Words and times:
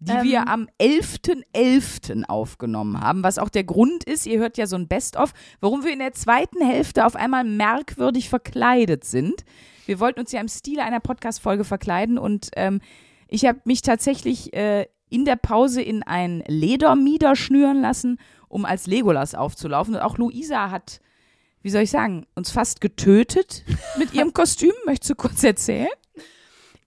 Die 0.00 0.12
Ähm. 0.12 0.24
wir 0.24 0.48
am 0.48 0.68
11.11. 0.80 2.24
aufgenommen 2.24 3.00
haben, 3.00 3.22
was 3.22 3.38
auch 3.38 3.50
der 3.50 3.64
Grund 3.64 4.04
ist, 4.04 4.26
ihr 4.26 4.38
hört 4.38 4.58
ja 4.58 4.66
so 4.66 4.76
ein 4.76 4.88
Best-of, 4.88 5.32
warum 5.60 5.84
wir 5.84 5.92
in 5.92 5.98
der 5.98 6.12
zweiten 6.12 6.64
Hälfte 6.64 7.06
auf 7.06 7.16
einmal 7.16 7.44
merkwürdig 7.44 8.28
verkleidet 8.28 9.04
sind. 9.04 9.44
Wir 9.86 10.00
wollten 10.00 10.20
uns 10.20 10.32
ja 10.32 10.40
im 10.40 10.48
Stile 10.48 10.82
einer 10.82 11.00
Podcast-Folge 11.00 11.64
verkleiden 11.64 12.18
und 12.18 12.50
ähm, 12.56 12.80
ich 13.28 13.44
habe 13.44 13.60
mich 13.64 13.82
tatsächlich 13.82 14.52
äh, 14.54 14.86
in 15.08 15.24
der 15.24 15.36
Pause 15.36 15.82
in 15.82 16.02
ein 16.02 16.42
Ledermieder 16.46 17.36
schnüren 17.36 17.80
lassen, 17.80 18.18
um 18.48 18.64
als 18.64 18.86
Legolas 18.86 19.34
aufzulaufen. 19.34 19.94
Und 19.94 20.00
auch 20.00 20.18
Luisa 20.18 20.70
hat, 20.70 21.00
wie 21.62 21.70
soll 21.70 21.82
ich 21.82 21.90
sagen, 21.90 22.26
uns 22.34 22.50
fast 22.50 22.80
getötet 22.80 23.64
mit 23.98 24.14
ihrem 24.14 24.32
Kostüm. 24.34 24.72
Möchtest 24.86 25.10
du 25.10 25.14
kurz 25.16 25.44
erzählen? 25.44 25.88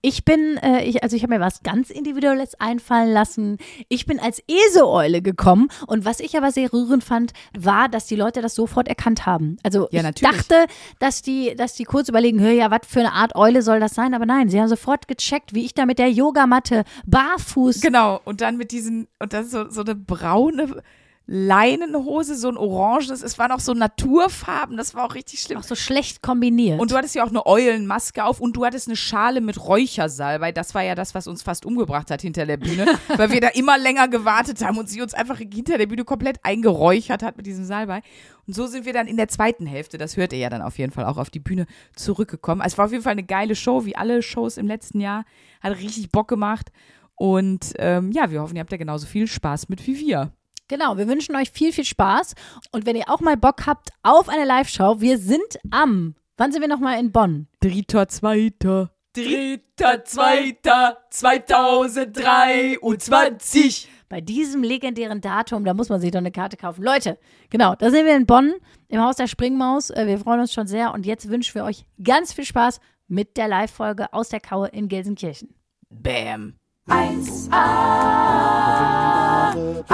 Ich 0.06 0.26
bin, 0.26 0.58
äh, 0.58 0.84
ich, 0.84 1.02
also 1.02 1.16
ich 1.16 1.22
habe 1.22 1.32
mir 1.32 1.40
was 1.40 1.62
ganz 1.62 1.88
Individuelles 1.88 2.60
einfallen 2.60 3.10
lassen. 3.10 3.56
Ich 3.88 4.04
bin 4.04 4.20
als 4.20 4.42
Eseeule 4.46 5.22
gekommen 5.22 5.68
und 5.86 6.04
was 6.04 6.20
ich 6.20 6.36
aber 6.36 6.52
sehr 6.52 6.70
rührend 6.74 7.02
fand, 7.02 7.32
war, 7.58 7.88
dass 7.88 8.04
die 8.04 8.14
Leute 8.14 8.42
das 8.42 8.54
sofort 8.54 8.86
erkannt 8.86 9.24
haben. 9.24 9.56
Also 9.62 9.88
Ja, 9.92 10.00
ich 10.00 10.02
natürlich. 10.02 10.36
dachte, 10.36 10.66
dass 10.98 11.22
die, 11.22 11.54
dass 11.56 11.72
die 11.72 11.84
kurz 11.84 12.10
überlegen, 12.10 12.38
hör 12.38 12.52
ja, 12.52 12.70
was 12.70 12.80
für 12.86 13.00
eine 13.00 13.12
Art 13.12 13.34
Eule 13.34 13.62
soll 13.62 13.80
das 13.80 13.94
sein? 13.94 14.12
Aber 14.12 14.26
nein, 14.26 14.50
sie 14.50 14.60
haben 14.60 14.68
sofort 14.68 15.08
gecheckt, 15.08 15.54
wie 15.54 15.64
ich 15.64 15.72
da 15.72 15.86
mit 15.86 15.98
der 15.98 16.10
Yogamatte 16.10 16.84
barfuß. 17.06 17.80
Genau, 17.80 18.20
und 18.26 18.42
dann 18.42 18.58
mit 18.58 18.72
diesen, 18.72 19.08
und 19.18 19.32
dann 19.32 19.46
so, 19.48 19.70
so 19.70 19.80
eine 19.80 19.94
braune 19.94 20.82
Leinenhose, 21.26 22.34
so 22.34 22.48
ein 22.48 22.58
orangenes, 22.58 23.22
es 23.22 23.38
waren 23.38 23.50
auch 23.50 23.60
so 23.60 23.72
Naturfarben, 23.72 24.76
das 24.76 24.94
war 24.94 25.04
auch 25.04 25.14
richtig 25.14 25.40
schlimm. 25.40 25.58
Auch 25.58 25.62
so 25.62 25.74
schlecht 25.74 26.20
kombiniert. 26.20 26.78
Und 26.78 26.90
du 26.90 26.96
hattest 26.96 27.14
ja 27.14 27.24
auch 27.24 27.30
eine 27.30 27.46
Eulenmaske 27.46 28.24
auf 28.24 28.40
und 28.40 28.54
du 28.56 28.66
hattest 28.66 28.88
eine 28.88 28.96
Schale 28.96 29.40
mit 29.40 29.58
Räuchersalbei. 29.58 30.52
Das 30.52 30.74
war 30.74 30.82
ja 30.82 30.94
das, 30.94 31.14
was 31.14 31.26
uns 31.26 31.42
fast 31.42 31.64
umgebracht 31.64 32.10
hat 32.10 32.20
hinter 32.20 32.44
der 32.44 32.58
Bühne, 32.58 32.86
weil 33.16 33.30
wir 33.30 33.40
da 33.40 33.48
immer 33.48 33.78
länger 33.78 34.08
gewartet 34.08 34.62
haben 34.62 34.76
und 34.76 34.90
sie 34.90 35.00
uns 35.00 35.14
einfach 35.14 35.38
hinter 35.38 35.78
der 35.78 35.86
Bühne 35.86 36.04
komplett 36.04 36.40
eingeräuchert 36.42 37.22
hat 37.22 37.38
mit 37.38 37.46
diesem 37.46 37.64
Salbei. 37.64 38.02
Und 38.46 38.54
so 38.54 38.66
sind 38.66 38.84
wir 38.84 38.92
dann 38.92 39.06
in 39.06 39.16
der 39.16 39.28
zweiten 39.28 39.64
Hälfte, 39.64 39.96
das 39.96 40.18
hört 40.18 40.34
ihr 40.34 40.38
ja 40.40 40.50
dann 40.50 40.60
auf 40.60 40.76
jeden 40.76 40.92
Fall 40.92 41.06
auch 41.06 41.16
auf 41.16 41.30
die 41.30 41.40
Bühne 41.40 41.64
zurückgekommen. 41.96 42.60
Also 42.60 42.74
es 42.74 42.78
war 42.78 42.84
auf 42.84 42.92
jeden 42.92 43.02
Fall 43.02 43.12
eine 43.12 43.24
geile 43.24 43.56
Show, 43.56 43.86
wie 43.86 43.96
alle 43.96 44.20
Shows 44.20 44.58
im 44.58 44.66
letzten 44.66 45.00
Jahr. 45.00 45.24
Hat 45.62 45.78
richtig 45.78 46.10
Bock 46.10 46.28
gemacht. 46.28 46.70
Und 47.14 47.72
ähm, 47.78 48.12
ja, 48.12 48.30
wir 48.30 48.42
hoffen, 48.42 48.56
ihr 48.56 48.60
habt 48.60 48.72
ja 48.72 48.76
genauso 48.78 49.06
viel 49.06 49.26
Spaß 49.26 49.70
mit 49.70 49.86
wie 49.86 49.98
wir. 49.98 50.32
Genau, 50.68 50.96
wir 50.96 51.08
wünschen 51.08 51.36
euch 51.36 51.50
viel, 51.50 51.72
viel 51.72 51.84
Spaß. 51.84 52.34
Und 52.72 52.86
wenn 52.86 52.96
ihr 52.96 53.08
auch 53.10 53.20
mal 53.20 53.36
Bock 53.36 53.66
habt 53.66 53.90
auf 54.02 54.28
eine 54.28 54.44
Live-Show, 54.44 55.00
wir 55.00 55.18
sind 55.18 55.58
am, 55.70 56.14
wann 56.36 56.52
sind 56.52 56.62
wir 56.62 56.68
nochmal 56.68 56.98
in 56.98 57.12
Bonn? 57.12 57.48
Dritter, 57.60 58.08
zweiter. 58.08 58.90
Dritter, 59.14 60.04
zweiter, 60.04 60.98
2023. 61.10 63.88
Bei 64.08 64.20
diesem 64.20 64.62
legendären 64.62 65.20
Datum, 65.20 65.64
da 65.64 65.74
muss 65.74 65.88
man 65.88 66.00
sich 66.00 66.10
doch 66.10 66.18
eine 66.18 66.32
Karte 66.32 66.56
kaufen. 66.56 66.82
Leute, 66.82 67.18
genau, 67.50 67.74
da 67.74 67.90
sind 67.90 68.06
wir 68.06 68.16
in 68.16 68.26
Bonn 68.26 68.54
im 68.88 69.00
Haus 69.00 69.16
der 69.16 69.26
Springmaus. 69.26 69.90
Äh, 69.90 70.06
Wir 70.06 70.18
freuen 70.18 70.40
uns 70.40 70.52
schon 70.52 70.66
sehr 70.66 70.92
und 70.94 71.06
jetzt 71.06 71.28
wünschen 71.28 71.54
wir 71.54 71.64
euch 71.64 71.84
ganz 72.02 72.32
viel 72.32 72.44
Spaß 72.44 72.80
mit 73.06 73.36
der 73.36 73.48
Live-Folge 73.48 74.12
aus 74.12 74.30
der 74.30 74.40
Kaue 74.40 74.68
in 74.68 74.88
Gelsenkirchen. 74.88 75.54
Bam. 75.90 76.54
1A, 76.88 79.23
1A, 79.44 79.84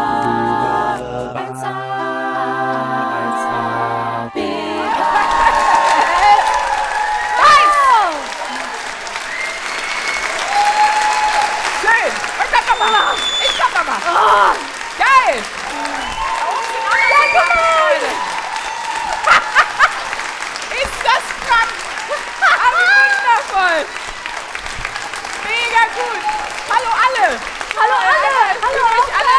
Hallo 26.78 26.90
alle. 26.94 27.40
Hallo 27.76 27.96
alle. 27.98 28.34
Hallo 28.62 28.82
euch 28.94 29.10
alle. 29.18 29.38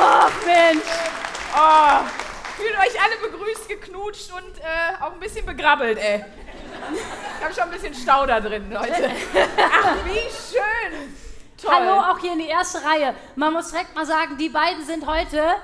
Ach 0.00 0.34
Mensch! 0.44 0.90
Oh, 1.54 2.00
fühlt 2.56 2.76
euch 2.78 3.00
alle 3.00 3.16
begrüßt, 3.30 3.68
geknutscht 3.68 4.32
und 4.32 4.58
äh, 4.58 4.94
auch 5.00 5.12
ein 5.12 5.20
bisschen 5.20 5.46
begrabbelt, 5.46 5.98
ey. 5.98 6.24
Ich 7.38 7.44
habe 7.44 7.54
schon 7.54 7.62
ein 7.64 7.70
bisschen 7.70 7.94
Stau 7.94 8.26
da 8.26 8.40
drin, 8.40 8.72
Leute. 8.72 9.12
Ach, 9.56 9.94
wie 10.04 10.28
schön. 10.30 11.16
Toll. 11.62 11.72
Hallo, 11.72 12.00
auch 12.10 12.18
hier 12.18 12.32
in 12.32 12.40
die 12.40 12.48
erste 12.48 12.82
Reihe. 12.84 13.14
Man 13.36 13.52
muss 13.52 13.70
direkt 13.70 13.94
mal 13.94 14.04
sagen, 14.04 14.36
die 14.36 14.48
beiden 14.48 14.84
sind 14.84 15.06
heute 15.06 15.54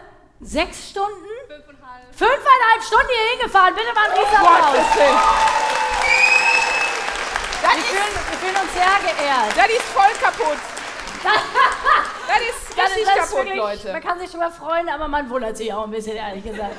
sechs 0.41 0.91
Stunden? 0.91 1.27
Fünfeinhalb. 1.49 2.15
Fünfeinhalb 2.15 2.83
Stunden 2.87 3.09
hier 3.09 3.31
hingefahren. 3.33 3.75
Bitte 3.75 3.93
mal 3.95 4.05
einen 4.05 4.15
Riesenapplaus. 4.15 4.97
Willen. 4.97 5.19
Das 7.69 7.77
Wir 7.77 7.83
ist, 7.83 7.91
fühlen, 7.91 8.15
wir 8.31 8.39
fühlen 8.39 8.57
uns 8.63 8.73
sehr 8.73 8.99
geehrt. 9.05 9.57
das 9.57 9.67
ist 9.69 9.83
voll 9.93 10.13
kaputt. 10.21 10.59
Das 12.29 12.41
ist 12.43 12.79
Das 12.79 12.91
richtig 12.95 13.03
ist 13.09 13.17
kaputt, 13.17 13.45
wirklich- 13.47 13.57
Leute. 13.57 13.93
Man 13.93 14.03
kann 14.03 14.19
sich 14.21 14.31
drüber 14.31 14.51
freuen, 14.51 14.89
aber 14.91 15.09
man 15.09 15.29
wundert 15.31 15.57
sich 15.57 15.73
auch 15.73 15.85
ein 15.85 15.91
bisschen, 15.91 16.15
ehrlich 16.17 16.45
gesagt. 16.45 16.75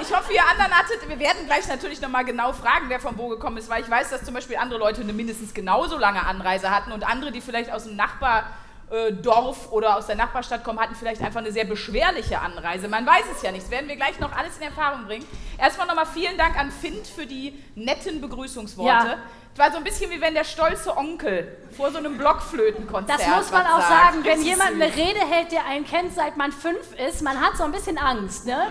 Ich 0.00 0.12
hoffe, 0.12 0.32
ihr 0.32 0.42
anderen 0.50 0.72
hattet, 0.76 1.06
wir 1.08 1.18
werden 1.18 1.44
gleich 1.46 1.68
natürlich 1.68 2.00
nochmal 2.00 2.24
genau 2.24 2.52
fragen, 2.52 2.86
wer 2.88 2.98
von 2.98 3.16
wo 3.16 3.28
gekommen 3.28 3.58
ist, 3.58 3.68
weil 3.68 3.82
ich 3.82 3.90
weiß, 3.90 4.10
dass 4.10 4.24
zum 4.24 4.34
Beispiel 4.34 4.56
andere 4.56 4.78
Leute 4.80 5.02
eine 5.02 5.12
mindestens 5.12 5.52
genauso 5.54 5.98
lange 5.98 6.24
Anreise 6.26 6.70
hatten 6.70 6.90
und 6.92 7.06
andere, 7.08 7.30
die 7.30 7.40
vielleicht 7.42 7.70
aus 7.70 7.84
dem 7.84 7.94
Nachbardorf 7.94 9.70
oder 9.70 9.96
aus 9.96 10.06
der 10.06 10.16
Nachbarstadt 10.16 10.64
kommen, 10.64 10.80
hatten 10.80 10.94
vielleicht 10.96 11.22
einfach 11.22 11.40
eine 11.40 11.52
sehr 11.52 11.64
beschwerliche 11.66 12.40
Anreise. 12.40 12.88
Man 12.88 13.06
weiß 13.06 13.24
es 13.36 13.42
ja 13.42 13.52
nicht. 13.52 13.64
Das 13.64 13.70
werden 13.70 13.88
wir 13.88 13.96
gleich 13.96 14.18
noch 14.18 14.32
alles 14.32 14.56
in 14.56 14.62
Erfahrung 14.62 15.04
bringen. 15.04 15.26
Erstmal 15.58 15.86
nochmal 15.86 16.06
vielen 16.06 16.36
Dank 16.38 16.58
an 16.58 16.72
Fint 16.72 17.06
für 17.06 17.26
die 17.26 17.62
netten 17.76 18.20
Begrüßungsworte. 18.20 19.08
Ja. 19.08 19.18
Es 19.56 19.60
war 19.60 19.72
so 19.72 19.78
ein 19.78 19.84
bisschen 19.84 20.10
wie 20.10 20.20
wenn 20.20 20.34
der 20.34 20.44
stolze 20.44 20.94
Onkel 20.94 21.56
vor 21.74 21.90
so 21.90 21.96
einem 21.96 22.18
Blockflötenkonzert 22.18 23.18
das 23.18 23.26
muss 23.26 23.50
man 23.50 23.66
auch 23.66 23.80
sagen, 23.80 24.22
wenn 24.22 24.42
jemand 24.42 24.72
eine 24.72 24.84
Rede 24.84 25.20
hält, 25.20 25.50
der 25.50 25.64
einen 25.64 25.86
kennt, 25.86 26.14
seit 26.14 26.36
man 26.36 26.52
fünf 26.52 26.92
ist, 27.08 27.22
man 27.22 27.40
hat 27.40 27.56
so 27.56 27.64
ein 27.64 27.72
bisschen 27.72 27.96
Angst, 27.96 28.44
ne? 28.44 28.66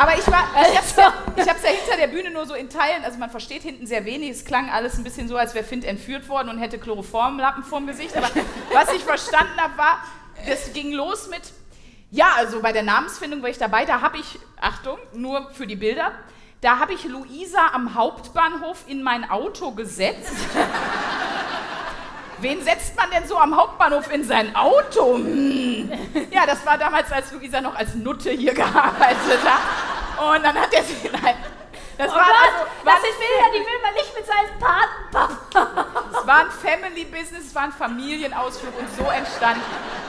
Aber 0.00 0.18
ich 0.18 0.26
war, 0.26 0.42
ich 0.60 0.76
hab's, 0.76 0.98
Also. 0.98 1.02
ja, 1.02 1.14
ich 1.36 1.48
hab's 1.48 1.62
ja 1.62 1.68
hinter 1.68 1.96
der 1.96 2.08
Bühne 2.08 2.32
nur 2.32 2.46
so 2.46 2.54
in 2.54 2.68
Teilen, 2.68 3.04
also 3.04 3.16
man 3.20 3.30
versteht 3.30 3.62
hinten 3.62 3.86
sehr 3.86 4.04
wenig. 4.04 4.30
Es 4.30 4.44
klang 4.44 4.70
alles 4.70 4.98
ein 4.98 5.04
bisschen 5.04 5.28
so, 5.28 5.36
als 5.36 5.54
wäre 5.54 5.64
Fint 5.64 5.84
entführt 5.84 6.28
worden 6.28 6.48
und 6.48 6.58
hätte 6.58 6.80
Chloroformlappen 6.80 7.62
vorm 7.62 7.86
Gesicht. 7.86 8.16
Aber 8.16 8.28
was 8.72 8.92
ich 8.92 9.04
verstanden 9.04 9.56
habe, 9.56 9.78
war, 9.78 10.02
das 10.48 10.72
ging 10.72 10.90
los 10.90 11.28
mit, 11.28 11.42
ja, 12.10 12.26
also 12.38 12.60
bei 12.60 12.72
der 12.72 12.82
Namensfindung 12.82 13.40
war 13.40 13.50
ich 13.50 13.58
dabei, 13.58 13.84
da 13.84 14.00
habe 14.00 14.18
ich, 14.18 14.40
Achtung, 14.60 14.98
nur 15.12 15.48
für 15.52 15.68
die 15.68 15.76
Bilder, 15.76 16.10
da 16.62 16.78
habe 16.78 16.94
ich 16.94 17.04
Luisa 17.04 17.72
am 17.72 17.94
Hauptbahnhof 17.96 18.84
in 18.86 19.02
mein 19.02 19.28
Auto 19.28 19.72
gesetzt. 19.72 20.32
Wen 22.38 22.62
setzt 22.62 22.96
man 22.96 23.10
denn 23.10 23.26
so 23.26 23.36
am 23.36 23.56
Hauptbahnhof 23.56 24.12
in 24.12 24.22
sein 24.22 24.54
Auto? 24.54 25.16
Hm. 25.16 25.90
Ja, 26.30 26.46
das 26.46 26.64
war 26.64 26.78
damals, 26.78 27.10
als 27.10 27.32
Luisa 27.32 27.60
noch 27.60 27.74
als 27.74 27.96
Nutte 27.96 28.30
hier 28.30 28.54
gearbeitet 28.54 29.40
hat. 29.44 30.34
Und 30.34 30.44
dann 30.44 30.54
hat 30.54 30.72
er 30.72 30.84
sie. 30.84 31.10
Nein, 31.10 31.34
das 32.02 32.12
Oh 32.12 32.16
war 32.16 32.24
Gott, 32.26 32.34
also, 32.42 32.86
war 32.86 32.94
das 32.94 33.02
sind 33.02 33.18
Bilder, 33.18 33.48
die 33.54 33.60
will 33.66 33.80
man 33.82 33.94
nicht 33.94 34.16
mit 34.16 34.26
seinem 34.26 34.58
Patenpapa 34.58 36.46
Family 36.62 37.04
Business, 37.04 37.46
es 37.46 37.54
war 37.54 37.62
ein 37.64 37.72
Familienausflug 37.72 38.78
und 38.78 38.88
so 38.96 39.04
entstand 39.10 39.60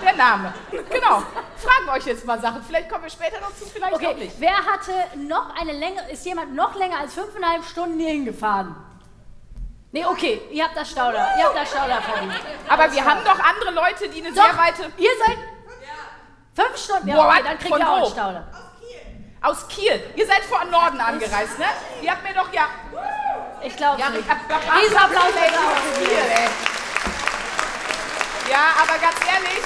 der 0.04 0.14
Name. 0.16 0.54
Genau. 0.72 1.24
Fragen 1.58 1.86
wir 1.86 1.94
euch 1.94 2.06
jetzt 2.06 2.26
mal 2.26 2.40
Sachen. 2.40 2.64
Vielleicht 2.64 2.90
kommen 2.90 3.04
wir 3.04 3.10
später 3.10 3.40
noch 3.42 3.56
zu, 3.56 3.66
vielleicht 3.66 3.94
auch 3.94 3.98
Okay, 3.98 4.14
nicht. 4.16 4.36
wer 4.40 4.56
hatte 4.58 4.92
noch 5.18 5.56
eine 5.60 5.72
Länge, 5.74 6.10
ist 6.12 6.26
jemand 6.26 6.54
noch 6.56 6.76
länger 6.76 7.00
als 7.00 7.14
fünfeinhalb 7.14 7.64
Stunden 7.64 8.00
hier 8.00 8.10
hingefahren? 8.12 8.76
Nee, 9.92 10.06
okay, 10.06 10.42
ihr 10.52 10.64
habt 10.64 10.76
das 10.76 10.90
Stauder, 10.90 11.28
ihr 11.38 11.46
habt 11.46 11.56
das 11.56 11.70
Stauder 11.70 12.02
von. 12.02 12.32
Aber 12.68 12.92
wir 12.92 13.06
haben 13.06 13.24
doch 13.24 13.40
andere 13.40 13.72
Leute, 13.72 14.10
die 14.10 14.26
eine 14.26 14.34
Doch, 14.34 14.44
sehr 14.44 14.58
weite. 14.58 14.92
ihr 14.98 15.12
seid 15.26 15.38
fünf 16.56 16.78
Stunden, 16.78 17.08
ja, 17.10 17.18
okay, 17.30 17.42
dann 17.44 17.60
kriegt 17.60 17.78
ihr 17.78 17.90
auch 17.90 17.98
einen 17.98 18.06
Stauder. 18.08 18.48
Aus 19.44 19.68
Kiel. 19.68 20.02
Ihr 20.16 20.26
seid 20.26 20.42
vor 20.46 20.64
Norden 20.66 21.00
angereist, 21.02 21.60
ne? 21.60 21.66
Ihr 22.02 22.12
habt 22.12 22.24
mir 22.24 22.34
doch 22.34 22.52
ja. 22.54 22.68
Ich 23.62 23.76
glaube 23.76 24.00
Ja, 24.00 24.10
nicht. 24.10 24.30
ab- 24.30 24.38
ab- 24.50 24.62
Dieser 24.86 24.98
ab- 24.98 25.04
Applaus 25.06 25.26
ey, 25.36 25.48
ist 25.50 25.58
auch 25.58 25.72
aus 25.72 25.98
Kiel, 26.00 26.18
ey. 26.18 26.50
Ja, 28.50 28.64
aber 28.82 28.98
ganz 29.00 29.16
ehrlich, 29.32 29.64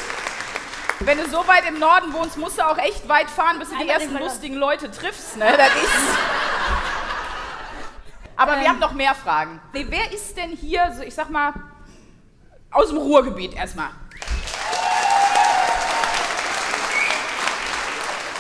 wenn 1.02 1.18
du 1.20 1.30
so 1.30 1.48
weit 1.48 1.68
im 1.68 1.78
Norden 1.80 2.12
wohnst, 2.14 2.38
musst 2.38 2.58
du 2.58 2.64
auch 2.68 2.78
echt 2.80 3.08
weit 3.08 3.30
fahren, 3.30 3.60
bis 3.60 3.70
du 3.70 3.78
die 3.78 3.88
ersten 3.88 4.18
lustigen 4.18 4.56
Leute 4.56 4.92
triffst, 4.92 5.38
ne? 5.38 5.46
Das 5.56 5.68
ist. 5.70 6.18
Aber 8.36 8.54
wir 8.56 8.64
Ähm. 8.64 8.70
haben 8.70 8.80
noch 8.80 8.94
mehr 8.94 9.14
Fragen. 9.16 9.60
Nee, 9.74 9.86
wer 9.90 10.12
ist 10.12 10.36
denn 10.38 10.52
hier, 10.52 10.92
so 10.96 11.04
ich 11.04 11.14
sag 11.16 11.30
mal, 11.30 11.54
aus 12.72 12.90
dem 12.90 12.98
Ruhrgebiet 12.98 13.54
erstmal? 13.56 13.90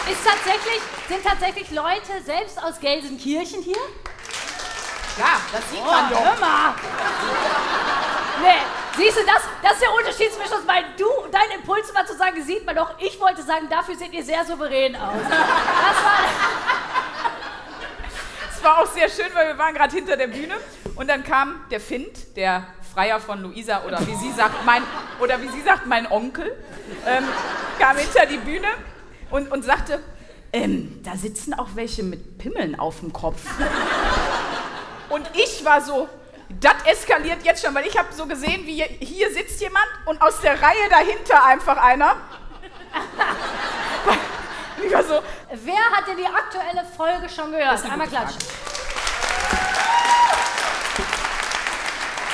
Ist 0.09 0.23
tatsächlich, 0.25 0.81
sind 1.07 1.23
tatsächlich 1.23 1.71
Leute 1.71 2.21
selbst 2.25 2.61
aus 2.63 2.79
Gelsenkirchen 2.79 3.61
hier? 3.61 3.77
Ja, 5.17 5.39
das 5.51 5.69
sieht 5.71 5.79
Oh, 5.81 5.91
man 5.91 6.09
doch. 6.11 6.19
hör 6.23 6.39
mal. 6.39 6.73
Nee, 8.41 8.61
siehst 8.97 9.17
du, 9.17 9.25
das, 9.25 9.41
das 9.63 9.73
ist 9.73 9.81
der 9.81 9.93
Unterschied 9.93 10.31
zwischen 10.31 10.53
uns 10.53 10.65
beiden. 10.67 10.89
Du, 10.97 11.07
dein 11.31 11.59
Impuls 11.59 11.93
war 11.95 12.05
zu 12.05 12.15
sagen, 12.15 12.43
sieht 12.43 12.65
man 12.65 12.75
doch. 12.75 12.93
Ich 12.99 13.19
wollte 13.19 13.41
sagen, 13.41 13.67
dafür 13.69 13.95
seht 13.95 14.13
ihr 14.13 14.23
sehr 14.23 14.45
souverän 14.45 14.95
aus. 14.95 15.15
Das 15.23 16.03
war, 16.03 16.19
Es 18.55 18.63
war 18.63 18.79
auch 18.79 18.87
sehr 18.87 19.09
schön, 19.09 19.27
weil 19.33 19.47
wir 19.47 19.57
waren 19.57 19.73
gerade 19.73 19.95
hinter 19.95 20.17
der 20.17 20.27
Bühne 20.27 20.55
und 20.95 21.07
dann 21.07 21.23
kam 21.23 21.61
der 21.71 21.79
Fint, 21.79 22.35
der 22.35 22.63
Freier 22.93 23.19
von 23.19 23.41
Luisa 23.41 23.83
oder 23.85 23.99
wie 24.07 24.15
sie 24.15 24.31
sagt, 24.31 24.65
mein, 24.65 24.83
oder 25.19 25.39
wie 25.41 25.47
sie 25.49 25.61
sagt, 25.61 25.85
mein 25.85 26.11
Onkel, 26.11 26.55
ähm, 27.05 27.23
kam 27.79 27.97
hinter 27.97 28.25
die 28.25 28.37
Bühne 28.37 28.67
und, 29.29 29.51
und 29.51 29.63
sagte, 29.63 30.03
ähm, 30.53 31.01
da 31.03 31.15
sitzen 31.15 31.53
auch 31.53 31.69
welche 31.75 32.03
mit 32.03 32.37
Pimmeln 32.37 32.79
auf 32.79 32.99
dem 32.99 33.13
Kopf. 33.13 33.41
Und 35.09 35.29
ich 35.33 35.63
war 35.63 35.81
so, 35.81 36.07
das 36.49 36.75
eskaliert 36.85 37.43
jetzt 37.43 37.63
schon, 37.63 37.73
weil 37.75 37.85
ich 37.85 37.97
habe 37.97 38.13
so 38.13 38.25
gesehen, 38.25 38.65
wie 38.65 38.83
hier, 38.99 39.31
sitzt 39.31 39.59
jemand 39.61 39.85
und 40.05 40.21
aus 40.21 40.39
der 40.41 40.61
Reihe 40.61 40.89
dahinter 40.89 41.43
einfach 41.45 41.77
einer. 41.77 42.15
Ich 44.85 44.93
war 44.93 45.03
so, 45.03 45.21
wer 45.51 45.91
hat 45.91 46.07
denn 46.07 46.17
die 46.17 46.25
aktuelle 46.25 46.85
Folge 46.95 47.27
schon 47.27 47.51
gehört? 47.51 47.73
ist 47.73 47.83
eine 47.83 47.93
Einmal 47.93 48.07
klatschen. 48.07 48.39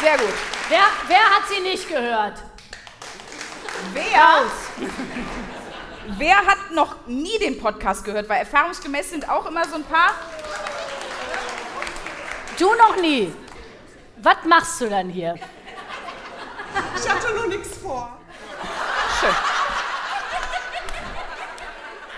sehr 0.01 0.18
gut. 0.18 0.33
Wer, 0.68 0.83
wer 1.07 1.18
hat 1.18 1.48
sie 1.50 1.62
nicht 1.62 1.88
gehört? 1.88 2.44
Wer, 3.94 4.44
wer 6.18 6.38
hat 6.38 6.71
noch 6.71 7.07
nie 7.07 7.38
den 7.39 7.60
Podcast 7.60 8.04
gehört? 8.04 8.30
Weil 8.30 8.39
erfahrungsgemäß 8.39 9.10
sind 9.10 9.30
auch 9.30 9.45
immer 9.45 9.68
so 9.68 9.75
ein 9.75 9.83
paar. 9.83 10.13
Du 12.57 12.74
noch 12.75 12.95
nie. 12.98 13.33
Was 14.18 14.38
machst 14.45 14.80
du 14.81 14.89
dann 14.89 15.10
hier? 15.10 15.36
Ich 16.95 17.10
hatte 17.10 17.33
noch 17.33 17.48
nichts 17.48 17.77
vor. 17.77 18.18
Schön. 19.19 19.36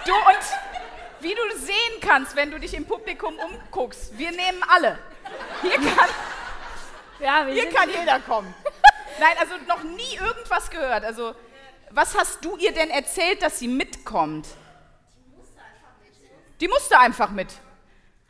Du 0.06 0.14
und 0.14 1.22
wie 1.22 1.34
du 1.34 1.58
sehen 1.58 2.00
kannst, 2.02 2.36
wenn 2.36 2.52
du 2.52 2.60
dich 2.60 2.74
im 2.76 2.86
Publikum 2.86 3.34
umguckst, 3.40 4.18
wir 4.18 4.32
nehmen 4.32 4.62
alle. 4.68 5.00
Hier 5.62 5.78
kann, 5.78 6.10
Ja, 7.20 7.48
wir 7.48 7.54
hier 7.54 7.64
sind 7.64 7.76
kann 7.76 7.90
jeder 7.90 8.20
kommen. 8.20 8.54
Nein, 9.20 9.36
also 9.40 9.56
noch 9.68 9.82
nie 9.84 10.16
irgendwas 10.16 10.70
gehört. 10.70 11.04
Also, 11.04 11.34
was 11.96 12.16
hast 12.18 12.44
du 12.44 12.58
ihr 12.58 12.72
denn 12.74 12.90
erzählt, 12.90 13.42
dass 13.42 13.60
sie 13.60 13.68
mitkommt? 13.68 14.48
Die 16.60 16.68
musste 16.68 16.98
einfach 17.00 17.32
mit. 17.32 17.48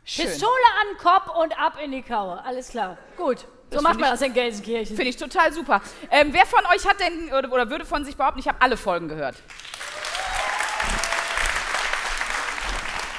Schön. 0.04 0.26
Pistole 0.26 0.50
an 0.80 0.86
den 0.94 0.98
Kopf 0.98 1.28
und 1.36 1.58
ab 1.58 1.78
in 1.82 1.90
die 1.92 2.02
Kaue. 2.02 2.42
Alles 2.44 2.68
klar. 2.70 2.96
Gut. 3.16 3.40
So 3.40 3.46
Das 3.70 3.82
macht 3.82 3.94
man 3.98 4.04
ich- 4.04 4.10
das 4.20 4.22
in 4.22 4.32
Gelsenkirchen. 4.34 4.94
Finde 4.96 5.10
ich 5.10 5.16
total 5.16 5.52
super. 5.52 5.80
Ähm, 6.10 6.32
wer 6.32 6.46
von 6.46 6.64
euch 6.66 6.86
hat 6.86 7.00
denn 7.00 7.32
oder, 7.32 7.50
oder 7.52 7.68
würde 7.70 7.84
von 7.84 8.04
sich 8.04 8.16
behaupten, 8.16 8.38
ich 8.38 8.46
habe 8.48 8.60
alle 8.60 8.76
Folgen 8.76 9.08
gehört? 9.08 9.36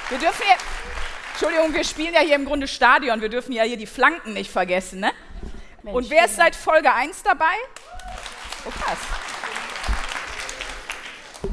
Wir 0.08 0.18
dürfen 0.18 0.42
ja. 0.48 0.56
Entschuldigung, 1.32 1.74
wir 1.74 1.84
spielen 1.84 2.14
ja 2.14 2.20
hier 2.20 2.34
im 2.34 2.46
Grunde 2.46 2.66
Stadion. 2.66 3.20
Wir 3.20 3.28
dürfen 3.28 3.52
ja 3.52 3.62
hier 3.64 3.76
die 3.76 3.86
Flanken 3.86 4.32
nicht 4.32 4.50
vergessen, 4.50 5.00
ne? 5.00 5.12
Mensch, 5.82 5.94
Und 5.96 6.10
wer 6.10 6.24
ist 6.24 6.36
seit 6.36 6.56
Folge 6.56 6.92
1 6.92 7.22
dabei? 7.22 7.52
Oh, 8.64 8.70
krass. 8.70 8.98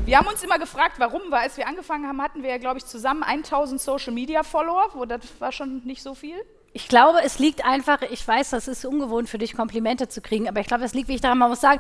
Wir 0.06 0.20
haben 0.20 0.28
uns 0.28 0.44
immer 0.44 0.60
gefragt, 0.60 1.00
warum, 1.00 1.22
weil 1.30 1.40
als 1.40 1.58
wir 1.58 1.68
angefangen 1.68 2.08
haben, 2.08 2.22
hatten 2.22 2.44
wir 2.44 2.52
ja, 2.52 2.58
glaube 2.60 2.78
ich, 2.78 2.86
zusammen 2.86 3.24
1000 3.24 3.82
Social 3.82 4.14
Media 4.14 4.44
Follower, 4.44 4.90
wo 4.94 5.06
das 5.06 5.22
war 5.40 5.52
schon 5.52 5.82
nicht 5.84 6.04
so 6.04 6.14
viel. 6.14 6.36
Ich 6.74 6.88
glaube, 6.88 7.24
es 7.24 7.40
liegt 7.40 7.66
einfach, 7.66 8.04
ich 8.04 8.28
weiß, 8.28 8.52
das 8.52 8.68
ist 8.68 8.86
ungewohnt 8.86 9.30
für 9.30 9.40
dich, 9.40 9.56
Komplimente 9.56 10.08
zu 10.08 10.22
kriegen, 10.22 10.48
aber 10.48 10.60
ich 10.60 10.68
glaube, 10.68 10.84
es 10.84 10.94
liegt, 10.94 11.08
wie 11.08 11.16
ich 11.16 11.22
daran, 11.22 11.40
man 11.40 11.50
muss 11.50 11.62
sagen, 11.62 11.80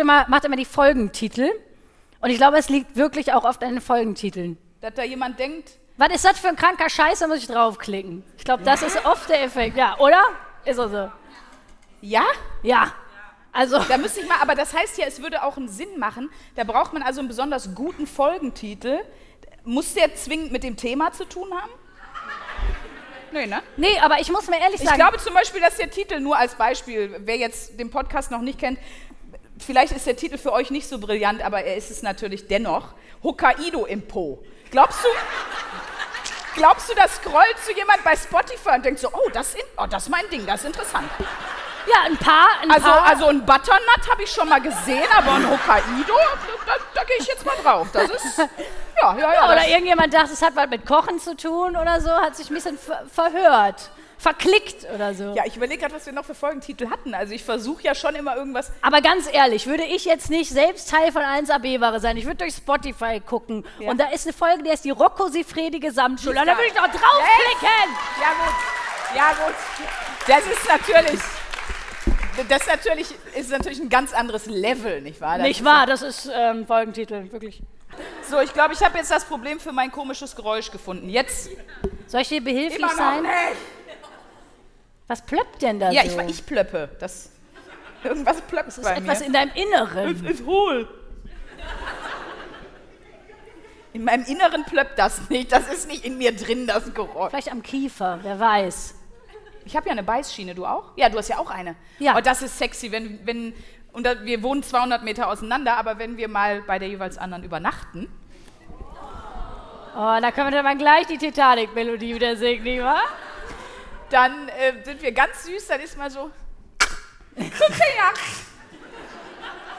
immer, 0.00 0.26
macht 0.28 0.44
immer 0.44 0.56
die 0.56 0.64
Folgentitel. 0.64 1.48
Und 2.20 2.30
ich 2.30 2.36
glaube, 2.36 2.56
es 2.56 2.68
liegt 2.68 2.96
wirklich 2.96 3.32
auch 3.32 3.44
oft 3.44 3.62
an 3.62 3.74
den 3.74 3.80
Folgentiteln. 3.80 4.58
Dass 4.80 4.94
da 4.94 5.04
jemand 5.04 5.38
denkt, 5.38 5.78
Was 5.98 6.12
ist 6.14 6.24
das 6.24 6.40
für 6.40 6.48
ein 6.48 6.56
kranker 6.56 6.90
Scheiß, 6.90 7.20
da 7.20 7.28
muss 7.28 7.38
ich 7.38 7.46
draufklicken. 7.46 8.24
Ich 8.38 8.44
glaube, 8.44 8.64
das 8.64 8.82
ist 8.82 9.04
oft 9.04 9.28
der 9.28 9.44
Effekt. 9.44 9.76
Ja, 9.76 9.96
oder? 9.98 10.20
Ist 10.64 10.78
er 10.78 10.88
so. 10.88 11.12
ja, 12.00 12.24
Ja. 12.64 12.92
Also, 13.56 13.78
Da 13.78 13.96
müsste 13.96 14.20
ich 14.20 14.28
mal, 14.28 14.38
aber 14.42 14.54
das 14.54 14.74
heißt 14.74 14.98
ja, 14.98 15.06
es 15.06 15.22
würde 15.22 15.42
auch 15.42 15.56
einen 15.56 15.68
Sinn 15.68 15.98
machen. 15.98 16.30
Da 16.56 16.64
braucht 16.64 16.92
man 16.92 17.02
also 17.02 17.20
einen 17.20 17.28
besonders 17.28 17.74
guten 17.74 18.06
Folgentitel. 18.06 18.98
Muss 19.64 19.94
der 19.94 20.14
zwingend 20.14 20.52
mit 20.52 20.62
dem 20.62 20.76
Thema 20.76 21.12
zu 21.12 21.24
tun 21.24 21.48
haben? 21.54 21.70
Nee, 23.32 23.46
ne? 23.46 23.62
nee, 23.76 23.98
aber 24.00 24.20
ich 24.20 24.30
muss 24.30 24.46
mir 24.48 24.60
ehrlich 24.60 24.80
Ich 24.80 24.86
sagen, 24.86 24.98
glaube 24.98 25.18
zum 25.18 25.34
Beispiel, 25.34 25.60
dass 25.60 25.76
der 25.76 25.90
Titel 25.90 26.20
nur 26.20 26.36
als 26.36 26.54
Beispiel, 26.54 27.16
wer 27.20 27.36
jetzt 27.36 27.78
den 27.80 27.90
Podcast 27.90 28.30
noch 28.30 28.40
nicht 28.40 28.58
kennt, 28.58 28.78
vielleicht 29.58 29.92
ist 29.92 30.06
der 30.06 30.16
Titel 30.16 30.38
für 30.38 30.52
euch 30.52 30.70
nicht 30.70 30.86
so 30.86 30.98
brillant, 30.98 31.42
aber 31.42 31.62
er 31.62 31.76
ist 31.76 31.90
es 31.90 32.02
natürlich 32.02 32.46
dennoch. 32.46 32.94
Hokkaido 33.22 33.86
im 33.86 34.06
Po. 34.06 34.42
Glaubst 34.70 35.02
du, 35.02 35.08
glaubst 36.54 36.90
du, 36.90 36.94
da 36.94 37.08
scrollt 37.08 37.58
zu 37.64 37.72
jemand 37.72 38.04
bei 38.04 38.14
Spotify 38.16 38.76
und 38.76 38.84
denkt 38.84 39.00
so, 39.00 39.08
oh, 39.12 39.30
das, 39.32 39.54
in, 39.54 39.62
oh, 39.78 39.86
das 39.88 40.04
ist 40.04 40.08
mein 40.10 40.28
Ding, 40.30 40.46
das 40.46 40.60
ist 40.60 40.66
interessant. 40.66 41.10
Ja, 41.86 42.02
ein 42.06 42.16
paar, 42.16 42.48
ein 42.62 42.70
Also, 42.70 42.86
paar, 42.88 43.06
also 43.06 43.26
ein 43.26 43.44
Butternut 43.46 44.10
habe 44.10 44.22
ich 44.22 44.30
schon 44.30 44.48
mal 44.48 44.60
gesehen, 44.60 45.04
aber 45.16 45.32
ein 45.32 45.48
Hokkaido, 45.50 46.14
da, 46.66 46.72
da 46.94 47.04
gehe 47.04 47.16
ich 47.20 47.26
jetzt 47.26 47.44
mal 47.46 47.54
drauf. 47.62 47.88
Das 47.92 48.10
ist, 48.10 48.38
ja, 49.00 49.16
ja, 49.16 49.32
ja. 49.34 49.44
oder 49.52 49.66
irgendjemand 49.68 50.12
dachte, 50.12 50.32
es 50.32 50.42
hat 50.42 50.56
was 50.56 50.68
mit 50.68 50.84
Kochen 50.86 51.18
zu 51.20 51.36
tun 51.36 51.76
oder 51.76 52.00
so, 52.00 52.10
hat 52.10 52.36
sich 52.36 52.50
ein 52.50 52.54
bisschen 52.54 52.78
ver 52.78 53.04
verhört, 53.12 53.90
verklickt 54.18 54.86
oder 54.94 55.14
so. 55.14 55.34
ja, 55.36 55.44
ich 55.44 55.56
überlege 55.56 55.82
gerade, 55.82 55.94
was 55.94 56.06
wir 56.06 56.12
noch 56.12 56.24
für 56.24 56.34
Folgentitel 56.34 56.88
hatten. 56.90 57.14
Also 57.14 57.34
ich 57.34 57.44
versuche 57.44 57.82
ja 57.82 57.94
schon 57.94 58.14
immer 58.14 58.34
irgendwas. 58.34 58.72
Aber 58.82 59.00
ganz 59.02 59.28
ehrlich, 59.30 59.66
würde 59.66 59.84
ich 59.84 60.06
jetzt 60.06 60.30
nicht 60.30 60.50
selbst 60.50 60.90
Teil 60.90 61.12
von 61.12 61.22
1AB-Ware 61.22 62.00
sein, 62.00 62.16
ich 62.16 62.24
würde 62.24 62.38
durch 62.38 62.54
Spotify 62.54 63.20
gucken 63.20 63.64
Ja. 63.78 63.90
und 63.90 63.98
da 64.00 64.06
ist 64.08 64.26
eine 64.26 64.32
Folge, 64.32 64.62
die 64.62 64.70
heißt 64.70 64.84
die 64.84 64.90
Rocco 64.90 65.28
Sifredi 65.28 65.78
Gesamtschule. 65.80 66.34
Die 66.34 66.40
Und 66.40 66.46
da 66.46 66.52
würde 66.54 66.66
ich 66.66 66.72
doch 66.72 66.82
draufklicken. 66.88 67.96
Ja 68.20 68.28
gut, 68.42 68.54
ja 69.16 69.28
gut. 69.46 69.54
Das 70.26 70.38
ist 70.46 70.66
natürlich, 70.68 71.20
das 72.48 72.62
ist 72.62 72.68
natürlich, 72.68 73.14
ist 73.34 73.50
natürlich 73.50 73.80
ein 73.80 73.88
ganz 73.88 74.12
anderes 74.12 74.46
Level, 74.46 75.00
nicht 75.00 75.20
wahr? 75.20 75.38
Das 75.38 75.46
Nicht 75.46 75.64
wahr, 75.64 75.86
das 75.86 76.02
ist 76.02 76.30
ähm, 76.32 76.66
Folgentitel, 76.66 77.30
wirklich. 77.32 77.62
So, 78.28 78.40
ich 78.40 78.52
glaube, 78.52 78.74
ich 78.74 78.80
habe 78.82 78.98
jetzt 78.98 79.10
das 79.10 79.24
Problem 79.24 79.58
für 79.60 79.72
mein 79.72 79.90
komisches 79.90 80.34
Geräusch 80.36 80.70
gefunden. 80.70 81.08
Jetzt 81.08 81.50
Soll 82.06 82.20
ich 82.22 82.28
dir 82.28 82.42
behilflich 82.42 82.78
immer 82.78 82.88
noch 82.88 82.96
sein? 82.96 83.22
nicht. 83.22 83.32
Was 85.08 85.22
plöppt 85.22 85.62
denn 85.62 85.78
da 85.80 85.90
Ja, 85.92 86.04
so? 86.08 86.20
ich, 86.20 86.30
ich 86.30 86.46
plöppe. 86.46 86.90
Das, 86.98 87.30
irgendwas 88.02 88.40
plöppt 88.42 88.66
das 88.68 88.78
ist 88.78 88.84
bei 88.84 88.96
etwas 88.96 89.20
mir. 89.20 89.26
in 89.26 89.32
deinem 89.32 89.52
Inneren. 89.54 90.26
ist 90.26 90.44
hohl. 90.44 90.88
In 93.92 94.04
meinem 94.04 94.24
Inneren 94.26 94.64
plöppt 94.64 94.98
das 94.98 95.30
nicht. 95.30 95.52
Das 95.52 95.68
ist 95.72 95.88
nicht 95.88 96.04
in 96.04 96.18
mir 96.18 96.36
drin, 96.36 96.66
das 96.66 96.92
Geräusch. 96.92 97.30
Vielleicht 97.30 97.50
am 97.50 97.62
Kiefer, 97.62 98.18
wer 98.22 98.38
weiß. 98.38 98.95
Ich 99.66 99.76
habe 99.76 99.86
ja 99.86 99.92
eine 99.92 100.02
Beißschiene, 100.02 100.54
du 100.54 100.64
auch? 100.64 100.92
Ja, 100.96 101.08
du 101.08 101.18
hast 101.18 101.28
ja 101.28 101.38
auch 101.38 101.50
eine. 101.50 101.76
Ja. 101.98 102.16
Oh, 102.16 102.20
das 102.20 102.40
ist 102.40 102.56
sexy, 102.56 102.92
wenn, 102.92 103.26
wenn 103.26 103.52
und 103.92 104.04
da, 104.04 104.24
wir 104.24 104.42
wohnen 104.42 104.62
200 104.62 105.02
Meter 105.02 105.28
auseinander, 105.28 105.76
aber 105.76 105.98
wenn 105.98 106.16
wir 106.16 106.28
mal 106.28 106.62
bei 106.62 106.78
der 106.78 106.88
jeweils 106.88 107.18
anderen 107.18 107.44
übernachten, 107.44 108.08
Oh, 109.98 110.18
da 110.20 110.30
können 110.30 110.48
wir 110.48 110.50
dann 110.50 110.64
mal 110.64 110.76
gleich 110.76 111.06
die 111.06 111.16
Titanic-Melodie 111.16 112.14
wieder 112.14 112.36
singen, 112.36 112.64
nicht 112.64 112.82
wahr? 112.82 113.00
dann 114.10 114.48
äh, 114.50 114.84
sind 114.84 115.02
wir 115.02 115.12
ganz 115.12 115.44
süß, 115.44 115.68
dann 115.68 115.80
ist 115.80 115.96
mal 115.96 116.10
so, 116.10 116.30
Kuckeljach. 117.34 118.20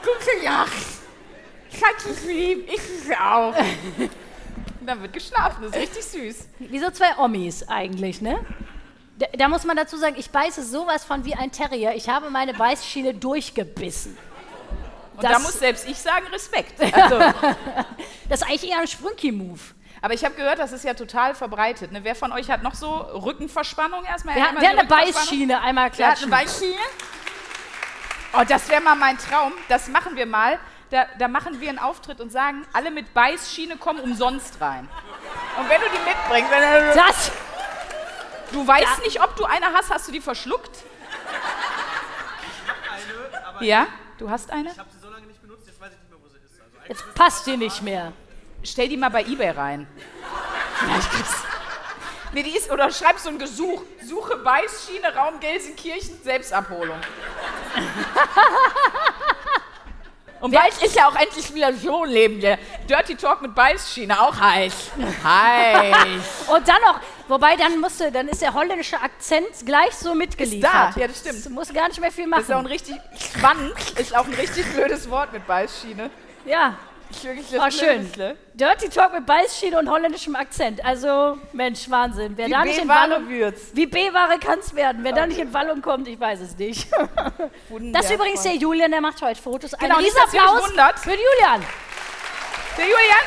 Kuckeljach. 0.03 0.71
Schatz 1.71 2.23
lieb, 2.25 2.67
ich 2.67 2.79
es 2.79 3.11
auch. 3.19 3.55
Und 3.55 4.09
dann 4.87 5.01
wird 5.01 5.13
geschlafen, 5.13 5.63
das 5.63 5.71
ist 5.75 5.81
richtig 5.81 6.05
süß. 6.05 6.47
Wie 6.59 6.79
so 6.79 6.89
zwei 6.91 7.17
Omis 7.17 7.67
eigentlich, 7.67 8.21
ne? 8.21 8.43
Da, 9.17 9.25
da 9.35 9.47
muss 9.47 9.63
man 9.63 9.75
dazu 9.75 9.97
sagen, 9.97 10.15
ich 10.17 10.29
beiße 10.29 10.63
sowas 10.63 11.03
von 11.03 11.25
wie 11.25 11.33
ein 11.35 11.51
Terrier. 11.51 11.93
Ich 11.95 12.07
habe 12.07 12.29
meine 12.29 12.53
Beißschiene 12.53 13.13
durchgebissen. 13.15 14.15
Und 15.15 15.23
Das- 15.23 15.31
da 15.31 15.39
muss 15.39 15.53
selbst 15.59 15.87
ich 15.87 15.97
sagen, 15.97 16.27
Respekt. 16.27 16.79
Also, 16.93 17.17
Das 18.29 18.41
ist 18.41 18.47
eigentlich 18.47 18.69
eher 18.71 18.79
ein 18.79 18.87
Sprünki-Move. 18.87 19.59
aber 20.03 20.13
ich 20.13 20.23
habe 20.23 20.35
gehört, 20.35 20.59
das 20.59 20.71
ist 20.71 20.83
ja 20.85 20.93
total 20.93 21.33
verbreitet. 21.33 21.91
Ne? 21.91 22.03
Wer 22.03 22.13
von 22.13 22.31
euch 22.31 22.51
hat 22.51 22.61
noch 22.61 22.75
so 22.75 22.89
Rückenverspannung 22.95 24.05
erstmal? 24.05 24.35
Wer, 24.35 24.43
hat- 24.43 24.49
Einmal 24.57 24.65
hat 24.67 24.77
eine? 24.79 24.87
Beißschiene? 25.13 25.61
Einmal 25.61 25.89
Wer 25.95 26.07
hat 26.09 26.15
klatschen. 26.17 26.31
eine 26.33 26.43
Beißschiene? 26.45 26.75
Oh, 28.33 28.43
das 28.47 28.69
wäre 28.69 28.81
mal 28.81 28.95
mein 28.95 29.17
Traum. 29.17 29.53
Das 29.69 29.87
machen 29.87 30.15
wir 30.15 30.27
mal. 30.27 30.59
Da, 30.91 31.05
da 31.17 31.27
machen 31.27 31.59
wir 31.59 31.69
einen 31.69 31.79
Auftritt 31.79 32.21
und 32.21 32.31
sagen, 32.31 32.65
alle 32.71 32.91
mit 32.91 33.13
Beißschiene 33.13 33.77
kommen 33.77 33.99
umsonst 33.99 34.61
rein. 34.61 34.87
Und 35.59 35.67
wenn 35.69 35.81
du 35.81 35.87
die 35.89 36.07
mitbringst, 36.07 36.51
wenn 36.51 36.61
du, 36.61 36.93
Das, 36.93 37.31
du 38.51 38.67
weißt 38.67 39.03
nicht, 39.03 39.21
ob 39.21 39.35
du 39.35 39.45
eine 39.45 39.67
hast, 39.73 39.89
hast 39.89 40.07
du 40.07 40.11
die 40.11 40.21
verschluckt? 40.21 40.83
Ja, 43.59 43.87
du 44.17 44.29
hast 44.29 44.51
eine? 44.51 44.71
Ich 44.71 44.79
habe 44.79 44.89
sie 44.91 44.99
so 44.99 45.09
lange 45.09 45.25
nicht 45.25 45.41
benutzt, 45.41 45.67
jetzt 45.67 45.79
weiß 45.79 45.93
ich 45.93 45.99
nicht 45.99 46.09
mehr, 46.09 46.19
wo 46.21 46.27
sie 46.27 46.37
ist. 46.37 46.61
Also 46.61 46.77
jetzt 46.87 47.15
passt 47.15 47.47
die 47.47 47.57
nicht 47.57 47.81
mehr. 47.81 48.13
Stell 48.63 48.89
die 48.89 48.97
mal 48.97 49.09
bei 49.09 49.23
eBay 49.23 49.51
rein. 49.51 49.87
Vielleicht 50.79 51.11
kriegst 51.11 51.35
Nee, 52.33 52.43
die 52.43 52.55
ist, 52.55 52.69
oder 52.69 52.91
schreib 52.91 53.17
so 53.17 53.29
ein 53.29 53.39
Gesuch. 53.39 53.81
Suche 54.03 54.35
Beißschiene, 54.37 55.15
Raum 55.15 55.39
Gelsenkirchen, 55.39 56.21
Selbstabholung. 56.21 56.97
Und 60.39 60.53
bald 60.53 60.83
ist 60.83 60.95
ja 60.95 61.07
auch 61.07 61.15
endlich 61.15 61.51
wieder 61.53 61.73
so 61.73 62.03
ein 62.03 62.09
Leben. 62.09 62.39
Der 62.39 62.59
Dirty 62.87 63.15
Talk 63.15 63.41
mit 63.41 63.55
Beißschiene, 63.55 64.21
auch 64.21 64.39
heiß. 64.39 64.91
Heiß. 65.23 66.47
Und 66.47 66.67
dann 66.67 66.81
noch, 66.81 66.99
wobei 67.27 67.55
dann 67.55 67.79
musste, 67.79 68.11
dann 68.11 68.27
ist 68.27 68.41
der 68.41 68.53
holländische 68.53 68.99
Akzent 69.01 69.47
gleich 69.65 69.93
so 69.95 70.13
mitgeliefert. 70.15 70.89
Ist 70.89 70.97
da, 70.97 71.01
ja, 71.01 71.07
das 71.07 71.19
stimmt. 71.19 71.45
Du 71.45 71.49
musst 71.51 71.73
gar 71.73 71.87
nicht 71.87 71.99
mehr 71.99 72.11
viel 72.11 72.29
Das 72.29 72.41
ist 72.43 72.51
auch 72.51 72.57
ein 72.57 72.63
machen. 72.63 72.71
richtig, 72.71 72.95
Schwanz 73.37 73.91
ist 73.97 74.15
auch 74.15 74.25
ein 74.25 74.33
richtig 74.33 74.65
blödes 74.73 75.09
Wort 75.09 75.33
mit 75.33 75.45
Beißschiene. 75.47 76.09
Ja, 76.45 76.75
Ich 77.09 77.23
wirklich 77.23 77.49
das 77.51 77.77
schön. 77.77 78.09
Blödeste. 78.09 78.37
Dirty 78.53 78.89
Talk 78.89 79.13
mit 79.13 79.25
Beißschiene 79.25 79.77
und 79.79 79.89
holländischem 79.89 80.35
Akzent. 80.35 80.83
Also, 80.83 81.37
Mensch, 81.53 81.89
Wahnsinn. 81.89 82.33
Wer 82.35 82.47
Wie 82.47 82.51
da 82.51 82.65
nicht 82.65 82.79
in 82.79 82.87
Wallung, 82.87 83.29
wird's. 83.29 83.69
wie 83.73 83.85
B-Ware 83.85 84.39
kann 84.39 84.59
es 84.59 84.73
werden. 84.75 85.03
Wer 85.03 85.13
da 85.13 85.25
nicht 85.27 85.39
in 85.39 85.53
Wallung 85.53 85.81
kommt, 85.81 86.07
ich 86.07 86.19
weiß 86.19 86.39
es 86.41 86.57
nicht. 86.57 86.87
Das 87.93 88.05
ist 88.05 88.11
übrigens 88.15 88.41
der 88.43 88.55
Julian, 88.55 88.91
der 88.91 89.01
macht 89.01 89.21
heute 89.21 89.41
Fotos. 89.41 89.73
Ein 89.73 89.79
Genau, 89.81 89.97
euch 89.99 90.05
Riesenapplaus 90.05 91.01
für 91.01 91.09
den 91.11 91.19
Julian. 91.19 91.65
Der 92.77 92.85
Julian? 92.85 93.25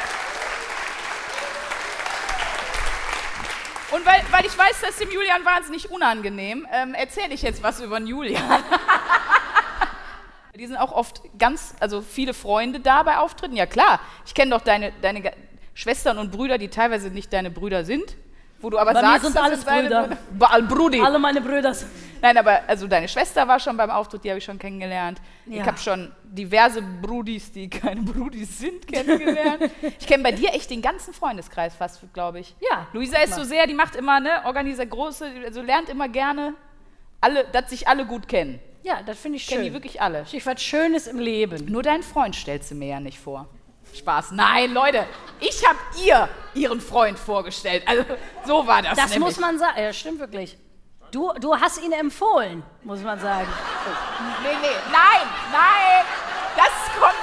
Und 3.91 4.07
weil, 4.07 4.23
weil 4.31 4.47
ich 4.47 4.57
weiß, 4.57 4.81
das 4.83 4.91
ist 4.91 5.01
dem 5.01 5.11
Julian 5.11 5.45
wahnsinnig 5.45 5.91
unangenehm, 5.91 6.67
ähm, 6.73 6.95
erzähle 6.95 7.35
ich 7.35 7.43
jetzt 7.43 7.63
was 7.63 7.81
über 7.81 7.99
den 7.99 8.07
Julian. 8.07 8.43
Die 10.57 10.67
sind 10.67 10.77
auch 10.77 10.93
oft 10.93 11.23
ganz, 11.39 11.75
also 11.81 12.03
viele 12.03 12.35
Freunde 12.35 12.81
da 12.81 13.03
bei 13.03 13.17
Auftritten. 13.17 13.57
Ja 13.57 13.67
klar, 13.67 13.99
ich 14.27 14.35
kenne 14.35 14.51
doch 14.51 14.61
deine, 14.61 14.93
deine 15.01 15.33
Schwestern 15.73 16.19
und 16.19 16.31
Brüder, 16.31 16.59
die 16.59 16.69
teilweise 16.69 17.09
nicht 17.09 17.33
deine 17.33 17.51
Brüder 17.51 17.85
sind. 17.87 18.17
Wo 18.61 18.71
du 18.71 18.79
aber 18.79 18.93
Bei 18.93 19.01
mir 19.01 19.09
sagst, 19.09 19.25
sind 19.25 19.37
das 19.37 19.43
alles 19.43 19.65
deine 19.65 19.83
Brüder. 19.83 20.09
Ba- 20.39 20.59
Brudi. 20.69 21.01
Alle 21.01 21.19
meine 21.19 21.41
Brüder. 21.41 21.75
Nein, 22.23 22.37
aber 22.37 22.61
also 22.67 22.87
deine 22.87 23.09
Schwester 23.09 23.49
war 23.49 23.59
schon 23.59 23.77
beim 23.79 23.89
Auftritt, 23.89 24.23
die 24.25 24.29
habe 24.29 24.37
ich 24.39 24.45
schon 24.45 24.59
kennengelernt. 24.59 25.19
Ja. 25.47 25.63
Ich 25.63 25.67
habe 25.67 25.79
schon 25.79 26.13
diverse 26.25 26.83
Brudis, 26.83 27.51
die 27.51 27.71
keine 27.71 28.03
Brudis 28.03 28.59
sind, 28.59 28.87
kennengelernt. 28.87 29.71
ich 29.99 30.07
kenne 30.07 30.23
bei 30.23 30.33
dir 30.33 30.53
echt 30.53 30.69
den 30.71 30.83
ganzen 30.83 31.15
Freundeskreis 31.15 31.75
fast, 31.75 32.01
glaube 32.13 32.41
ich. 32.41 32.55
Ja, 32.71 32.87
Luisa 32.93 33.19
ist 33.21 33.35
so 33.35 33.45
sehr, 33.45 33.67
die 33.67 33.73
macht 33.73 33.97
immer, 33.97 34.21
ne, 34.21 34.43
organisiert 34.45 34.91
große, 34.91 35.25
also 35.47 35.63
lernt 35.63 35.89
immer 35.89 36.09
gerne, 36.09 36.53
alle, 37.23 37.45
dass 37.53 37.71
sich 37.71 37.89
alle 37.89 38.05
gut 38.05 38.29
kennen. 38.29 38.61
Ja, 38.83 39.01
das 39.05 39.19
finde 39.19 39.37
ich 39.37 39.47
Kennen 39.47 39.63
die 39.63 39.69
schön. 39.69 39.75
wirklich 39.75 40.01
alle. 40.03 40.25
Ich 40.31 40.45
was 40.45 40.63
Schönes 40.63 41.07
im 41.07 41.19
Leben. 41.19 41.67
Nur 41.71 41.83
deinen 41.83 42.03
Freund 42.03 42.35
stellst 42.35 42.71
du 42.71 42.75
mir 42.75 42.89
ja 42.89 43.01
nicht 43.01 43.19
vor. 43.19 43.47
Spaß. 43.95 44.33
Nein, 44.33 44.73
Leute, 44.73 45.07
ich 45.41 45.67
habe 45.67 45.79
ihr 46.05 46.29
ihren 46.55 46.81
Freund 46.81 47.19
vorgestellt. 47.19 47.83
Also 47.87 48.05
so 48.47 48.67
war 48.67 48.83
das. 48.83 48.97
Das 48.97 49.11
nämlich. 49.11 49.21
muss 49.21 49.39
man 49.39 49.59
sagen. 49.59 49.81
Ja, 49.81 49.93
stimmt 49.93 50.21
wirklich. 50.21 50.57
Du, 51.11 51.33
du 51.41 51.57
hast 51.57 51.83
ihn 51.83 51.93
empfohlen, 51.93 52.63
muss 52.83 53.01
man 53.01 53.19
sagen. 53.19 53.49
Nee, 54.43 54.57
nee, 54.63 54.69
nein, 54.93 55.29
nein, 55.51 56.05
das 56.57 57.01
kommt. 57.01 57.15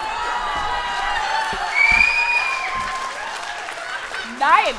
Nein, 4.39 4.75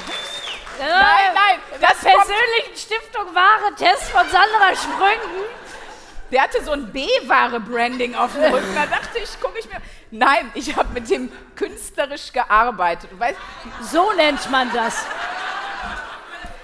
nein, 0.79 1.35
nein, 1.35 1.59
das. 1.81 1.99
Persönlichen 1.99 2.77
Stiftung 2.77 3.35
Ware 3.35 3.75
Test 3.77 4.11
von 4.11 4.29
Sandra 4.29 4.77
Sprüngen. 4.77 5.47
Der 6.31 6.43
hatte 6.43 6.63
so 6.63 6.73
ein 6.73 6.93
B-Ware-Branding 6.93 8.15
auf 8.15 8.35
dem 8.35 8.53
Rücken. 8.53 8.75
Da 8.75 8.87
dachte 8.87 9.19
ich, 9.23 9.41
gucke 9.41 9.59
ich 9.59 9.69
mir. 9.69 9.81
Nein, 10.11 10.51
ich 10.55 10.77
habe 10.77 10.89
mit 10.93 11.09
dem 11.09 11.31
künstlerisch 11.55 12.33
gearbeitet. 12.33 13.11
Du 13.11 13.19
weißt, 13.19 13.39
So 13.91 14.13
nennt 14.15 14.51
man 14.51 14.71
das. 14.73 15.07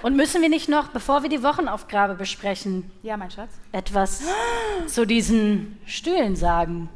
Und 0.03 0.15
müssen 0.15 0.41
wir 0.43 0.49
nicht 0.49 0.69
noch, 0.69 0.89
bevor 0.89 1.23
wir 1.23 1.29
die 1.29 1.41
Wochenaufgabe 1.41 2.13
besprechen, 2.13 2.91
ja, 3.01 3.17
mein 3.17 3.31
Schatz. 3.31 3.49
etwas 3.71 4.21
zu 4.85 5.05
diesen 5.07 5.79
Stühlen 5.87 6.35
sagen? 6.35 6.89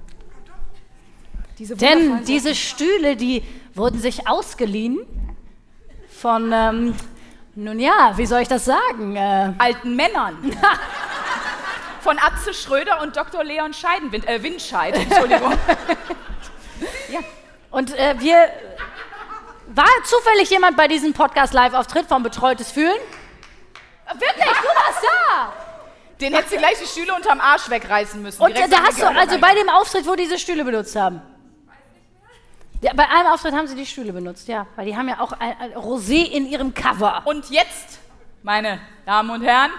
Diese 1.58 1.76
Denn 1.76 2.24
diese 2.26 2.54
Stühle, 2.54 3.16
die 3.16 3.44
wurden 3.74 4.00
sich 4.00 4.28
ausgeliehen 4.28 5.00
von, 6.10 6.52
ähm, 6.54 6.96
nun 7.56 7.80
ja, 7.80 8.14
wie 8.16 8.28
soll 8.28 8.42
ich 8.42 8.48
das 8.48 8.66
sagen? 8.66 9.16
Äh, 9.16 9.54
alten 9.58 9.96
Männern. 9.96 10.38
Von 12.10 12.18
Atze 12.18 12.56
Schröder 12.56 13.04
und 13.04 13.16
Dr. 13.16 13.44
Leon 13.44 13.72
Scheidenwind, 13.72 14.28
äh, 14.28 14.42
Windscheid, 14.42 14.96
Entschuldigung. 14.96 15.54
und 17.70 17.96
äh, 17.96 18.16
wir. 18.18 18.50
War 19.68 19.86
zufällig 20.06 20.50
jemand 20.50 20.76
bei 20.76 20.88
diesem 20.88 21.14
Podcast-Live-Auftritt 21.14 22.08
von 22.08 22.24
Betreutes 22.24 22.72
Fühlen? 22.72 22.98
Wirklich, 24.08 24.44
du 24.44 24.68
warst 24.70 25.04
da! 25.04 25.54
Den 26.20 26.34
hättest 26.34 26.54
du 26.54 26.58
gleich 26.58 26.80
die 26.80 26.88
Stühle 26.88 27.14
unterm 27.14 27.40
Arsch 27.40 27.70
wegreißen 27.70 28.20
müssen. 28.20 28.42
Und 28.42 28.56
äh, 28.56 28.68
da 28.68 28.78
hast 28.88 29.00
du, 29.00 29.06
also 29.06 29.38
bei 29.38 29.54
dem 29.54 29.70
Auftritt, 29.70 30.08
wo 30.08 30.16
diese 30.16 30.40
Stühle 30.40 30.66
benutzt 30.66 30.96
haben. 30.96 31.22
Ja, 32.82 32.92
bei 32.96 33.08
einem 33.08 33.28
Auftritt 33.28 33.54
haben 33.54 33.68
sie 33.68 33.76
die 33.76 33.86
Stühle 33.86 34.14
benutzt, 34.14 34.48
ja. 34.48 34.66
Weil 34.76 34.88
die 34.88 34.98
haben 34.98 35.10
ja 35.10 35.20
auch 35.20 35.34
ein, 35.34 35.56
ein 35.60 35.74
Rosé 35.74 36.28
in 36.28 36.48
ihrem 36.48 36.74
Cover. 36.74 37.22
Und 37.26 37.52
jetzt, 37.52 38.00
meine 38.42 38.80
Damen 39.06 39.30
und 39.30 39.44
Herren, 39.44 39.70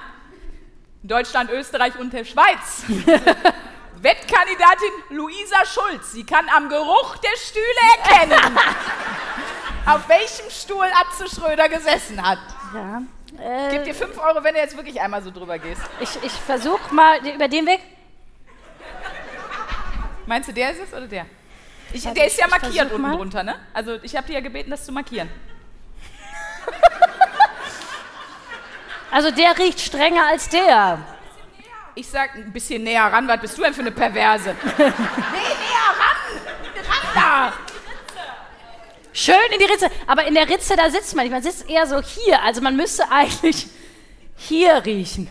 Deutschland, 1.03 1.51
Österreich 1.51 1.99
und 1.99 2.13
der 2.13 2.25
Schweiz. 2.25 2.85
Wettkandidatin 4.03 4.93
Luisa 5.11 5.65
Schulz. 5.67 6.13
Sie 6.13 6.25
kann 6.25 6.47
am 6.55 6.69
Geruch 6.69 7.17
der 7.19 7.37
Stühle 7.37 7.65
erkennen, 7.99 8.59
auf 9.87 10.09
welchem 10.09 10.51
Stuhl 10.51 10.87
Atze 10.95 11.29
Schröder 11.35 11.69
gesessen 11.69 12.23
hat. 12.27 12.39
Ja. 12.75 13.03
Ich 13.67 13.73
gebe 13.73 13.85
dir 13.85 13.95
5 13.95 14.19
Euro, 14.19 14.43
wenn 14.43 14.55
du 14.55 14.61
jetzt 14.61 14.77
wirklich 14.77 15.01
einmal 15.01 15.23
so 15.23 15.31
drüber 15.31 15.59
gehst. 15.59 15.81
Ich, 16.01 16.11
ich 16.23 16.33
versuche 16.33 16.95
mal 16.95 17.19
über 17.27 17.49
den 17.49 17.67
Weg. 17.67 17.81
Meinst 20.27 20.49
du, 20.49 20.53
der 20.53 20.73
ist 20.73 20.81
es 20.81 20.93
oder 20.93 21.07
der? 21.07 21.27
Ich, 21.93 22.05
der 22.05 22.27
ist 22.27 22.39
ja 22.39 22.47
markiert 22.47 22.91
unten 22.91 23.03
mal. 23.03 23.17
drunter, 23.17 23.43
ne? 23.43 23.57
Also 23.73 23.99
ich 24.03 24.17
habe 24.17 24.27
dir 24.27 24.35
ja 24.35 24.41
gebeten, 24.41 24.71
das 24.71 24.85
zu 24.85 24.93
markieren. 24.93 25.29
Also 29.11 29.31
der 29.31 29.59
riecht 29.59 29.81
strenger 29.81 30.27
als 30.27 30.49
der. 30.49 30.99
Ich 31.95 32.09
sag 32.09 32.35
ein 32.37 32.53
bisschen 32.53 32.85
näher 32.85 33.05
ran, 33.05 33.27
was 33.29 33.41
bist 33.41 33.59
du 33.59 33.63
denn 33.63 33.75
für 33.75 33.81
eine 33.81 33.91
Perverse? 33.91 34.55
nee, 34.79 34.85
näher 34.85 35.91
ran! 35.99 36.41
Ran 36.89 37.15
da! 37.15 37.53
Schön 39.13 39.35
in 39.53 39.59
die 39.59 39.65
Ritze. 39.65 39.91
Aber 40.07 40.25
in 40.25 40.35
der 40.35 40.49
Ritze, 40.49 40.77
da 40.77 40.89
sitzt 40.89 41.15
man 41.17 41.25
nicht. 41.25 41.33
Man 41.33 41.43
sitzt 41.43 41.69
eher 41.69 41.87
so 41.87 42.01
hier. 42.01 42.41
Also 42.43 42.61
man 42.61 42.77
müsste 42.77 43.11
eigentlich 43.11 43.67
hier 44.37 44.85
riechen. 44.87 45.29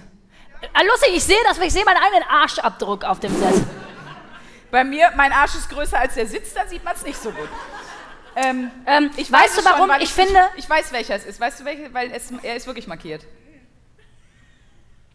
Ah, 0.73 0.81
lustig, 0.83 1.11
ich 1.15 1.23
sehe 1.23 1.37
das, 1.45 1.57
weil 1.59 1.67
ich 1.67 1.73
sehe 1.73 1.85
meinen 1.85 1.97
eigenen 2.03 2.23
Arschabdruck 2.29 3.05
auf 3.05 3.21
dem 3.21 3.33
Sessel. 3.39 3.65
Bei 4.69 4.83
mir, 4.83 5.09
mein 5.15 5.31
Arsch 5.31 5.55
ist 5.55 5.69
größer 5.69 5.97
als 5.97 6.15
der 6.15 6.27
Sitz, 6.27 6.53
da 6.53 6.67
sieht 6.67 6.83
man 6.83 6.93
es 6.93 7.03
nicht 7.03 7.19
so 7.19 7.31
gut. 7.31 7.47
Ähm, 8.35 8.69
Ähm, 8.85 9.09
ich 9.15 9.31
weißt 9.31 9.43
weiß 9.43 9.53
du 9.55 9.59
es 9.61 9.65
schon, 9.65 9.73
warum? 9.77 9.89
weil 9.89 10.03
ich 10.03 10.13
finde, 10.13 10.39
Ich, 10.57 10.65
ich 10.65 10.69
weiß, 10.69 10.91
welcher 10.91 11.15
es 11.15 11.25
ist. 11.25 11.39
Weißt 11.39 11.61
du, 11.61 11.65
welcher? 11.65 11.91
Weil 11.93 12.11
es, 12.11 12.31
er 12.43 12.55
ist 12.57 12.67
wirklich 12.67 12.85
markiert. 12.87 13.23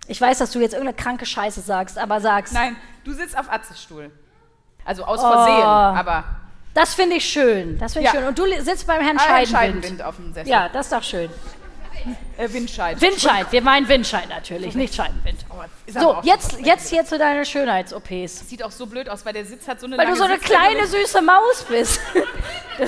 Ich 0.09 0.21
weiß, 0.21 0.39
dass 0.39 0.51
du 0.53 0.61
jetzt 0.61 0.73
irgendeine 0.75 0.97
kranke 0.97 1.27
Scheiße 1.27 1.61
sagst, 1.61 1.99
aber 1.99 2.21
sagst. 2.21 2.53
Nein, 2.55 2.77
du 3.05 3.13
sitzt 3.13 3.37
auf 3.37 3.51
Atzes 3.51 3.83
Stuhl. 3.83 4.11
Also 4.85 5.05
aus 5.05 5.21
Oh. 5.23 5.31
Versehen, 5.33 5.63
aber 5.65 6.25
Das 6.75 6.95
finde 6.95 7.17
ich 7.17 7.25
schön. 7.25 7.79
Das 7.79 7.93
finde 7.95 8.09
ich 8.09 8.15
Ja. 8.15 8.21
schön. 8.21 8.29
Und 8.29 8.39
du 8.39 8.45
sitzt 8.63 8.87
beim 8.87 9.01
Herrn 9.01 9.17
Ah, 9.17 9.21
Scheidenwind. 9.21 9.51
Scheidenwind 9.57 10.03
auf 10.03 10.17
dem 10.17 10.35
Sessel. 10.35 10.51
Ja, 10.51 10.69
das 10.69 10.87
ist 10.87 10.93
doch 10.93 11.03
schön. 11.03 11.31
Äh, 12.37 12.53
Windscheid. 12.53 13.01
Windscheid, 13.01 13.47
wir 13.51 13.63
meinen 13.63 13.89
Windscheid 13.89 14.29
natürlich, 14.29 14.75
nicht 14.75 14.95
Scheidenwind. 14.95 15.39
Aber 15.49 15.67
So, 15.87 16.19
jetzt, 16.23 16.61
jetzt 16.61 16.91
hier 16.91 17.05
zu 17.07 17.17
deinen 17.17 17.45
Schönheits-OPs. 17.47 18.49
Sieht 18.49 18.63
auch 18.63 18.73
so 18.73 18.87
blöd 18.87 19.09
aus, 19.09 19.25
weil 19.25 19.33
der 19.33 19.47
Sitz 19.47 19.67
hat 19.69 19.81
so 19.81 19.87
eine 19.87 19.97
Weil 19.97 20.09
du 20.09 20.17
so 20.17 20.25
eine 20.25 20.39
kleine, 20.39 20.87
süße 20.87 21.23
Maus 21.23 21.65
bist. 21.69 22.01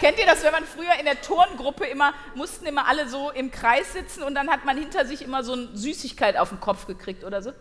Kennt 0.00 0.18
ihr 0.18 0.26
das, 0.26 0.42
wenn 0.42 0.52
man 0.52 0.64
früher 0.64 0.94
in 0.98 1.04
der 1.04 1.20
Turngruppe 1.20 1.86
immer, 1.86 2.12
mussten 2.34 2.66
immer 2.66 2.86
alle 2.86 3.08
so 3.08 3.30
im 3.30 3.50
Kreis 3.50 3.92
sitzen 3.92 4.22
und 4.22 4.34
dann 4.34 4.50
hat 4.50 4.64
man 4.64 4.76
hinter 4.76 5.06
sich 5.06 5.22
immer 5.22 5.42
so 5.42 5.52
eine 5.54 5.68
Süßigkeit 5.74 6.36
auf 6.36 6.50
den 6.50 6.60
Kopf 6.60 6.86
gekriegt 6.86 7.24
oder 7.24 7.42
so? 7.42 7.52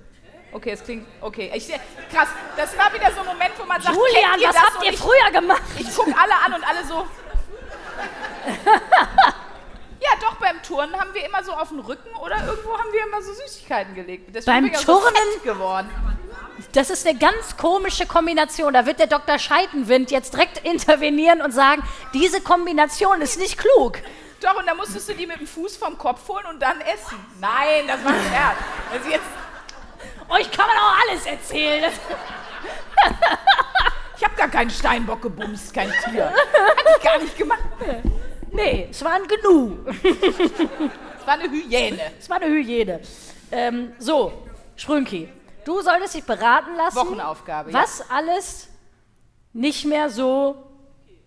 Okay, 0.51 0.71
es 0.71 0.83
klingt, 0.83 1.05
okay. 1.21 1.51
Ich, 1.53 1.67
krass, 2.11 2.29
das 2.55 2.77
war 2.77 2.93
wieder 2.93 3.11
so 3.11 3.19
ein 3.21 3.25
Moment, 3.25 3.51
wo 3.57 3.65
man 3.65 3.81
sagt, 3.81 3.95
Julian, 3.95 4.39
was 4.41 4.55
das? 4.55 4.63
habt 4.63 4.83
ihr 4.85 4.91
ich, 4.93 4.99
früher 4.99 5.31
gemacht? 5.31 5.61
Ich 5.77 5.93
gucke 5.93 6.13
alle 6.17 6.33
an 6.45 6.53
und 6.53 6.67
alle 6.67 6.85
so. 6.85 7.05
ja, 9.99 10.09
doch, 10.21 10.35
beim 10.35 10.61
Turnen 10.63 10.97
haben 10.97 11.13
wir 11.13 11.25
immer 11.25 11.43
so 11.43 11.51
auf 11.51 11.69
den 11.69 11.79
Rücken 11.79 12.09
oder 12.23 12.37
irgendwo 12.45 12.77
haben 12.77 12.91
wir 12.91 13.03
immer 13.05 13.21
so 13.21 13.33
Süßigkeiten 13.33 13.95
gelegt. 13.95 14.29
Deswegen 14.33 14.45
Beim 14.55 14.63
bin 14.63 14.73
ich 14.73 14.77
auch 14.79 14.83
so 14.83 14.99
Turnen? 14.99 15.43
geworden. 15.43 15.89
Das 16.71 16.89
ist 16.89 17.07
eine 17.07 17.17
ganz 17.17 17.55
komische 17.57 18.05
Kombination. 18.05 18.73
Da 18.73 18.85
wird 18.85 18.99
der 18.99 19.07
Dr. 19.07 19.39
Scheidenwind 19.39 20.11
jetzt 20.11 20.33
direkt 20.33 20.65
intervenieren 20.65 21.41
und 21.41 21.51
sagen, 21.51 21.83
diese 22.13 22.41
Kombination 22.41 23.21
ist 23.21 23.39
nicht 23.39 23.57
klug. 23.57 23.99
Doch, 24.41 24.57
und 24.59 24.67
dann 24.67 24.77
musstest 24.77 25.07
du 25.09 25.13
die 25.13 25.25
mit 25.25 25.39
dem 25.39 25.47
Fuß 25.47 25.77
vom 25.77 25.97
Kopf 25.97 26.27
holen 26.27 26.45
und 26.49 26.61
dann 26.61 26.81
essen. 26.81 27.17
Nein, 27.39 27.87
das 27.87 28.03
war 28.03 28.11
ein 28.11 28.21
Scherz. 28.29 28.57
Also 28.91 29.09
jetzt, 29.09 29.23
Euch 30.29 30.51
kann 30.51 30.67
man 30.67 30.77
auch 30.77 30.95
alles 31.07 31.25
erzählen. 31.25 31.91
Ich 34.17 34.23
habe 34.23 34.35
gar 34.35 34.47
keinen 34.47 34.69
Steinbock 34.69 35.21
gebumst, 35.21 35.73
kein 35.73 35.91
Tier. 36.03 36.25
Hat 36.25 36.85
ich 36.97 37.03
gar 37.03 37.19
nicht 37.19 37.37
gemacht. 37.37 37.63
Nee, 38.51 38.87
es 38.89 39.03
war 39.03 39.13
ein 39.13 39.27
Gnu. 39.27 39.77
Es 41.19 41.27
war 41.27 41.33
eine 41.33 41.49
Hyäne. 41.49 42.11
Es 42.19 42.29
war 42.29 42.37
eine 42.37 42.47
Hygiene. 42.47 43.01
Ähm, 43.51 43.93
so, 43.99 44.31
Schrünki, 44.75 45.29
du 45.65 45.81
solltest 45.81 46.15
dich 46.15 46.23
beraten 46.23 46.75
lassen, 46.75 46.97
Wochenaufgabe, 46.97 47.71
ja. 47.71 47.79
was 47.81 48.09
alles 48.09 48.69
nicht 49.53 49.85
mehr 49.85 50.09
so 50.09 50.65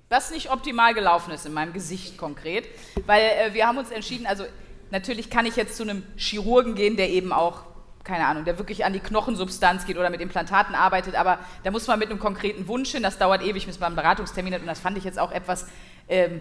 was 0.09 0.31
nicht 0.31 0.51
optimal 0.51 0.95
gelaufen 0.95 1.33
ist 1.33 1.45
in 1.45 1.53
meinem 1.53 1.73
Gesicht 1.73 2.17
konkret, 2.17 2.67
weil 3.07 3.23
äh, 3.23 3.55
wir 3.55 3.67
haben 3.67 3.79
uns 3.79 3.91
entschieden, 3.91 4.27
also 4.27 4.45
natürlich 4.91 5.31
kann 5.31 5.47
ich 5.47 5.57
jetzt 5.57 5.77
zu 5.77 5.83
einem 5.83 6.03
Chirurgen 6.17 6.75
gehen, 6.75 6.97
der 6.97 7.11
eben 7.11 7.33
auch, 7.33 7.63
keine 8.05 8.27
Ahnung, 8.27 8.45
der 8.47 8.59
wirklich 8.59 8.87
an 8.87 8.95
die 8.95 9.01
Knochensubstanz 9.01 9.85
geht 9.85 9.99
oder 9.99 10.09
mit 10.09 10.21
Implantaten 10.21 10.75
arbeitet, 10.75 11.15
aber 11.15 11.39
da 11.63 11.71
muss 11.71 11.87
man 11.87 11.99
mit 11.99 12.11
einem 12.11 12.19
konkreten 12.19 12.69
Wunsch 12.69 12.93
hin, 12.93 13.03
das 13.03 13.19
dauert 13.19 13.43
ewig, 13.43 13.67
bis 13.67 13.81
man 13.81 13.89
einen 13.89 13.97
Beratungstermin 13.97 14.55
hat 14.55 14.63
und 14.63 14.67
das 14.67 14.81
fand 14.81 14.97
ich 14.97 15.05
jetzt 15.05 15.19
auch 15.19 15.31
etwas 15.31 15.67
ähm, 16.09 16.41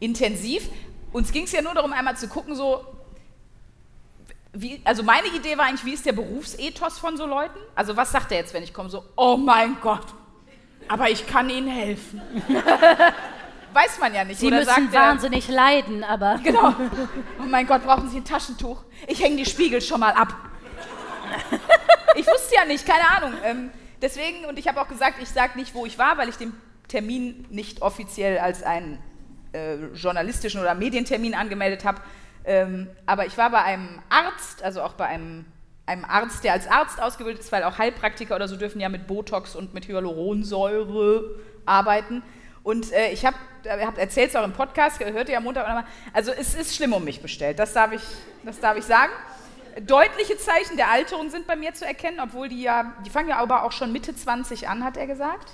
intensiv. 0.00 0.68
Uns 1.12 1.30
ging 1.30 1.44
es 1.44 1.52
ja 1.52 1.62
nur 1.62 1.74
darum, 1.74 1.92
einmal 1.92 2.16
zu 2.16 2.26
gucken, 2.26 2.56
so, 2.56 2.84
wie, 4.54 4.80
also 4.84 5.02
meine 5.02 5.26
Idee 5.28 5.58
war 5.58 5.66
eigentlich, 5.66 5.84
wie 5.84 5.92
ist 5.94 6.06
der 6.06 6.12
Berufsethos 6.12 6.98
von 6.98 7.16
so 7.16 7.26
Leuten? 7.26 7.58
Also 7.74 7.96
was 7.96 8.12
sagt 8.12 8.30
er 8.32 8.38
jetzt, 8.38 8.54
wenn 8.54 8.62
ich 8.62 8.72
komme, 8.72 8.88
so, 8.88 9.04
oh 9.16 9.36
mein 9.36 9.76
Gott, 9.80 10.06
aber 10.88 11.10
ich 11.10 11.26
kann 11.26 11.50
Ihnen 11.50 11.68
helfen. 11.68 12.20
Weiß 13.72 13.98
man 13.98 14.14
ja 14.14 14.24
nicht. 14.24 14.38
Sie 14.38 14.46
Oder 14.46 14.58
müssen 14.58 14.68
sagt 14.68 14.94
er, 14.94 15.00
wahnsinnig 15.00 15.48
leiden, 15.48 16.04
aber 16.04 16.38
Genau. 16.44 16.72
Oh 17.40 17.46
mein 17.46 17.66
Gott, 17.66 17.84
brauchen 17.84 18.08
Sie 18.08 18.18
ein 18.18 18.24
Taschentuch? 18.24 18.84
Ich 19.08 19.20
hänge 19.20 19.36
die 19.36 19.46
Spiegel 19.46 19.82
schon 19.82 19.98
mal 20.00 20.12
ab. 20.12 20.32
Ich 22.14 22.26
wusste 22.26 22.54
ja 22.54 22.64
nicht, 22.64 22.86
keine 22.86 23.10
Ahnung. 23.10 23.32
Ähm, 23.44 23.70
deswegen, 24.00 24.44
und 24.44 24.56
ich 24.58 24.68
habe 24.68 24.80
auch 24.80 24.86
gesagt, 24.86 25.16
ich 25.20 25.28
sage 25.28 25.58
nicht, 25.58 25.74
wo 25.74 25.84
ich 25.84 25.98
war, 25.98 26.16
weil 26.16 26.28
ich 26.28 26.36
den 26.36 26.52
Termin 26.86 27.44
nicht 27.50 27.82
offiziell 27.82 28.38
als 28.38 28.62
einen 28.62 29.02
äh, 29.52 29.76
journalistischen 29.94 30.60
oder 30.60 30.74
Medientermin 30.74 31.34
angemeldet 31.34 31.84
habe. 31.84 32.00
Ähm, 32.44 32.88
aber 33.06 33.26
ich 33.26 33.36
war 33.38 33.50
bei 33.50 33.62
einem 33.62 34.00
Arzt, 34.08 34.62
also 34.62 34.82
auch 34.82 34.92
bei 34.92 35.06
einem, 35.06 35.46
einem 35.86 36.04
Arzt, 36.04 36.44
der 36.44 36.52
als 36.52 36.68
Arzt 36.68 37.00
ausgebildet 37.00 37.42
ist, 37.42 37.52
weil 37.52 37.64
auch 37.64 37.78
Heilpraktiker 37.78 38.36
oder 38.36 38.48
so 38.48 38.56
dürfen 38.56 38.80
ja 38.80 38.88
mit 38.88 39.06
Botox 39.06 39.56
und 39.56 39.74
mit 39.74 39.88
Hyaluronsäure 39.88 41.36
arbeiten. 41.64 42.22
Und 42.62 42.92
äh, 42.92 43.10
ich 43.10 43.24
habe 43.26 43.36
hab 43.66 43.98
erzählt 43.98 44.30
es 44.30 44.36
auch 44.36 44.44
im 44.44 44.52
Podcast, 44.52 45.00
hört 45.00 45.28
ihr 45.28 45.38
am 45.38 45.44
Montag 45.44 45.66
nochmal. 45.66 45.84
Also 46.12 46.32
es 46.32 46.54
ist 46.54 46.74
schlimm 46.74 46.92
um 46.92 47.04
mich 47.04 47.20
bestellt, 47.20 47.58
das 47.58 47.72
darf 47.72 47.92
ich, 47.92 48.02
das 48.44 48.60
darf 48.60 48.76
ich 48.76 48.84
sagen. 48.84 49.12
Deutliche 49.82 50.36
Zeichen 50.38 50.76
der 50.76 50.90
Alterung 50.90 51.30
sind 51.30 51.46
bei 51.46 51.56
mir 51.56 51.74
zu 51.74 51.84
erkennen, 51.84 52.20
obwohl 52.20 52.48
die 52.48 52.62
ja, 52.62 52.92
die 53.04 53.10
fangen 53.10 53.28
ja 53.28 53.38
aber 53.38 53.64
auch 53.64 53.72
schon 53.72 53.92
Mitte 53.92 54.14
20 54.14 54.68
an, 54.68 54.84
hat 54.84 54.96
er 54.96 55.06
gesagt. 55.06 55.50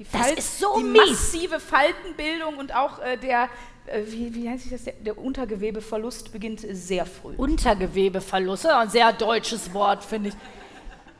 Die 0.00 0.06
Das 0.10 0.32
ist 0.32 0.58
so 0.58 0.78
die 0.78 0.84
mies. 0.84 1.10
massive 1.10 1.60
Faltenbildung 1.60 2.56
und 2.56 2.74
auch 2.74 3.00
äh, 3.00 3.18
der, 3.18 3.50
äh, 3.84 4.00
wie, 4.06 4.34
wie 4.34 4.48
heißt 4.48 4.72
das, 4.72 4.84
der, 4.84 4.94
der 4.94 5.18
Untergewebeverlust 5.18 6.32
beginnt 6.32 6.64
sehr 6.70 7.04
früh. 7.04 7.34
Untergewebeverlust, 7.36 8.64
ja, 8.64 8.80
ein 8.80 8.88
sehr 8.88 9.12
deutsches 9.12 9.74
Wort, 9.74 10.02
finde 10.02 10.30
ich. 10.30 10.34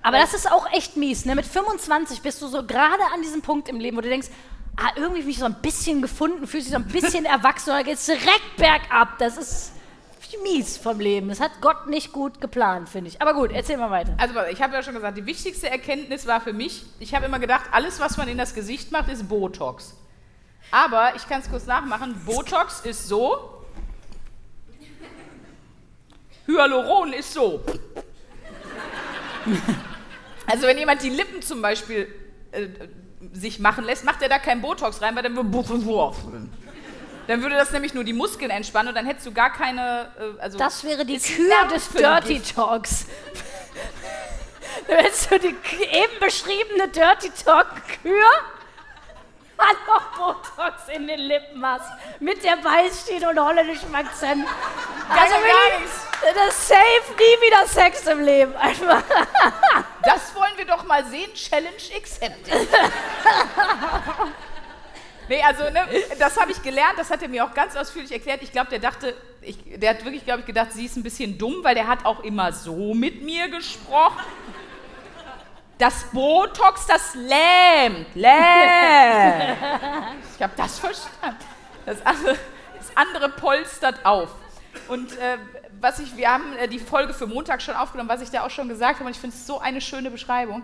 Aber 0.00 0.16
das 0.16 0.32
ist 0.32 0.50
auch 0.50 0.66
echt 0.72 0.96
mies. 0.96 1.26
Ne? 1.26 1.34
Mit 1.34 1.44
25 1.44 2.22
bist 2.22 2.40
du 2.40 2.46
so 2.46 2.66
gerade 2.66 3.02
an 3.12 3.20
diesem 3.20 3.42
Punkt 3.42 3.68
im 3.68 3.78
Leben, 3.78 3.98
wo 3.98 4.00
du 4.00 4.08
denkst, 4.08 4.28
ah, 4.78 4.92
irgendwie 4.96 5.20
bin 5.20 5.30
ich 5.30 5.38
so 5.38 5.44
ein 5.44 5.60
bisschen 5.60 6.00
gefunden, 6.00 6.46
fühlst 6.46 6.68
dich 6.68 6.74
so 6.74 6.80
ein 6.80 6.88
bisschen 6.88 7.24
erwachsen 7.26 7.70
und 7.70 7.76
dann 7.76 7.84
geht 7.84 7.96
es 7.98 8.06
direkt 8.06 8.56
bergab. 8.56 9.18
Das 9.18 9.36
ist 9.36 9.72
mies 10.42 10.76
vom 10.76 11.00
Leben. 11.00 11.28
Das 11.28 11.40
hat 11.40 11.52
Gott 11.60 11.86
nicht 11.86 12.12
gut 12.12 12.40
geplant, 12.40 12.88
finde 12.88 13.08
ich. 13.08 13.20
Aber 13.20 13.34
gut, 13.34 13.52
erzähl 13.52 13.76
mal 13.76 13.90
weiter. 13.90 14.14
Also 14.18 14.34
ich 14.50 14.62
habe 14.62 14.74
ja 14.74 14.82
schon 14.82 14.94
gesagt, 14.94 15.16
die 15.16 15.26
wichtigste 15.26 15.70
Erkenntnis 15.70 16.26
war 16.26 16.40
für 16.40 16.52
mich, 16.52 16.84
ich 16.98 17.14
habe 17.14 17.26
immer 17.26 17.38
gedacht, 17.38 17.64
alles, 17.72 18.00
was 18.00 18.16
man 18.16 18.28
in 18.28 18.38
das 18.38 18.54
Gesicht 18.54 18.92
macht, 18.92 19.08
ist 19.10 19.28
Botox. 19.28 19.96
Aber 20.70 21.12
ich 21.16 21.26
kann 21.28 21.40
es 21.40 21.50
kurz 21.50 21.66
nachmachen, 21.66 22.14
Botox 22.24 22.80
ist 22.80 23.08
so, 23.08 23.64
Hyaluron 26.46 27.12
ist 27.12 27.32
so. 27.32 27.60
Also 30.46 30.66
wenn 30.66 30.78
jemand 30.78 31.02
die 31.02 31.10
Lippen 31.10 31.42
zum 31.42 31.62
Beispiel 31.62 32.08
äh, 32.52 32.68
sich 33.32 33.58
machen 33.58 33.84
lässt, 33.84 34.04
macht 34.04 34.22
er 34.22 34.28
da 34.28 34.38
kein 34.38 34.60
Botox 34.60 35.00
rein, 35.00 35.14
weil 35.14 35.22
dann 35.22 35.36
würde 35.36 35.48
dann 37.30 37.42
würde 37.42 37.54
das 37.54 37.70
nämlich 37.70 37.94
nur 37.94 38.02
die 38.02 38.12
Muskeln 38.12 38.50
entspannen 38.50 38.88
und 38.88 38.96
dann 38.96 39.06
hättest 39.06 39.24
du 39.24 39.32
gar 39.32 39.52
keine. 39.52 40.10
Äh, 40.18 40.42
also 40.42 40.58
Das 40.58 40.82
wäre 40.82 41.06
die 41.06 41.16
Kür 41.20 41.68
des. 41.72 41.88
Dirty 41.90 42.40
Talks. 42.40 43.06
Du 44.86 44.94
hättest 44.96 45.30
du 45.30 45.38
die 45.38 45.48
eben 45.48 46.18
beschriebene 46.20 46.88
Dirty 46.88 47.30
Talk 47.44 47.66
Kür 48.02 48.24
an 49.58 49.76
noch 49.86 50.16
Botox 50.16 50.88
in 50.94 51.06
den 51.06 51.20
Lippen 51.20 51.64
hast. 51.64 51.90
Mit 52.18 52.42
der 52.42 52.56
Beißstiel 52.56 53.26
und 53.26 53.38
holländischem 53.38 53.94
Akzent. 53.94 54.46
Also 55.08 55.34
wirklich, 55.34 55.90
das 56.22 56.54
ist 56.54 56.68
safe 56.68 57.12
nie 57.16 57.46
wieder 57.46 57.66
Sex 57.66 58.06
im 58.06 58.24
Leben. 58.24 58.56
Einfach. 58.56 59.02
Das 60.02 60.34
wollen 60.34 60.56
wir 60.56 60.64
doch 60.66 60.84
mal 60.84 61.04
sehen. 61.06 61.32
Challenge 61.34 61.76
accepted. 61.96 62.68
nee, 65.30 65.42
also, 65.42 65.62
ne, 65.64 65.80
das 66.18 66.38
habe 66.38 66.50
ich 66.50 66.62
gelernt. 66.62 66.98
Das 66.98 67.10
hat 67.10 67.22
er 67.22 67.28
mir 67.28 67.44
auch 67.44 67.54
ganz 67.54 67.76
ausführlich 67.76 68.12
erklärt. 68.12 68.42
Ich 68.42 68.52
glaube, 68.52 68.68
der 68.68 68.80
dachte, 68.80 69.14
ich, 69.40 69.56
der 69.76 69.90
hat 69.90 70.04
wirklich, 70.04 70.24
glaube 70.24 70.40
ich, 70.40 70.46
gedacht, 70.46 70.72
sie 70.72 70.84
ist 70.84 70.96
ein 70.96 71.02
bisschen 71.02 71.38
dumm, 71.38 71.60
weil 71.62 71.74
der 71.74 71.86
hat 71.86 72.04
auch 72.04 72.22
immer 72.24 72.52
so 72.52 72.92
mit 72.92 73.22
mir 73.22 73.48
gesprochen. 73.48 74.24
Das 75.78 76.04
Botox, 76.12 76.86
das 76.86 77.14
lähmt. 77.14 78.14
Lähmt. 78.14 79.56
Ich 80.36 80.42
habe 80.42 80.52
das 80.56 80.78
verstanden. 80.78 81.38
Das 81.86 82.04
andere, 82.04 82.36
das 82.76 82.96
andere 82.96 83.28
polstert 83.30 84.04
auf. 84.04 84.28
Und 84.88 85.12
äh, 85.12 85.38
was 85.80 85.98
ich, 86.00 86.16
wir 86.16 86.30
haben 86.30 86.52
äh, 86.58 86.68
die 86.68 86.78
Folge 86.78 87.14
für 87.14 87.26
Montag 87.26 87.62
schon 87.62 87.74
aufgenommen, 87.74 88.10
was 88.10 88.20
ich 88.20 88.30
da 88.30 88.44
auch 88.44 88.50
schon 88.50 88.68
gesagt 88.68 88.96
habe, 88.96 89.06
und 89.06 89.12
ich 89.12 89.18
finde 89.18 89.34
es 89.34 89.46
so 89.46 89.58
eine 89.58 89.80
schöne 89.80 90.10
Beschreibung. 90.10 90.62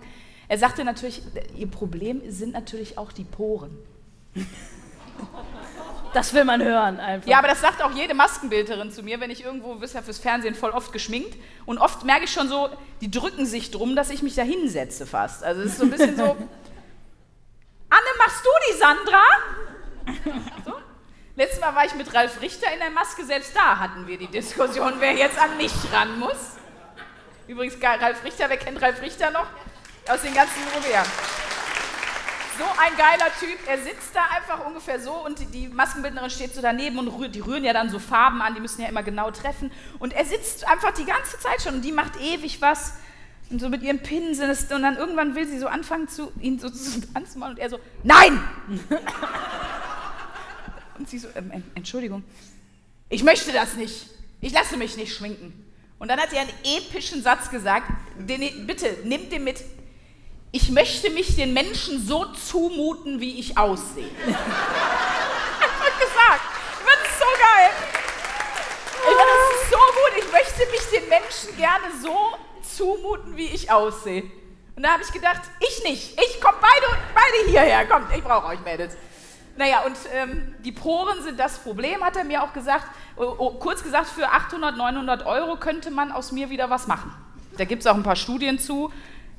Er 0.49 0.59
sagte 0.59 0.85
natürlich, 0.85 1.23
ihr 1.57 1.71
Problem 1.71 2.21
sind 2.31 2.53
natürlich 2.53 2.99
auch 2.99 3.13
die 3.13 3.25
Poren. 3.25 3.79
Das 6.17 6.33
will 6.33 6.45
man 6.45 6.63
hören 6.65 6.99
einfach. 6.99 7.29
Ja, 7.29 7.39
aber 7.39 7.49
das 7.49 7.61
sagt 7.61 7.83
auch 7.83 7.91
jede 7.91 8.15
Maskenbildnerin 8.15 8.91
zu 8.91 9.03
mir, 9.03 9.21
wenn 9.21 9.31
ich 9.31 9.45
irgendwo, 9.45 9.75
du 9.75 9.81
bist 9.81 9.95
ja 9.95 10.01
fürs 10.01 10.19
Fernsehen 10.19 10.55
voll 10.55 10.71
oft 10.71 10.91
geschminkt. 10.93 11.37
Und 11.67 11.77
oft 11.77 12.05
merke 12.05 12.25
ich 12.25 12.33
schon 12.33 12.49
so, 12.49 12.71
die 13.03 13.11
drücken 13.11 13.45
sich 13.45 13.71
drum, 13.71 13.95
dass 13.97 14.09
ich 14.09 14.23
mich 14.23 14.35
da 14.35 14.43
hinsetze 14.43 15.07
fast. 15.07 15.45
Also 15.45 15.61
es 15.61 15.73
ist 15.73 15.79
so 15.79 15.85
ein 15.85 15.91
bisschen 15.91 16.17
so, 16.17 16.23
Anne, 17.91 18.11
machst 18.19 18.45
du 18.45 18.51
die 18.71 18.79
Sandra? 18.79 19.23
So. 20.65 20.73
Letztes 21.35 21.61
Mal 21.61 21.75
war 21.75 21.85
ich 21.85 21.95
mit 21.95 22.15
Ralf 22.15 22.41
Richter 22.41 22.73
in 22.73 22.79
der 22.79 22.91
Maske, 22.91 23.23
selbst 23.23 23.55
da 23.55 23.79
hatten 23.79 24.07
wir 24.07 24.17
die 24.17 24.29
Diskussion, 24.29 24.95
wer 25.01 25.13
jetzt 25.13 25.39
an 25.39 25.59
mich 25.59 25.73
ran 25.93 26.19
muss. 26.19 26.57
Übrigens, 27.47 27.77
Ralf 27.83 28.25
Richter, 28.25 28.49
wer 28.49 28.57
kennt 28.57 28.81
Ralf 28.81 29.03
Richter 29.03 29.31
noch? 29.31 29.47
Aus 30.09 30.23
den 30.23 30.33
ganzen 30.33 30.63
Rubian. 30.75 31.05
So 32.59 32.65
ein 32.65 32.97
geiler 32.97 33.31
Typ. 33.39 33.59
Er 33.69 33.79
sitzt 33.79 34.15
da 34.15 34.23
einfach 34.37 34.65
ungefähr 34.67 35.01
so 35.01 35.13
und 35.25 35.39
die, 35.53 35.69
Maskenbildnerin 35.69 36.31
steht 36.31 36.55
so 36.55 36.63
daneben 36.63 36.99
und 36.99 37.09
rührt, 37.09 37.35
die 37.35 37.41
rühren 37.41 37.65
ja 37.65 37.73
dann 37.73 37.91
so 37.91 37.99
Farben 37.99 38.41
an, 38.41 38.55
die 38.55 38.61
müssen 38.61 38.81
ja 38.83 38.89
immer 38.89 39.03
genau 39.03 39.31
treffen. 39.31 39.71
Und 39.99 40.13
er 40.13 40.25
sitzt 40.25 40.67
einfach 40.67 40.93
die 40.95 41.05
ganze 41.05 41.39
Zeit 41.39 41.61
schon 41.63 41.75
und 41.77 41.83
die 41.83 41.93
macht 41.93 42.21
ewig 42.21 42.61
was. 42.61 42.95
Und 43.51 43.61
so 43.61 43.69
mit 43.69 43.83
ihren 43.83 44.03
Pinsel. 44.03 44.49
das- 44.49 44.71
Und 44.73 44.83
dann 44.83 44.97
irgendwann 44.97 45.35
will 45.35 45.47
sie 45.47 45.59
so 45.59 45.67
anfangen, 45.69 46.09
zu, 46.09 46.33
ihn 46.41 46.59
so 46.59 46.69
zu 46.71 47.03
anzumachen 47.15 47.53
und 47.55 47.59
er 47.59 47.71
so, 47.71 47.79
nein! 48.03 48.41
und 50.99 51.09
sie 51.09 51.19
so, 51.19 51.29
ähm, 51.35 51.63
Entschuldigung, 51.75 52.25
ich 53.09 53.23
möchte 53.23 53.53
das 53.53 53.75
nicht. 53.75 54.09
Ich 54.41 54.53
lasse 54.53 54.77
mich 54.77 54.97
nicht 54.97 55.15
schminken. 55.15 55.63
Und 55.99 56.09
dann 56.09 56.19
hat 56.21 56.31
sie 56.31 56.39
einen 56.39 56.51
epischen 56.65 57.23
Satz 57.23 57.51
gesagt, 57.51 57.91
den, 58.19 58.67
bitte, 58.67 58.87
nehmt 59.05 59.31
den 59.33 59.45
mit. 59.45 59.63
Ich 60.53 60.71
möchte 60.71 61.11
mich 61.11 61.37
den 61.37 61.53
Menschen 61.53 62.05
so 62.05 62.27
zumuten, 62.27 63.21
wie 63.21 63.39
ich 63.39 63.59
aussehe. 63.59 64.09
Einfach 64.27 65.99
gesagt. 65.99 66.41
Ich 66.73 66.85
fand 66.85 67.03
so 67.19 67.27
geil. 67.39 67.71
Ich 68.95 69.17
fand 69.17 69.29
das 69.29 69.71
so 69.71 69.77
gut. 69.77 70.13
Ich 70.19 70.33
möchte 70.33 70.71
mich 70.71 71.01
den 71.01 71.09
Menschen 71.09 71.57
gerne 71.57 71.87
so 72.03 72.17
zumuten, 72.63 73.37
wie 73.37 73.47
ich 73.47 73.71
aussehe. 73.71 74.23
Und 74.77 74.83
da 74.83 74.93
habe 74.93 75.03
ich 75.03 75.13
gedacht, 75.13 75.43
ich 75.61 75.85
nicht. 75.85 76.21
Ich 76.21 76.41
komme 76.41 76.59
beide, 76.61 76.87
beide 77.15 77.51
hierher. 77.51 77.87
Kommt, 77.87 78.15
ich 78.15 78.23
brauche 78.23 78.47
euch 78.47 78.61
Mädels. 78.61 78.97
Naja, 79.57 79.85
und 79.87 79.97
ähm, 80.13 80.55
die 80.65 80.73
Poren 80.73 81.23
sind 81.23 81.41
das 81.41 81.59
Problem, 81.59 82.05
hat 82.05 82.17
er 82.17 82.25
mir 82.25 82.43
auch 82.43 82.53
gesagt. 82.53 82.85
Oh, 83.17 83.35
oh, 83.39 83.51
kurz 83.53 83.83
gesagt, 83.83 84.09
für 84.09 84.29
800, 84.29 84.77
900 84.77 85.25
Euro 85.25 85.57
könnte 85.57 85.91
man 85.91 86.13
aus 86.13 86.31
mir 86.31 86.51
wieder 86.51 86.69
was 86.69 86.87
machen. 86.87 87.11
Da 87.57 87.65
gibt 87.65 87.81
es 87.81 87.87
auch 87.87 87.95
ein 87.95 88.03
paar 88.03 88.17
Studien 88.17 88.59
zu, 88.59 88.93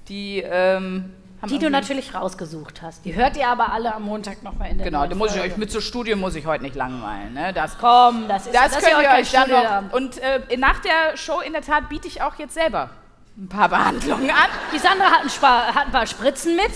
die 0.10 0.40
ähm, 0.42 1.14
haben 1.42 1.50
Die 1.50 1.60
du 1.60 1.70
natürlich 1.70 2.16
rausgesucht 2.16 2.82
hast. 2.82 3.06
Die 3.06 3.14
hört 3.16 3.38
ihr 3.38 3.48
aber 3.48 3.72
alle 3.72 3.94
am 3.94 4.04
Montag 4.04 4.42
nochmal 4.44 4.72
in 4.72 4.78
der 4.80 4.86
Genau, 4.86 5.06
da 5.06 5.16
muss 5.16 5.36
ich 5.36 5.42
euch 5.42 5.58
mit 5.58 5.72
zur 5.72 5.82
Studie 5.82 6.16
muss 6.16 6.34
ich 6.36 6.46
heute 6.48 6.64
nicht 6.64 6.76
langweilen. 6.76 7.34
Ne? 7.34 7.54
Das, 7.54 7.78
Komm, 7.80 8.28
das 8.28 8.48
ist 8.48 8.56
das 8.56 8.72
dass 8.72 8.84
könnt 8.84 9.04
ihr 9.04 9.10
euch 9.10 9.32
dann 9.32 9.50
noch. 9.50 9.64
habt. 9.64 9.94
Und 9.94 10.18
äh, 10.18 10.58
nach 10.58 10.80
der 10.80 11.16
Show 11.16 11.40
in 11.42 11.54
der 11.54 11.62
Tat 11.62 11.90
biete 11.90 12.08
ich 12.08 12.22
auch 12.24 12.36
jetzt 12.40 12.56
selber 12.56 12.90
ein 13.38 13.48
paar 13.50 13.70
Behandlungen 13.78 14.30
an. 14.32 14.50
Die 14.74 14.80
Sandra 14.80 15.12
hat 15.12 15.24
ein, 15.24 15.30
Spa 15.30 15.74
hat 15.76 15.86
ein 15.88 15.92
paar 15.92 16.08
Spritzen 16.08 16.56
mit. 16.56 16.72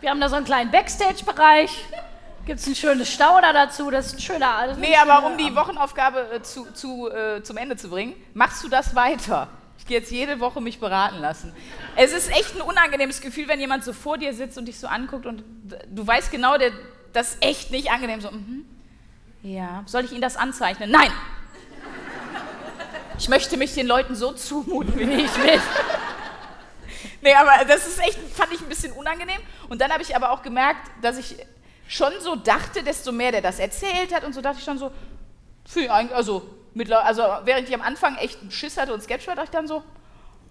Wir 0.00 0.10
haben 0.10 0.20
da 0.20 0.28
so 0.28 0.36
einen 0.36 0.44
kleinen 0.44 0.70
Backstage-Bereich. 0.70 1.86
Gibt 2.44 2.60
es 2.60 2.66
ein 2.66 2.74
schönes 2.74 3.10
Stauder 3.12 3.52
dazu. 3.54 3.90
Das 3.90 4.06
ist 4.08 4.14
ein 4.16 4.20
schöner. 4.20 4.54
das 4.66 4.72
ist 4.72 4.80
Nee, 4.80 4.96
aber 4.96 5.26
um 5.26 5.36
die. 5.38 5.54
Wochenaufgabe 5.56 6.30
äh, 6.34 6.42
zu, 6.42 6.66
zu, 6.72 7.10
äh, 7.10 7.42
zum 7.42 7.56
Ende 7.56 7.76
zu 7.76 7.88
bringen, 7.88 8.14
machst 8.34 8.62
du 8.62 8.68
das 8.68 8.94
weiter. 8.94 9.48
Jetzt 9.88 10.10
jede 10.10 10.40
Woche 10.40 10.60
mich 10.60 10.80
beraten 10.80 11.18
lassen. 11.18 11.52
Es 11.96 12.12
ist 12.12 12.30
echt 12.30 12.54
ein 12.54 12.62
unangenehmes 12.62 13.20
Gefühl, 13.20 13.48
wenn 13.48 13.60
jemand 13.60 13.84
so 13.84 13.92
vor 13.92 14.18
dir 14.18 14.34
sitzt 14.34 14.58
und 14.58 14.66
dich 14.66 14.78
so 14.78 14.86
anguckt 14.86 15.26
und 15.26 15.44
du 15.88 16.06
weißt 16.06 16.30
genau, 16.30 16.58
der, 16.58 16.72
das 17.12 17.34
ist 17.34 17.44
echt 17.44 17.70
nicht 17.70 17.90
angenehm. 17.90 18.20
So, 18.20 18.30
mhm. 18.30 18.64
Ja, 19.42 19.82
soll 19.86 20.04
ich 20.04 20.12
Ihnen 20.12 20.20
das 20.20 20.36
anzeichnen? 20.36 20.90
Nein! 20.90 21.10
Ich 23.18 23.28
möchte 23.28 23.56
mich 23.56 23.74
den 23.74 23.86
Leuten 23.86 24.14
so 24.14 24.32
zumuten, 24.32 24.96
wie 24.98 25.02
ich 25.02 25.36
will. 25.42 25.60
Nee, 27.20 27.34
aber 27.34 27.64
das 27.64 27.86
ist 27.86 27.98
echt, 27.98 28.18
fand 28.32 28.52
ich 28.52 28.60
ein 28.60 28.68
bisschen 28.68 28.92
unangenehm. 28.92 29.40
Und 29.68 29.80
dann 29.80 29.90
habe 29.90 30.02
ich 30.02 30.14
aber 30.14 30.30
auch 30.30 30.42
gemerkt, 30.42 30.88
dass 31.02 31.18
ich 31.18 31.36
schon 31.88 32.12
so 32.20 32.36
dachte, 32.36 32.82
desto 32.82 33.10
mehr 33.12 33.32
der 33.32 33.42
das 33.42 33.58
erzählt 33.58 34.14
hat 34.14 34.24
und 34.24 34.34
so 34.34 34.40
dachte 34.40 34.58
ich 34.60 34.64
dann 34.64 34.78
so, 34.78 34.92
also, 36.12 36.42
mittler, 36.74 37.04
also 37.04 37.22
während 37.44 37.68
ich 37.68 37.74
am 37.74 37.82
Anfang 37.82 38.16
echt 38.16 38.40
einen 38.40 38.50
Schiss 38.50 38.76
hatte 38.76 38.94
und 38.94 39.02
Sketch 39.02 39.26
war, 39.26 39.34
dachte 39.34 39.46
ich 39.46 39.56
dann 39.56 39.66
so, 39.66 39.82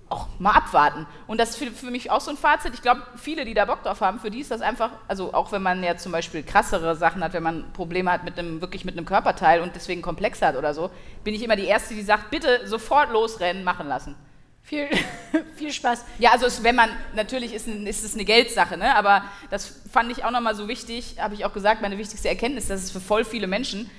ach, 0.10 0.28
mal 0.40 0.52
abwarten. 0.52 1.06
Und 1.28 1.40
das 1.40 1.52
ist 1.52 1.58
für, 1.58 1.72
für 1.72 1.92
mich 1.92 2.12
auch 2.12 2.22
so 2.22 2.32
ein 2.32 2.38
Fazit. 2.38 2.74
Ich 2.74 2.82
glaube, 2.82 3.04
viele, 3.18 3.46
die 3.46 3.54
da 3.54 3.66
Bock 3.66 3.84
drauf 3.84 4.02
haben, 4.02 4.20
für 4.20 4.32
die 4.32 4.40
ist 4.40 4.52
das 4.52 4.62
einfach, 4.62 4.92
also 5.08 5.34
auch 5.34 5.52
wenn 5.52 5.62
man 5.62 5.84
ja 5.84 5.98
zum 5.98 6.12
Beispiel 6.12 6.44
krassere 6.44 6.96
Sachen 6.96 7.24
hat, 7.24 7.34
wenn 7.34 7.44
man 7.44 7.72
Probleme 7.74 8.12
hat 8.12 8.24
mit 8.24 8.38
einem, 8.40 8.62
wirklich 8.62 8.86
mit 8.86 8.96
einem 8.96 9.06
Körperteil 9.06 9.62
und 9.62 9.76
deswegen 9.76 10.02
Komplex 10.02 10.42
hat 10.42 10.56
oder 10.56 10.74
so, 10.74 10.90
bin 11.24 11.34
ich 11.34 11.44
immer 11.44 11.56
die 11.56 11.66
Erste, 11.66 11.94
die 11.94 12.02
sagt, 12.02 12.30
bitte 12.30 12.68
sofort 12.68 13.12
losrennen, 13.12 13.64
machen 13.64 13.88
lassen. 13.88 14.16
Viel, 14.64 14.88
viel 15.56 15.72
Spaß. 15.72 16.04
Ja, 16.20 16.32
also 16.32 16.46
es, 16.46 16.64
wenn 16.64 16.76
man, 16.76 16.90
natürlich 17.16 17.54
ist, 17.54 17.68
ist 17.68 18.04
es 18.04 18.14
eine 18.14 18.26
Geldsache, 18.26 18.78
ne? 18.78 18.96
aber 18.96 19.24
das 19.50 19.82
fand 19.92 20.12
ich 20.12 20.24
auch 20.26 20.32
nochmal 20.32 20.56
so 20.56 20.68
wichtig, 20.68 21.18
habe 21.20 21.36
ich 21.36 21.46
auch 21.46 21.54
gesagt, 21.54 21.82
meine 21.82 21.98
wichtigste 21.98 22.30
Erkenntnis, 22.30 22.68
dass 22.68 22.84
es 22.84 22.92
für 22.92 23.00
voll 23.00 23.24
viele 23.24 23.48
Menschen 23.48 23.90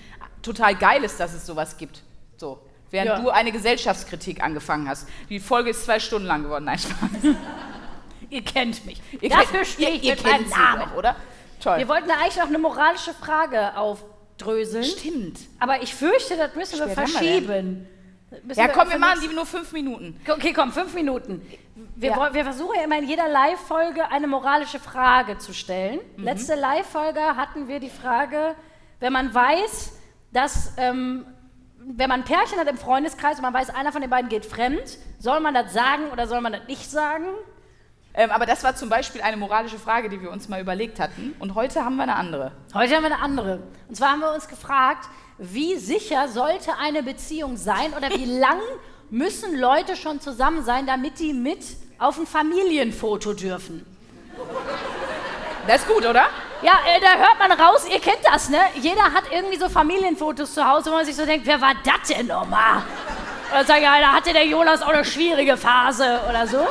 total 0.42 0.74
geil 0.74 1.04
ist, 1.04 1.20
dass 1.20 1.34
es 1.34 1.46
sowas 1.46 1.76
gibt. 1.78 2.02
So. 2.38 2.58
Während 2.90 3.10
Ja. 3.10 3.18
du 3.20 3.28
eine 3.28 3.52
Gesellschaftskritik 3.52 4.42
angefangen 4.42 4.88
hast. 4.88 5.06
Die 5.28 5.40
Folge 5.40 5.70
ist 5.70 5.84
zwei 5.84 6.00
Stunden 6.00 6.26
lang 6.26 6.44
geworden. 6.44 6.64
Nein, 6.64 6.78
Spaß. 6.78 6.96
Ihr 8.30 8.42
kennt 8.42 8.84
mich. 8.86 9.00
Ihr 9.20 9.28
Dafür 9.28 9.58
kennt- 9.60 9.66
stehe 9.66 9.90
ihr- 9.90 9.94
ich 9.96 10.04
ihr 10.04 10.14
mit 10.14 10.22
meinem 10.24 10.32
kennt 10.36 10.48
sie 10.48 10.58
Namen. 10.58 10.82
doch, 10.90 10.96
oder? 10.96 11.16
Toll. 11.60 11.78
Wir 11.78 11.88
wollten 11.88 12.10
eigentlich 12.10 12.36
noch 12.36 12.46
eine 12.46 12.58
moralische 12.58 13.12
Frage 13.14 13.76
aufdröseln. 13.76 14.84
Stimmt. 14.84 15.40
Aber 15.58 15.82
ich 15.82 15.94
fürchte, 15.94 16.36
das 16.36 16.54
müssen 16.54 16.78
wir 16.78 16.86
wir 16.86 16.94
verschieben. 16.94 17.86
Müssen 18.44 18.60
Ja, 18.60 18.68
komm, 18.68 18.90
wir 18.90 18.98
machen 18.98 19.20
die 19.22 19.34
nur 19.34 19.44
fünf 19.46 19.72
Minuten. 19.72 20.20
Okay, 20.28 20.52
komm, 20.52 20.72
fünf 20.72 20.94
Minuten. 20.94 21.40
Wir, 21.96 22.10
Ja. 22.10 22.34
wir 22.34 22.44
versuchen 22.44 22.74
ja 22.76 22.84
immer 22.84 22.98
in 22.98 23.08
jeder 23.08 23.28
Live-Folge 23.28 24.10
eine 24.10 24.26
moralische 24.26 24.78
Frage 24.78 25.38
zu 25.38 25.52
stellen. 25.54 25.98
Mhm. 26.16 26.24
Letzte 26.24 26.54
Live-Folge 26.54 27.20
hatten 27.20 27.68
wir 27.68 27.80
die 27.80 27.90
Frage, 27.90 28.54
wenn 29.00 29.12
man 29.12 29.34
weiß, 29.34 29.92
dass, 30.32 30.74
ähm, 30.76 31.24
wenn 31.96 32.08
man 32.08 32.20
ein 32.20 32.24
Pärchen 32.24 32.58
hat 32.58 32.68
im 32.68 32.76
Freundeskreis 32.76 33.36
und 33.36 33.42
man 33.42 33.54
weiß, 33.54 33.70
einer 33.70 33.92
von 33.92 34.00
den 34.00 34.10
beiden 34.10 34.28
geht 34.28 34.44
fremd, 34.44 34.98
soll 35.18 35.40
man 35.40 35.54
das 35.54 35.72
sagen 35.72 36.10
oder 36.12 36.26
soll 36.26 36.40
man 36.40 36.52
das 36.52 36.62
nicht 36.68 36.90
sagen? 36.90 37.26
Ähm, 38.14 38.30
aber 38.30 38.46
das 38.46 38.64
war 38.64 38.74
zum 38.74 38.88
Beispiel 38.88 39.22
eine 39.22 39.36
moralische 39.36 39.78
Frage, 39.78 40.08
die 40.08 40.20
wir 40.20 40.30
uns 40.30 40.48
mal 40.48 40.60
überlegt 40.60 41.00
hatten. 41.00 41.34
Und 41.38 41.54
heute 41.54 41.84
haben 41.84 41.96
wir 41.96 42.02
eine 42.02 42.16
andere. 42.16 42.52
Heute 42.74 42.96
haben 42.96 43.02
wir 43.02 43.12
eine 43.12 43.20
andere. 43.20 43.60
Und 43.88 43.94
zwar 43.94 44.10
haben 44.10 44.20
wir 44.20 44.32
uns 44.34 44.48
gefragt, 44.48 45.08
wie 45.38 45.76
sicher 45.76 46.28
sollte 46.28 46.72
eine 46.78 47.02
Beziehung 47.02 47.56
sein 47.56 47.94
oder 47.96 48.10
wie 48.10 48.24
lang 48.38 48.60
müssen 49.10 49.58
Leute 49.58 49.96
schon 49.96 50.20
zusammen 50.20 50.64
sein, 50.64 50.86
damit 50.86 51.18
die 51.18 51.32
mit 51.32 51.64
auf 51.98 52.18
ein 52.18 52.26
Familienfoto 52.26 53.32
dürfen? 53.32 53.86
Das 55.66 55.82
ist 55.82 55.88
gut, 55.88 56.04
oder? 56.04 56.26
Ja, 56.60 56.72
äh, 56.86 57.00
da 57.00 57.16
hört 57.16 57.38
man 57.38 57.52
raus, 57.52 57.86
ihr 57.88 58.00
kennt 58.00 58.18
das, 58.24 58.48
ne? 58.48 58.58
Jeder 58.74 59.04
hat 59.04 59.24
irgendwie 59.30 59.58
so 59.58 59.68
Familienfotos 59.68 60.54
zu 60.54 60.68
Hause, 60.68 60.90
wo 60.90 60.96
man 60.96 61.04
sich 61.04 61.14
so 61.14 61.24
denkt, 61.24 61.46
wer 61.46 61.60
war 61.60 61.74
das 61.84 62.08
denn 62.08 62.26
nochmal? 62.26 62.82
Oder 63.52 63.64
sag 63.64 63.80
ja, 63.80 64.00
da 64.00 64.12
hatte 64.12 64.32
der 64.32 64.44
Jonas 64.44 64.82
auch 64.82 64.88
eine 64.88 65.04
schwierige 65.04 65.56
Phase 65.56 66.20
oder 66.28 66.46
so. 66.46 66.66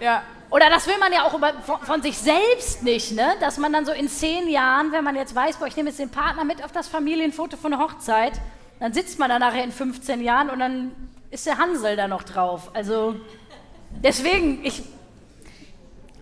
Ja. 0.00 0.22
Oder 0.48 0.70
das 0.70 0.86
will 0.86 0.98
man 0.98 1.12
ja 1.12 1.24
auch 1.24 1.34
über, 1.34 1.52
von, 1.64 1.80
von 1.80 2.02
sich 2.02 2.16
selbst 2.18 2.82
nicht, 2.82 3.12
ne? 3.12 3.34
Dass 3.40 3.58
man 3.58 3.72
dann 3.72 3.84
so 3.84 3.92
in 3.92 4.08
zehn 4.08 4.48
Jahren, 4.48 4.90
wenn 4.92 5.04
man 5.04 5.16
jetzt 5.16 5.34
weiß, 5.34 5.56
boah, 5.56 5.66
ich 5.66 5.76
nehme 5.76 5.90
jetzt 5.90 5.98
den 5.98 6.10
Partner 6.10 6.44
mit 6.44 6.64
auf 6.64 6.72
das 6.72 6.88
Familienfoto 6.88 7.56
von 7.56 7.72
der 7.72 7.80
Hochzeit, 7.80 8.32
dann 8.80 8.92
sitzt 8.92 9.18
man 9.18 9.28
da 9.28 9.38
nachher 9.38 9.64
in 9.64 9.72
15 9.72 10.22
Jahren 10.22 10.50
und 10.50 10.58
dann 10.58 10.92
ist 11.30 11.46
der 11.46 11.58
Hansel 11.58 11.96
da 11.96 12.08
noch 12.08 12.22
drauf. 12.22 12.70
Also 12.74 13.16
deswegen, 14.02 14.64
ich. 14.64 14.82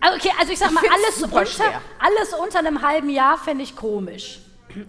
Also, 0.01 0.15
okay, 0.17 0.33
also 0.39 0.51
ich 0.51 0.59
sag 0.59 0.69
Ich 0.69 0.73
mal, 0.73 0.81
find's 0.81 0.95
alles 0.95 1.23
unter, 1.23 1.45
schwer. 1.45 1.81
alles 1.99 2.33
unter 2.33 2.59
einem 2.59 2.81
halben 2.81 3.09
Jahr 3.09 3.37
fände 3.37 3.63
ich 3.63 3.75
komisch. 3.75 4.39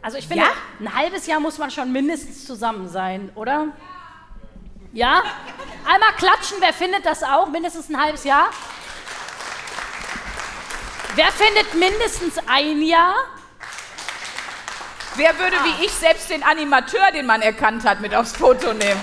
Also 0.01 0.17
ich 0.17 0.27
finde, 0.27 0.45
Ja? 0.45 0.51
ein 0.81 0.95
halbes 0.95 1.27
Jahr 1.27 1.39
muss 1.41 1.59
man 1.59 1.71
schon 1.71 1.93
mindestens 1.93 2.47
zusammen 2.47 2.89
sein, 2.89 3.31
oder? 3.35 3.67
Ja? 4.93 5.23
Einmal 5.85 6.13
klatschen, 6.17 6.59
wer 6.61 6.73
findet 6.73 7.05
das 7.05 7.23
auch? 7.23 7.49
Mindestens 7.49 7.89
ein 7.91 8.01
halbes 8.01 8.25
Jahr? 8.25 8.49
Wer 11.15 11.27
findet 11.33 11.75
mindestens 11.75 12.35
ein 12.47 12.81
Jahr? 12.83 13.15
Wer 15.17 15.39
würde 15.39 15.57
Ah. 15.59 15.65
wie 15.65 15.85
ich 15.85 15.93
selbst 15.93 16.31
den 16.31 16.43
Animateur, 16.43 17.11
den 17.13 17.27
man 17.27 17.43
erkannt 17.43 17.85
hat, 17.85 18.01
mit 18.01 18.15
aufs 18.15 18.33
Foto 18.35 18.73
nehmen? 18.73 19.01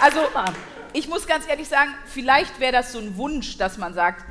Also. 0.00 0.20
Ich 0.92 1.08
muss 1.08 1.26
ganz 1.26 1.48
ehrlich 1.48 1.68
sagen, 1.68 1.90
vielleicht 2.06 2.60
wäre 2.60 2.72
das 2.72 2.92
so 2.92 2.98
ein 2.98 3.16
Wunsch, 3.16 3.58
dass 3.58 3.78
man 3.78 3.94
sagt, 3.94 4.24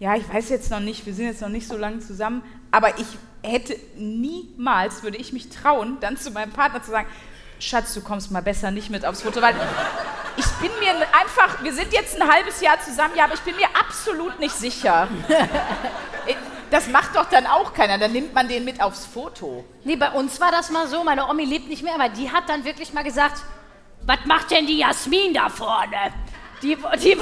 ja, 0.00 0.14
ich 0.16 0.28
weiß 0.28 0.48
jetzt 0.48 0.70
noch 0.70 0.80
nicht, 0.80 1.06
wir 1.06 1.14
sind 1.14 1.26
jetzt 1.26 1.40
noch 1.40 1.48
nicht 1.48 1.68
so 1.68 1.76
lange 1.76 2.00
zusammen, 2.00 2.42
aber 2.70 2.98
ich 2.98 3.06
hätte 3.42 3.76
niemals, 3.96 5.02
würde 5.02 5.18
ich 5.18 5.32
mich 5.32 5.50
trauen, 5.50 5.98
dann 6.00 6.16
zu 6.16 6.30
meinem 6.30 6.52
Partner 6.52 6.82
zu 6.82 6.90
sagen, 6.90 7.06
Schatz, 7.60 7.94
du 7.94 8.00
kommst 8.00 8.30
mal 8.30 8.42
besser 8.42 8.70
nicht 8.70 8.90
mit 8.90 9.06
aufs 9.06 9.22
Foto, 9.22 9.40
weil 9.40 9.54
ich 10.36 10.46
bin 10.60 10.70
mir 10.80 10.90
einfach, 10.90 11.62
wir 11.62 11.72
sind 11.72 11.92
jetzt 11.92 12.20
ein 12.20 12.28
halbes 12.28 12.60
Jahr 12.60 12.80
zusammen, 12.80 13.14
ja, 13.16 13.24
aber 13.24 13.34
ich 13.34 13.40
bin 13.40 13.54
mir 13.56 13.68
absolut 13.78 14.38
nicht 14.40 14.54
sicher. 14.54 15.08
Das 16.70 16.88
macht 16.88 17.14
doch 17.14 17.26
dann 17.26 17.46
auch 17.46 17.72
keiner, 17.72 17.98
dann 17.98 18.10
nimmt 18.10 18.34
man 18.34 18.48
den 18.48 18.64
mit 18.64 18.82
aufs 18.82 19.06
Foto. 19.06 19.64
Nee, 19.84 19.94
bei 19.94 20.10
uns 20.10 20.40
war 20.40 20.50
das 20.50 20.70
mal 20.70 20.88
so, 20.88 21.04
meine 21.04 21.28
Omi 21.28 21.44
lebt 21.44 21.68
nicht 21.68 21.84
mehr, 21.84 21.94
aber 21.94 22.08
die 22.08 22.32
hat 22.32 22.48
dann 22.48 22.64
wirklich 22.64 22.92
mal 22.92 23.04
gesagt, 23.04 23.42
was 24.06 24.18
macht 24.24 24.50
denn 24.50 24.66
die 24.66 24.78
Jasmin 24.78 25.32
da 25.34 25.48
vorne? 25.48 26.12
Die, 26.62 26.76
die, 26.76 27.16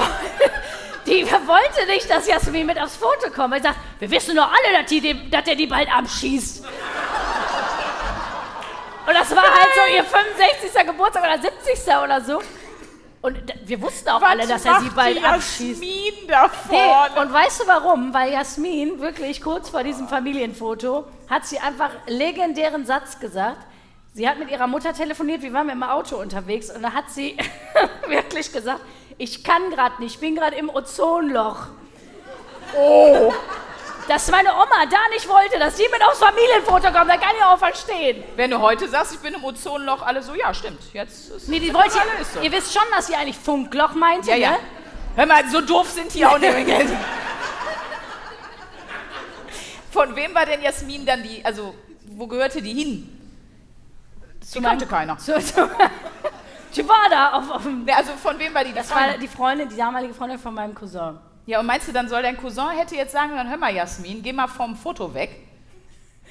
die 1.06 1.24
wollte 1.24 1.86
nicht, 1.88 2.08
dass 2.10 2.26
Jasmin 2.26 2.66
mit 2.66 2.80
aufs 2.80 2.96
Foto 2.96 3.30
kommt. 3.34 3.54
Sie 3.56 3.62
sagt, 3.62 3.76
wir 3.98 4.10
wissen 4.10 4.36
doch 4.36 4.48
alle, 4.48 4.80
dass, 4.82 4.88
die, 4.90 5.30
dass 5.30 5.44
der 5.44 5.54
die 5.56 5.66
bald 5.66 5.88
abschießt. 5.94 6.64
Und 9.04 9.14
das 9.14 9.34
war 9.34 9.42
halt 9.42 9.68
so 9.74 9.94
ihr 9.96 10.04
65. 10.04 10.86
Geburtstag 10.86 11.24
oder 11.24 11.40
70. 11.40 11.94
oder 12.04 12.20
so. 12.20 12.40
Und 13.20 13.38
wir 13.64 13.80
wussten 13.80 14.08
auch 14.10 14.22
alle, 14.22 14.46
dass 14.46 14.64
er 14.64 14.80
sie 14.80 14.90
bald 14.90 15.16
die 15.18 15.24
abschießt. 15.24 15.80
Jasmin 15.82 16.28
da 16.28 16.50
Nee, 16.70 16.76
vorne? 16.78 17.20
und 17.20 17.32
weißt 17.32 17.60
du 17.62 17.66
warum? 17.68 18.12
Weil 18.14 18.32
Jasmin 18.32 19.00
wirklich 19.00 19.40
kurz 19.40 19.68
vor 19.70 19.82
diesem 19.84 20.08
Familienfoto 20.08 21.04
hat 21.30 21.46
sie 21.46 21.58
einfach 21.58 21.90
legendären 22.06 22.84
Satz 22.84 23.18
gesagt. 23.20 23.58
Sie 24.14 24.29
hat 24.29 24.38
mit 24.38 24.51
ihrer 24.51 24.66
Mutter 24.66 24.92
telefoniert, 24.92 25.40
wir 25.42 25.53
waren 25.55 25.68
dem 25.68 25.83
Auto 25.83 26.16
unterwegs 26.16 26.70
und 26.70 26.83
da 26.83 26.92
hat 26.92 27.11
sie 27.11 27.37
wirklich 28.09 28.53
gesagt, 28.53 28.81
ich 29.16 29.42
kann 29.42 29.70
gerade 29.70 30.03
nicht, 30.03 30.14
ich 30.14 30.20
bin 30.20 30.35
gerade 30.37 30.57
im 30.57 30.68
Ozonloch. 30.68 31.68
Oh. 32.77 33.33
dass 34.09 34.31
meine 34.31 34.51
Oma 34.51 34.87
da 34.90 34.98
nicht 35.12 35.29
wollte, 35.29 35.59
dass 35.59 35.77
sie 35.77 35.85
mit 35.92 36.03
aufs 36.03 36.18
Familienfoto 36.18 36.90
kommt, 36.90 37.11
da 37.11 37.16
kann 37.16 37.35
ich 37.38 37.44
auch 37.44 37.59
verstehen. 37.59 38.22
Wenn 38.37 38.51
du 38.51 38.61
heute 38.61 38.88
sagst, 38.88 39.14
ich 39.14 39.20
bin 39.20 39.35
im 39.35 39.44
Ozonloch, 39.44 40.03
alle 40.03 40.22
so, 40.22 40.35
ja, 40.35 40.53
stimmt. 40.53 40.81
Jetzt 40.92 41.31
ist 41.31 41.48
Nee, 41.48 41.61
die 41.61 41.72
wollte 41.72 41.90
so. 41.92 41.98
ja, 42.38 42.44
ihr 42.44 42.53
wisst 42.53 42.72
schon, 42.72 42.83
dass 42.94 43.07
sie 43.07 43.14
eigentlich 43.14 43.37
Funkloch 43.38 43.94
meinte, 43.94 44.31
Ja, 44.31 44.37
ja. 44.37 44.51
ne? 44.53 44.59
Hör 45.16 45.27
mal, 45.27 45.46
so 45.51 45.61
doof 45.61 45.90
sind 45.90 46.12
die 46.14 46.25
auch 46.25 46.38
nicht. 46.38 46.55
Von 49.90 50.16
wem 50.16 50.35
war 50.35 50.46
denn 50.46 50.62
Jasmin 50.62 51.05
dann 51.05 51.22
die, 51.22 51.44
also 51.44 51.75
wo 52.07 52.27
gehörte 52.27 52.62
die 52.62 52.72
hin? 52.72 53.21
Die 54.55 54.61
kannte 54.61 54.87
keiner. 54.87 55.16
So, 55.20 55.38
so. 55.38 55.68
Die 56.74 56.88
war 56.88 57.09
da 57.11 57.33
auf, 57.33 57.50
auf 57.50 57.62
dem, 57.64 57.85
Ne, 57.85 57.94
Also 57.96 58.12
von 58.12 58.38
wem 58.38 58.55
war 58.55 58.64
die? 58.64 58.72
Das 58.72 58.90
war 58.90 59.18
die 59.18 59.28
Freundin, 59.28 59.68
die 59.68 59.76
damalige 59.76 60.14
Freundin 60.14 60.38
von 60.38 60.55
meinem 60.55 60.74
Cousin. 60.74 61.18
ja, 61.46 61.61
und 61.61 61.66
meinst 61.66 61.87
du, 61.88 61.92
dann 61.92 62.09
soll 62.09 62.22
dein 62.22 62.37
Cousin 62.37 62.70
hätte 62.70 62.94
jetzt 62.96 63.12
sagen, 63.12 63.37
dann 63.37 63.48
hör 63.50 63.57
mal, 63.59 63.74
Jasmin, 63.74 64.22
geh 64.22 64.33
mal 64.33 64.48
vom 64.48 64.74
Foto 64.76 65.12
weg. 65.12 65.31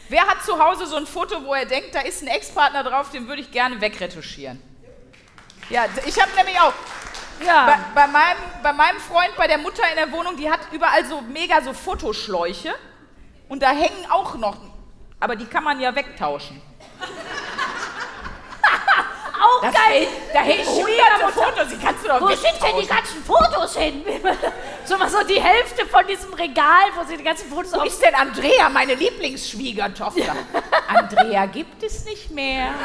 Wer 0.10 0.26
hat 0.28 0.44
zu 0.44 0.58
Hause 0.58 0.88
so 0.88 0.96
ein 0.96 1.06
Foto, 1.06 1.44
wo 1.46 1.54
er 1.54 1.66
denkt, 1.66 1.94
da 1.94 2.02
ist 2.02 2.22
ein 2.24 2.28
Ex-Partner 2.28 2.84
drauf, 2.84 3.12
den 3.12 3.28
würde 3.28 3.42
ich 3.42 3.52
gerne 3.52 3.80
wegretuschieren? 3.80 4.60
Ja, 5.70 5.86
ich 6.06 6.20
habe 6.22 6.32
nämlich 6.36 6.60
auch. 6.60 6.74
Ja. 7.46 7.66
Bei, 7.66 8.02
bei, 8.02 8.08
meinem, 8.08 8.38
bei 8.62 8.74
meinem 8.74 9.00
Freund, 9.00 9.36
bei 9.38 9.48
der 9.48 9.58
Mutter 9.58 9.84
in 9.90 9.96
der 9.96 10.12
Wohnung, 10.12 10.36
die 10.36 10.50
hat 10.52 10.60
überall 10.72 11.06
so 11.06 11.22
mega 11.22 11.62
so 11.62 11.72
Fotoschläuche. 11.74 12.74
Und 13.48 13.62
da 13.64 13.70
hängen 13.70 14.10
auch 14.10 14.36
noch. 14.36 14.58
Aber 15.20 15.36
die 15.36 15.46
kann 15.46 15.64
man 15.64 15.80
ja 15.80 15.94
wegtauschen. 15.96 16.62
Auch 19.62 19.72
Das 19.72 19.86
geil. 19.86 20.08
Da 20.34 20.40
hängen 20.42 20.66
hunderte 20.66 21.34
Fotos, 21.34 21.68
die 21.70 21.78
kannst 21.78 22.04
du 22.04 22.08
doch 22.08 22.22
Wo 22.22 22.28
sind 22.28 22.64
denn 22.64 22.82
die 22.82 22.88
ganzen 22.88 23.24
Fotos 23.24 23.78
hin? 23.78 24.04
so 24.86 24.98
mal 24.98 25.10
so 25.10 25.24
die 25.24 25.42
Hälfte 25.42 25.86
von 25.86 26.06
diesem 26.08 26.34
Regal, 26.34 26.90
wo 26.96 27.04
sie 27.04 27.18
die 27.18 27.24
ganzen 27.24 27.50
Fotos 27.50 27.74
Wo 27.74 27.82
ist 27.84 28.02
denn 28.02 28.16
Andrea, 28.16 28.70
meine 28.70 28.96
Lieblingsschwiegertochter? 28.96 30.36
Andrea 30.88 31.46
gibt 31.46 31.84
es 31.84 32.06
nicht 32.06 32.32
mehr. 32.32 32.70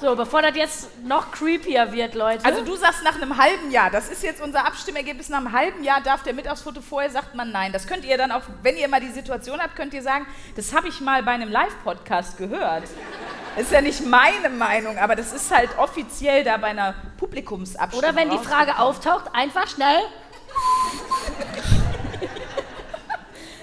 So, 0.00 0.14
bevor 0.16 0.42
das 0.42 0.54
jetzt 0.54 1.02
noch 1.02 1.30
creepier 1.30 1.90
wird, 1.92 2.14
Leute. 2.14 2.44
Also 2.44 2.62
du 2.62 2.76
sagst 2.76 3.02
nach 3.04 3.14
einem 3.14 3.38
halben 3.38 3.70
Jahr, 3.70 3.90
das 3.90 4.10
ist 4.10 4.22
jetzt 4.22 4.42
unser 4.42 4.66
Abstimmergebnis, 4.66 5.30
nach 5.30 5.38
einem 5.38 5.52
halben 5.52 5.82
Jahr 5.82 6.02
darf 6.02 6.22
der 6.22 6.34
mit 6.34 6.46
aufs 6.46 6.60
Foto, 6.60 6.82
vorher 6.82 7.08
sagt 7.08 7.34
man 7.34 7.52
nein. 7.52 7.72
Das 7.72 7.86
könnt 7.86 8.04
ihr 8.04 8.18
dann 8.18 8.30
auch, 8.30 8.42
wenn 8.62 8.76
ihr 8.76 8.86
mal 8.88 9.00
die 9.00 9.08
Situation 9.08 9.60
habt, 9.62 9.76
könnt 9.76 9.94
ihr 9.94 10.02
sagen, 10.02 10.26
das 10.56 10.74
habe 10.74 10.88
ich 10.88 11.00
mal 11.00 11.22
bei 11.22 11.30
einem 11.30 11.50
Live-Podcast 11.50 12.36
gehört. 12.36 12.84
Das 13.56 13.66
ist 13.66 13.72
ja 13.72 13.80
nicht 13.80 14.04
meine 14.04 14.50
Meinung, 14.50 14.98
aber 14.98 15.14
das 15.14 15.32
ist 15.32 15.54
halt 15.54 15.78
offiziell 15.78 16.42
da 16.42 16.56
bei 16.56 16.68
einer 16.68 16.94
Publikumsabstimmung. 17.18 18.04
Oder 18.04 18.16
wenn 18.16 18.30
die 18.30 18.38
Frage 18.38 18.78
auftaucht, 18.78 19.26
einfach 19.32 19.68
schnell. 19.68 20.00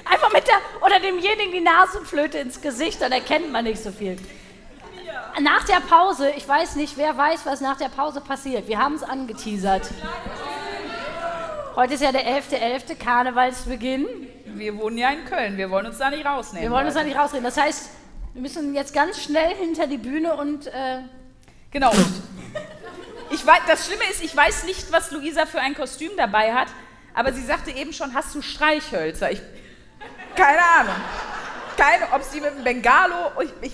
Einfach 0.05 0.31
mit 0.31 0.47
der 0.47 0.55
oder 0.85 0.99
demjenigen 0.99 1.51
die 1.51 1.61
Nasenflöte 1.61 2.37
ins 2.37 2.61
Gesicht, 2.61 3.01
dann 3.01 3.11
erkennt 3.11 3.51
man 3.51 3.65
nicht 3.65 3.83
so 3.83 3.91
viel. 3.91 4.17
Nach 5.41 5.63
der 5.65 5.81
Pause, 5.81 6.31
ich 6.31 6.47
weiß 6.47 6.75
nicht, 6.75 6.97
wer 6.97 7.17
weiß, 7.17 7.45
was 7.45 7.61
nach 7.61 7.77
der 7.77 7.89
Pause 7.89 8.21
passiert. 8.21 8.67
Wir 8.67 8.79
haben 8.79 8.95
es 8.95 9.03
angeteasert. 9.03 9.89
Heute 11.75 11.93
ist 11.93 12.03
ja 12.03 12.11
der 12.11 12.25
11.11. 12.25 12.95
Karnevalsbeginn. 12.95 14.07
Wir 14.45 14.77
wohnen 14.77 14.97
ja 14.97 15.09
in 15.09 15.25
Köln, 15.25 15.57
wir 15.57 15.69
wollen 15.69 15.85
uns 15.85 15.97
da 15.97 16.09
nicht 16.09 16.25
rausnehmen. 16.25 16.69
Wir 16.69 16.75
wollen 16.75 16.85
uns 16.85 16.95
da 16.95 17.03
nicht 17.03 17.17
rausreden. 17.17 17.45
Das 17.45 17.57
heißt, 17.57 17.89
wir 18.33 18.41
müssen 18.41 18.73
jetzt 18.73 18.93
ganz 18.93 19.21
schnell 19.21 19.55
hinter 19.55 19.87
die 19.87 19.97
Bühne 19.97 20.35
und 20.35 20.67
äh, 20.67 21.01
Genau. 21.71 21.91
Ich 23.29 23.45
weiß, 23.45 23.61
das 23.65 23.87
Schlimme 23.87 24.03
ist, 24.11 24.21
ich 24.21 24.35
weiß 24.35 24.65
nicht, 24.65 24.91
was 24.91 25.09
Luisa 25.11 25.45
für 25.45 25.61
ein 25.61 25.73
Kostüm 25.73 26.11
dabei 26.17 26.53
hat, 26.53 26.67
aber 27.13 27.31
sie 27.31 27.41
sagte 27.41 27.71
eben 27.71 27.93
schon, 27.93 28.13
hast 28.13 28.35
du 28.35 28.41
Streichhölzer? 28.41 29.31
Ich, 29.31 29.41
keine 30.35 30.61
Ahnung. 30.61 30.95
Keine, 31.77 32.11
ob 32.11 32.23
sie 32.23 32.41
mit 32.41 32.57
dem 32.57 32.63
Bengalo, 32.65 33.31
ich, 33.41 33.51
ich, 33.61 33.73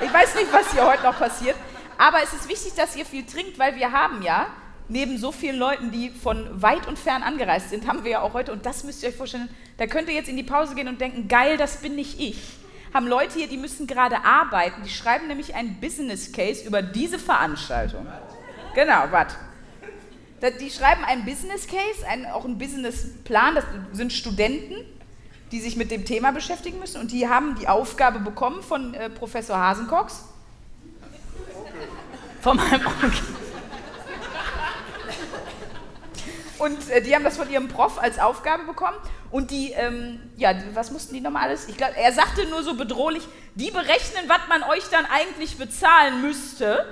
ich 0.00 0.12
weiß 0.12 0.36
nicht, 0.36 0.52
was 0.52 0.70
hier 0.72 0.86
heute 0.86 1.02
noch 1.02 1.18
passiert, 1.18 1.56
aber 1.98 2.22
es 2.22 2.32
ist 2.32 2.48
wichtig, 2.48 2.74
dass 2.74 2.94
ihr 2.94 3.04
viel 3.04 3.26
trinkt, 3.26 3.58
weil 3.58 3.74
wir 3.74 3.90
haben 3.90 4.22
ja, 4.22 4.46
neben 4.88 5.18
so 5.18 5.32
vielen 5.32 5.58
Leuten, 5.58 5.90
die 5.90 6.10
von 6.10 6.62
weit 6.62 6.86
und 6.86 7.00
fern 7.00 7.24
angereist 7.24 7.70
sind, 7.70 7.88
haben 7.88 8.04
wir 8.04 8.12
ja 8.12 8.20
auch 8.20 8.32
heute, 8.32 8.52
und 8.52 8.64
das 8.64 8.84
müsst 8.84 9.02
ihr 9.02 9.08
euch 9.08 9.16
vorstellen, 9.16 9.48
da 9.78 9.88
könnt 9.88 10.08
ihr 10.08 10.14
jetzt 10.14 10.28
in 10.28 10.36
die 10.36 10.44
Pause 10.44 10.76
gehen 10.76 10.86
und 10.86 11.00
denken, 11.00 11.26
geil, 11.26 11.56
das 11.56 11.78
bin 11.78 11.96
nicht 11.96 12.20
ich. 12.20 12.61
Haben 12.92 13.06
Leute 13.06 13.38
hier, 13.38 13.48
die 13.48 13.56
müssen 13.56 13.86
gerade 13.86 14.24
arbeiten, 14.24 14.82
die 14.84 14.90
schreiben 14.90 15.26
nämlich 15.28 15.54
einen 15.54 15.80
Business 15.80 16.30
Case 16.32 16.64
über 16.66 16.82
diese 16.82 17.18
Veranstaltung. 17.18 18.06
Genau. 18.74 19.04
Da- 20.40 20.50
Die 20.50 20.70
schreiben 20.70 21.04
einen 21.04 21.24
Business 21.24 21.66
Case, 21.66 22.06
einen, 22.08 22.26
auch 22.26 22.44
einen 22.44 22.58
Businessplan, 22.58 23.54
das 23.54 23.64
sind 23.92 24.12
Studenten, 24.12 24.74
die 25.52 25.60
sich 25.60 25.76
mit 25.76 25.90
dem 25.90 26.04
Thema 26.04 26.32
beschäftigen 26.32 26.78
müssen 26.80 27.00
und 27.00 27.12
die 27.12 27.28
haben 27.28 27.54
die 27.60 27.68
Aufgabe 27.68 28.18
bekommen 28.18 28.62
von 28.62 28.94
äh, 28.94 29.08
Professor 29.10 29.56
Hasenkox. 29.58 30.24
von 32.40 32.56
meinem 32.56 32.86
Onkel. 32.86 33.12
Und 36.62 36.90
äh, 36.90 37.02
die 37.02 37.12
haben 37.12 37.24
das 37.24 37.38
von 37.38 37.50
ihrem 37.50 37.66
Prof 37.66 37.98
als 38.00 38.20
Aufgabe 38.20 38.62
bekommen. 38.62 38.96
Und 39.32 39.50
die, 39.50 39.72
ähm, 39.72 40.20
ja, 40.36 40.54
was 40.74 40.92
mussten 40.92 41.12
die 41.12 41.20
nochmal 41.20 41.48
alles? 41.48 41.66
Ich 41.66 41.76
glaube, 41.76 41.96
er 41.96 42.12
sagte 42.12 42.46
nur 42.46 42.62
so 42.62 42.74
bedrohlich, 42.76 43.26
die 43.56 43.72
berechnen, 43.72 44.28
was 44.28 44.46
man 44.48 44.62
euch 44.70 44.84
dann 44.88 45.04
eigentlich 45.06 45.58
bezahlen 45.58 46.22
müsste. 46.22 46.86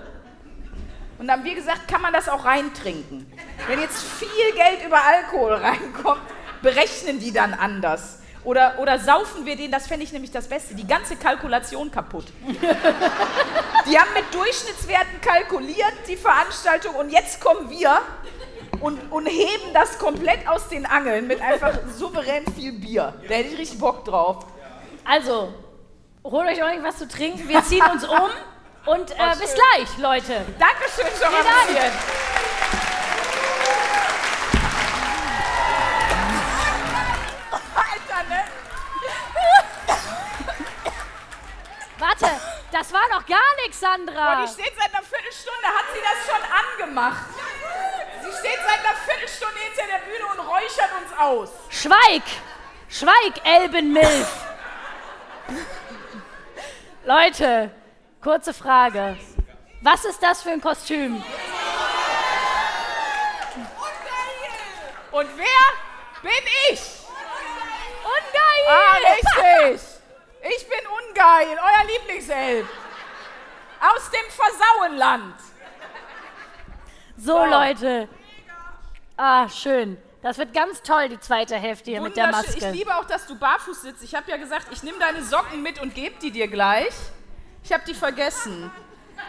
Und 1.18 1.28
dann 1.28 1.38
haben 1.38 1.44
wir 1.44 1.54
gesagt, 1.54 1.86
kann 1.86 2.02
man 2.02 2.12
das 2.12 2.28
auch 2.28 2.44
reintrinken? 2.44 3.30
Wenn 3.68 3.78
jetzt 3.78 4.02
viel 4.02 4.56
Geld 4.56 4.84
über 4.84 4.98
Alkohol 5.04 5.52
reinkommt, 5.62 6.22
berechnen 6.62 7.20
die 7.20 7.32
dann 7.32 7.54
anders. 7.54 8.18
Oder, 8.42 8.76
oder 8.80 8.98
saufen 8.98 9.46
wir 9.46 9.54
denen, 9.54 9.70
das 9.70 9.86
fände 9.86 10.02
ich 10.02 10.12
nämlich 10.12 10.32
das 10.32 10.48
Beste, 10.48 10.74
die 10.74 10.86
ganze 10.86 11.14
Kalkulation 11.14 11.92
kaputt. 11.92 12.24
Die 13.86 13.98
haben 13.98 14.12
mit 14.14 14.24
Durchschnittswerten 14.32 15.20
kalkuliert, 15.22 15.92
die 16.06 16.16
Veranstaltung, 16.16 16.94
und 16.96 17.10
jetzt 17.10 17.40
kommen 17.40 17.70
wir 17.70 17.98
und, 18.80 18.98
und 19.10 19.26
heben 19.26 19.72
das 19.74 19.98
komplett 19.98 20.46
aus 20.48 20.68
den 20.68 20.86
Angeln 20.86 21.26
mit 21.26 21.40
einfach 21.40 21.78
souverän 21.96 22.44
viel 22.54 22.72
Bier. 22.72 23.14
Da 23.28 23.34
hätte 23.34 23.50
ich 23.50 23.58
richtig 23.58 23.80
Bock 23.80 24.04
drauf. 24.04 24.46
Also, 25.04 25.52
holt 26.24 26.48
euch 26.48 26.62
ordentlich 26.62 26.84
was 26.84 26.98
zu 26.98 27.08
trinken. 27.08 27.48
Wir 27.48 27.62
ziehen 27.64 27.84
uns 27.90 28.04
um 28.06 28.30
und 28.86 29.10
äh, 29.10 29.36
bis 29.38 29.54
gleich, 29.54 29.98
Leute. 29.98 30.44
Dankeschön 30.58 31.06
schon 31.20 31.32
mal 31.32 31.42
Dank. 31.42 31.92
Alter, 37.74 38.28
ne? 38.28 38.44
Warte, 41.98 42.40
das 42.72 42.92
war 42.92 43.08
noch 43.10 43.26
gar 43.26 43.56
nichts, 43.62 43.80
Sandra. 43.80 44.40
Und 44.40 44.48
die 44.48 44.52
steht 44.52 44.72
seit 44.74 44.94
einer 44.94 45.04
Viertelstunde, 45.04 45.66
hat 45.66 45.84
sie 45.92 46.00
das 46.00 46.26
schon 46.26 46.42
angemacht. 46.86 47.26
Sie 48.30 48.36
steht 48.36 48.60
seit 48.64 48.78
einer 48.78 48.96
Viertelstunde 48.96 49.58
hinter 49.58 49.86
der 49.86 49.98
Bühne 50.04 50.26
und 50.32 50.40
räuchert 50.48 50.90
uns 51.02 51.18
aus. 51.18 51.50
Schweig! 51.68 52.22
Schweig, 52.88 53.44
Elbenmilf! 53.44 54.46
Leute, 57.04 57.70
kurze 58.22 58.54
Frage. 58.54 59.16
Was 59.82 60.04
ist 60.04 60.22
das 60.22 60.42
für 60.42 60.50
ein 60.50 60.60
Kostüm? 60.60 61.24
Und 65.10 65.28
wer 65.36 66.22
bin 66.22 66.44
ich? 66.70 66.80
Ungeil! 68.04 68.66
Ah, 68.68 68.96
richtig. 69.12 69.80
Ich 70.42 70.68
bin 70.68 70.86
ungeil, 70.86 71.58
euer 71.58 71.84
Lieblingselb. 71.86 72.68
Aus 73.80 74.10
dem 74.10 74.30
Versauenland. 74.30 75.34
So, 77.16 77.44
Leute. 77.44 78.08
Ah, 79.22 79.50
schön. 79.50 79.98
Das 80.22 80.38
wird 80.38 80.54
ganz 80.54 80.80
toll, 80.80 81.10
die 81.10 81.20
zweite 81.20 81.56
Hälfte 81.56 81.90
hier 81.90 82.00
mit 82.00 82.16
der. 82.16 82.28
Maske. 82.30 82.56
Ich 82.56 82.70
liebe 82.72 82.94
auch, 82.96 83.04
dass 83.04 83.26
du 83.26 83.38
barfuß 83.38 83.82
sitzt. 83.82 84.02
Ich 84.02 84.14
habe 84.14 84.30
ja 84.30 84.38
gesagt, 84.38 84.68
ich 84.70 84.82
nehme 84.82 84.98
deine 84.98 85.22
Socken 85.22 85.62
mit 85.62 85.78
und 85.78 85.94
gebe 85.94 86.18
die 86.22 86.30
dir 86.30 86.48
gleich. 86.48 86.94
Ich 87.62 87.70
habe 87.70 87.82
die 87.86 87.92
vergessen. 87.92 88.70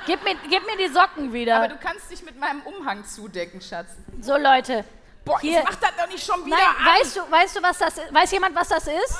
Gib 0.05 0.23
mir, 0.23 0.35
gib 0.49 0.65
mir 0.65 0.77
die 0.77 0.93
Socken 0.93 1.33
wieder. 1.33 1.57
Aber 1.57 1.67
du 1.67 1.77
kannst 1.77 2.09
dich 2.09 2.23
mit 2.23 2.39
meinem 2.39 2.61
Umhang 2.61 3.03
zudecken, 3.03 3.59
Schatz. 3.59 3.89
so, 4.21 4.37
Leute. 4.37 4.85
Boah, 5.25 5.41
Hier- 5.41 5.51
jetzt 5.59 5.65
mach 5.65 5.75
das 5.75 5.91
doch 5.97 6.07
nicht 6.07 6.25
schon 6.25 6.45
wieder 6.45 6.55
Nein, 6.55 6.65
an. 6.79 6.85
weißt 7.01 7.17
du, 7.17 7.21
weißt 7.29 7.55
du, 7.57 7.61
was 7.63 7.77
das 7.77 7.97
ist? 7.97 8.13
Weiß 8.13 8.31
jemand, 8.31 8.55
was 8.55 8.69
das 8.69 8.87
ist? 8.87 9.17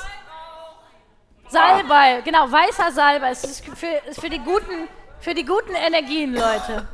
Salbei, 1.50 2.22
genau, 2.24 2.50
weißer 2.50 2.90
Salbei. 2.92 3.30
Es 3.30 3.44
ist 3.44 3.64
für, 3.76 3.86
ist 4.08 4.18
für, 4.20 4.30
die 4.30 4.38
guten, 4.38 4.88
für 5.20 5.34
die 5.34 5.44
guten 5.44 5.74
Energien, 5.74 6.34
Leute. 6.34 6.88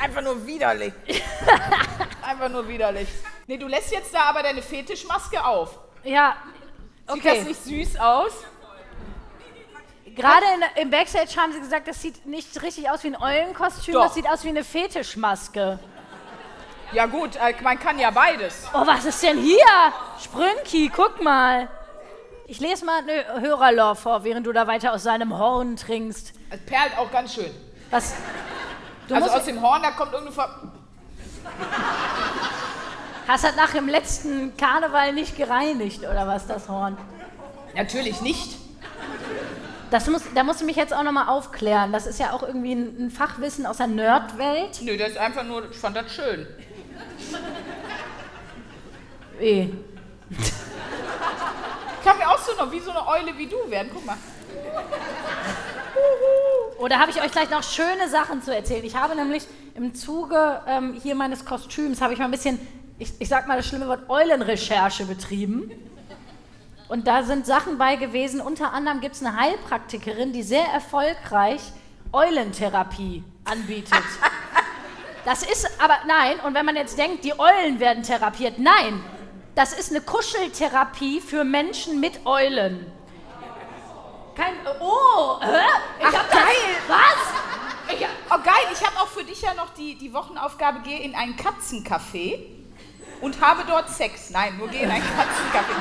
Einfach 0.00 0.22
nur 0.22 0.46
widerlich. 0.46 0.92
Einfach 2.22 2.48
nur 2.48 2.66
widerlich. 2.68 3.08
Nee, 3.46 3.56
du 3.56 3.66
lässt 3.66 3.92
jetzt 3.92 4.14
da 4.14 4.20
aber 4.24 4.42
deine 4.42 4.62
Fetischmaske 4.62 5.44
auf. 5.44 5.78
Ja, 6.04 6.36
Sieht 7.12 7.24
das 7.24 7.44
nicht 7.44 7.64
süß 7.64 8.00
aus? 8.00 8.32
Gerade 10.14 10.44
in, 10.76 10.82
im 10.82 10.90
Backstage 10.90 11.36
haben 11.36 11.52
sie 11.52 11.60
gesagt, 11.60 11.88
das 11.88 12.00
sieht 12.02 12.26
nicht 12.26 12.60
richtig 12.62 12.90
aus 12.90 13.02
wie 13.02 13.08
ein 13.08 13.20
Eulenkostüm, 13.20 13.94
Doch. 13.94 14.04
das 14.04 14.14
sieht 14.14 14.28
aus 14.28 14.44
wie 14.44 14.50
eine 14.50 14.62
Fetischmaske. 14.62 15.78
Ja 16.92 17.06
gut, 17.06 17.36
äh, 17.36 17.54
man 17.62 17.78
kann 17.78 17.98
ja 17.98 18.10
beides. 18.10 18.66
Oh, 18.74 18.86
was 18.86 19.06
ist 19.06 19.22
denn 19.22 19.38
hier? 19.38 19.64
Sprünki, 20.22 20.90
guck 20.94 21.22
mal. 21.22 21.68
Ich 22.46 22.60
lese 22.60 22.84
mal 22.84 22.98
eine 22.98 23.40
Hörerlore 23.40 23.96
vor, 23.96 24.24
während 24.24 24.46
du 24.46 24.52
da 24.52 24.66
weiter 24.66 24.92
aus 24.92 25.02
seinem 25.02 25.38
Horn 25.38 25.76
trinkst. 25.76 26.34
Es 26.50 26.60
perlt 26.66 26.98
auch 26.98 27.10
ganz 27.10 27.34
schön. 27.34 27.50
Was? 27.90 28.14
Du 29.12 29.18
also 29.18 29.30
aus 29.30 29.44
dem 29.44 29.60
Horn, 29.60 29.82
da 29.82 29.90
kommt 29.90 30.14
irgendeine 30.14 30.34
Ver 30.34 30.48
hast 33.28 33.44
das 33.44 33.56
nach 33.56 33.72
dem 33.72 33.88
letzten 33.88 34.56
Karneval 34.56 35.12
nicht 35.12 35.36
gereinigt, 35.36 36.00
oder 36.00 36.26
was, 36.26 36.46
das 36.46 36.70
Horn? 36.70 36.96
Natürlich 37.74 38.22
nicht. 38.22 38.56
Das 39.90 40.06
muss, 40.06 40.22
da 40.34 40.44
musst 40.44 40.62
du 40.62 40.64
mich 40.64 40.76
jetzt 40.76 40.94
auch 40.94 41.02
nochmal 41.02 41.28
aufklären. 41.28 41.92
Das 41.92 42.06
ist 42.06 42.18
ja 42.18 42.32
auch 42.32 42.42
irgendwie 42.42 42.72
ein, 42.72 43.06
ein 43.06 43.10
Fachwissen 43.10 43.66
aus 43.66 43.76
der 43.76 43.88
Nerdwelt. 43.88 44.80
Nö, 44.80 44.96
das 44.96 45.10
ist 45.10 45.18
einfach 45.18 45.44
nur, 45.44 45.70
ich 45.70 45.76
fand 45.76 45.94
das 45.94 46.10
schön. 46.10 46.46
Eh. 49.40 49.68
Ich 50.30 50.52
kann 52.02 52.16
mir 52.16 52.30
auch 52.30 52.38
so 52.38 52.56
noch 52.56 52.72
wie 52.72 52.80
so 52.80 52.90
eine 52.90 53.06
Eule 53.06 53.36
wie 53.36 53.46
du 53.46 53.58
werden. 53.68 53.90
Guck 53.92 54.06
mal. 54.06 54.16
Oder 56.82 56.98
habe 56.98 57.12
ich 57.12 57.22
euch 57.22 57.30
gleich 57.30 57.48
noch 57.48 57.62
schöne 57.62 58.08
Sachen 58.08 58.42
zu 58.42 58.52
erzählen? 58.52 58.84
Ich 58.84 58.96
habe 58.96 59.14
nämlich 59.14 59.44
im 59.76 59.94
Zuge 59.94 60.62
ähm, 60.66 60.98
hier 61.00 61.14
meines 61.14 61.44
Kostüms, 61.44 62.00
habe 62.00 62.12
ich 62.12 62.18
mal 62.18 62.24
ein 62.24 62.32
bisschen, 62.32 62.58
ich, 62.98 63.12
ich 63.20 63.28
sag 63.28 63.46
mal 63.46 63.56
das 63.56 63.68
schlimme 63.68 63.86
Wort, 63.86 64.10
Eulenrecherche 64.10 65.06
betrieben. 65.06 65.70
Und 66.88 67.06
da 67.06 67.22
sind 67.22 67.46
Sachen 67.46 67.78
bei 67.78 67.94
gewesen. 67.94 68.40
Unter 68.40 68.72
anderem 68.72 69.00
gibt 69.00 69.14
es 69.14 69.24
eine 69.24 69.36
Heilpraktikerin, 69.36 70.32
die 70.32 70.42
sehr 70.42 70.64
erfolgreich 70.74 71.60
Eulentherapie 72.12 73.22
anbietet. 73.44 73.92
Das 75.24 75.44
ist 75.44 75.70
aber, 75.80 75.98
nein, 76.08 76.40
und 76.44 76.54
wenn 76.54 76.66
man 76.66 76.74
jetzt 76.74 76.98
denkt, 76.98 77.22
die 77.22 77.38
Eulen 77.38 77.78
werden 77.78 78.02
therapiert, 78.02 78.58
nein, 78.58 79.00
das 79.54 79.72
ist 79.72 79.92
eine 79.92 80.00
Kuscheltherapie 80.00 81.20
für 81.20 81.44
Menschen 81.44 82.00
mit 82.00 82.26
Eulen. 82.26 82.84
Kein, 84.34 84.54
oh, 84.80 85.38
hä? 85.40 85.46
Ich 86.00 86.06
Ach, 86.06 86.12
hab 86.12 86.30
geil. 86.30 86.42
Das, 86.88 86.96
was? 86.96 87.94
Ich, 87.94 88.06
Oh 88.34 88.38
geil, 88.42 88.64
ich 88.72 88.82
habe 88.86 88.98
auch 88.98 89.08
für 89.08 89.24
dich 89.24 89.42
ja 89.42 89.52
noch 89.52 89.74
die, 89.74 89.94
die 89.94 90.14
Wochenaufgabe, 90.14 90.80
gehe 90.80 91.00
in 91.00 91.14
ein 91.14 91.36
Katzencafé 91.36 92.38
und 93.20 93.38
habe 93.42 93.64
dort 93.68 93.90
Sex. 93.90 94.30
Nein, 94.30 94.56
nur 94.56 94.68
gehe 94.68 94.84
in 94.84 94.90
ein 94.90 95.02
Katzencafé. 95.02 95.76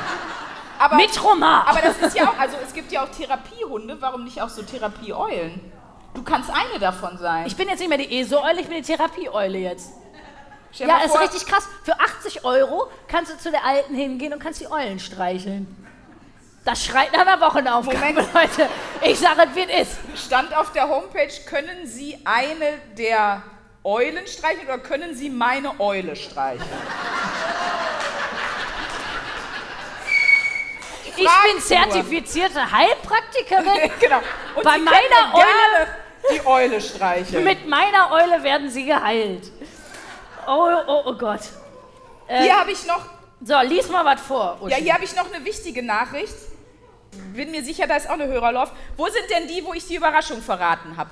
Aber, 0.77 0.97
mit 0.97 1.23
Roma. 1.23 1.63
aber 1.65 1.79
das 1.79 1.97
ist 1.99 2.17
ja 2.17 2.29
auch, 2.29 2.37
also 2.37 2.57
es 2.61 2.73
gibt 2.73 2.91
ja 2.91 3.03
auch 3.03 3.09
Therapiehunde, 3.09 4.01
warum 4.01 4.25
nicht 4.25 4.41
auch 4.41 4.49
so 4.49 4.63
Therapieeulen? 4.63 5.71
Du 6.13 6.23
kannst 6.23 6.49
eine 6.49 6.77
davon 6.77 7.17
sein. 7.17 7.45
ich 7.45 7.55
bin 7.55 7.69
jetzt 7.69 7.79
nicht 7.79 7.87
mehr 7.87 7.97
die 7.97 8.19
ESO-Eule, 8.19 8.59
ich 8.59 8.67
bin 8.67 8.75
die 8.75 8.83
Therapie-Eule 8.83 9.59
jetzt. 9.59 9.93
Ja, 10.73 10.97
ist 11.03 11.17
richtig 11.17 11.45
krass. 11.45 11.69
Für 11.83 11.99
80 12.01 12.43
Euro 12.43 12.89
kannst 13.07 13.31
du 13.31 13.37
zu 13.37 13.49
der 13.49 13.63
Alten 13.63 13.95
hingehen 13.95 14.33
und 14.33 14.39
kannst 14.39 14.59
die 14.59 14.69
Eulen 14.69 14.99
streicheln. 14.99 15.80
Das 16.63 16.85
schreit 16.85 17.11
nach 17.11 17.21
einer 17.25 17.41
Wochenaufgabe, 17.41 17.97
Moment. 18.13 18.33
Leute. 18.33 18.69
Ich 19.01 19.17
sage 19.19 19.41
es, 19.49 19.55
wie 19.55 19.69
es 19.71 19.89
ist. 20.13 20.25
Stand 20.27 20.55
auf 20.55 20.71
der 20.73 20.87
Homepage, 20.87 21.31
können 21.49 21.87
Sie 21.87 22.19
eine 22.23 22.77
der 22.97 23.41
Eulen 23.83 24.27
streicheln 24.27 24.65
oder 24.67 24.77
können 24.77 25.15
Sie 25.15 25.29
meine 25.29 25.79
Eule 25.79 26.15
streicheln? 26.15 26.69
Ich 31.17 31.27
bin 31.27 31.61
zertifizierte 31.61 32.71
Heilpraktikerin. 32.71 33.91
genau. 33.99 34.19
Und 34.55 34.63
Bei 34.63 34.75
Sie 34.75 34.81
meiner 34.81 35.33
Eule- 35.33 35.87
die 36.31 36.45
Eule 36.45 36.79
streicheln. 36.79 37.43
Mit 37.43 37.67
meiner 37.67 38.11
Eule 38.11 38.43
werden 38.43 38.69
sie 38.69 38.85
geheilt. 38.85 39.51
Oh, 40.47 40.69
oh, 40.87 41.01
oh 41.05 41.13
Gott. 41.15 41.41
Hier 42.27 42.57
habe 42.59 42.71
ich 42.71 42.85
noch 42.85 43.03
So, 43.43 43.59
lies 43.61 43.89
mal 43.89 44.05
was 44.05 44.21
vor. 44.21 44.57
Uschi. 44.61 44.71
Ja, 44.71 44.77
hier 44.77 44.93
habe 44.93 45.03
ich 45.03 45.15
noch 45.15 45.33
eine 45.33 45.43
wichtige 45.43 45.83
Nachricht. 45.83 46.35
Bin 47.33 47.51
mir 47.51 47.63
sicher, 47.63 47.87
da 47.87 47.97
ist 47.97 48.07
auch 48.07 48.13
eine 48.13 48.27
Hörerlauf. 48.27 48.71
Wo 48.95 49.05
sind 49.07 49.29
denn 49.29 49.47
die, 49.47 49.63
wo 49.65 49.73
ich 49.73 49.85
die 49.85 49.95
Überraschung 49.95 50.41
verraten 50.41 50.95
habe? 50.97 51.09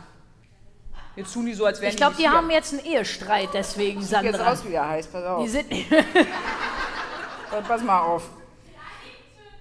Jetzt 1.15 1.33
tun 1.33 1.45
die 1.45 1.53
so, 1.53 1.65
als 1.65 1.81
wären 1.81 1.91
ich 1.91 1.97
glaube, 1.97 2.15
die 2.15 2.23
die 2.23 2.29
haben 2.29 2.49
jetzt 2.49 2.73
einen 2.73 2.85
Ehestreit, 2.85 3.49
deswegen. 3.53 3.99
Jetzt 3.99 4.09
Sandra. 4.09 4.49
raus, 4.49 4.59
wie 4.65 4.73
er 4.73 4.87
heißt. 4.87 5.11
Pass 5.11 5.25
auf. 5.25 5.43
Die 5.43 5.49
sind 5.49 5.69
So, 7.51 7.61
Pass 7.67 7.81
mal 7.83 8.01
auf. 8.01 8.23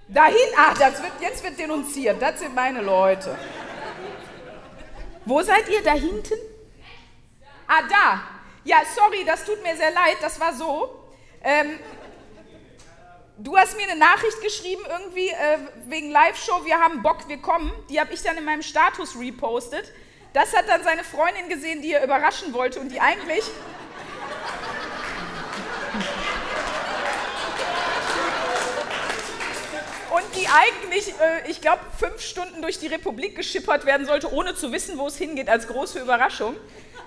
Dahin, 0.07 0.35
ach, 0.57 0.77
das 0.77 1.01
wird, 1.01 1.11
jetzt 1.21 1.43
wird 1.43 1.59
denunziert. 1.59 2.21
Das 2.21 2.39
sind 2.39 2.55
meine 2.55 2.81
Leute. 2.81 3.37
Wo 5.25 5.41
seid 5.41 5.67
ihr? 5.69 5.83
Da 5.83 5.93
hinten? 5.93 6.33
Ah, 7.67 7.81
da. 7.89 8.21
Ja, 8.63 8.77
sorry, 8.95 9.23
das 9.25 9.43
tut 9.43 9.61
mir 9.61 9.75
sehr 9.75 9.91
leid. 9.91 10.17
Das 10.21 10.39
war 10.39 10.53
so. 10.53 11.09
Ähm, 11.43 11.79
du 13.39 13.57
hast 13.57 13.77
mir 13.77 13.89
eine 13.89 13.99
Nachricht 13.99 14.41
geschrieben, 14.41 14.81
irgendwie 14.89 15.29
äh, 15.29 15.57
wegen 15.87 16.11
Live-Show, 16.11 16.65
wir 16.65 16.79
haben 16.79 17.01
Bock, 17.01 17.27
wir 17.27 17.37
kommen. 17.37 17.71
Die 17.89 17.99
habe 17.99 18.13
ich 18.13 18.21
dann 18.21 18.37
in 18.37 18.45
meinem 18.45 18.61
Status 18.61 19.17
repostet. 19.17 19.91
Das 20.33 20.55
hat 20.55 20.67
dann 20.67 20.83
seine 20.83 21.03
Freundin 21.03 21.49
gesehen, 21.49 21.81
die 21.81 21.93
er 21.93 22.03
überraschen 22.03 22.53
wollte 22.53 22.79
und 22.79 22.89
die 22.89 22.99
eigentlich 22.99 23.43
und 30.11 30.23
die 30.35 30.47
eigentlich, 30.47 31.09
äh, 31.19 31.49
ich 31.49 31.61
glaube, 31.61 31.81
fünf 31.97 32.21
Stunden 32.21 32.61
durch 32.61 32.79
die 32.79 32.87
Republik 32.87 33.35
geschippert 33.35 33.85
werden 33.85 34.05
sollte, 34.05 34.31
ohne 34.31 34.53
zu 34.55 34.71
wissen, 34.71 34.97
wo 34.97 35.07
es 35.07 35.17
hingeht, 35.17 35.49
als 35.49 35.67
große 35.67 35.99
Überraschung. 35.99 36.55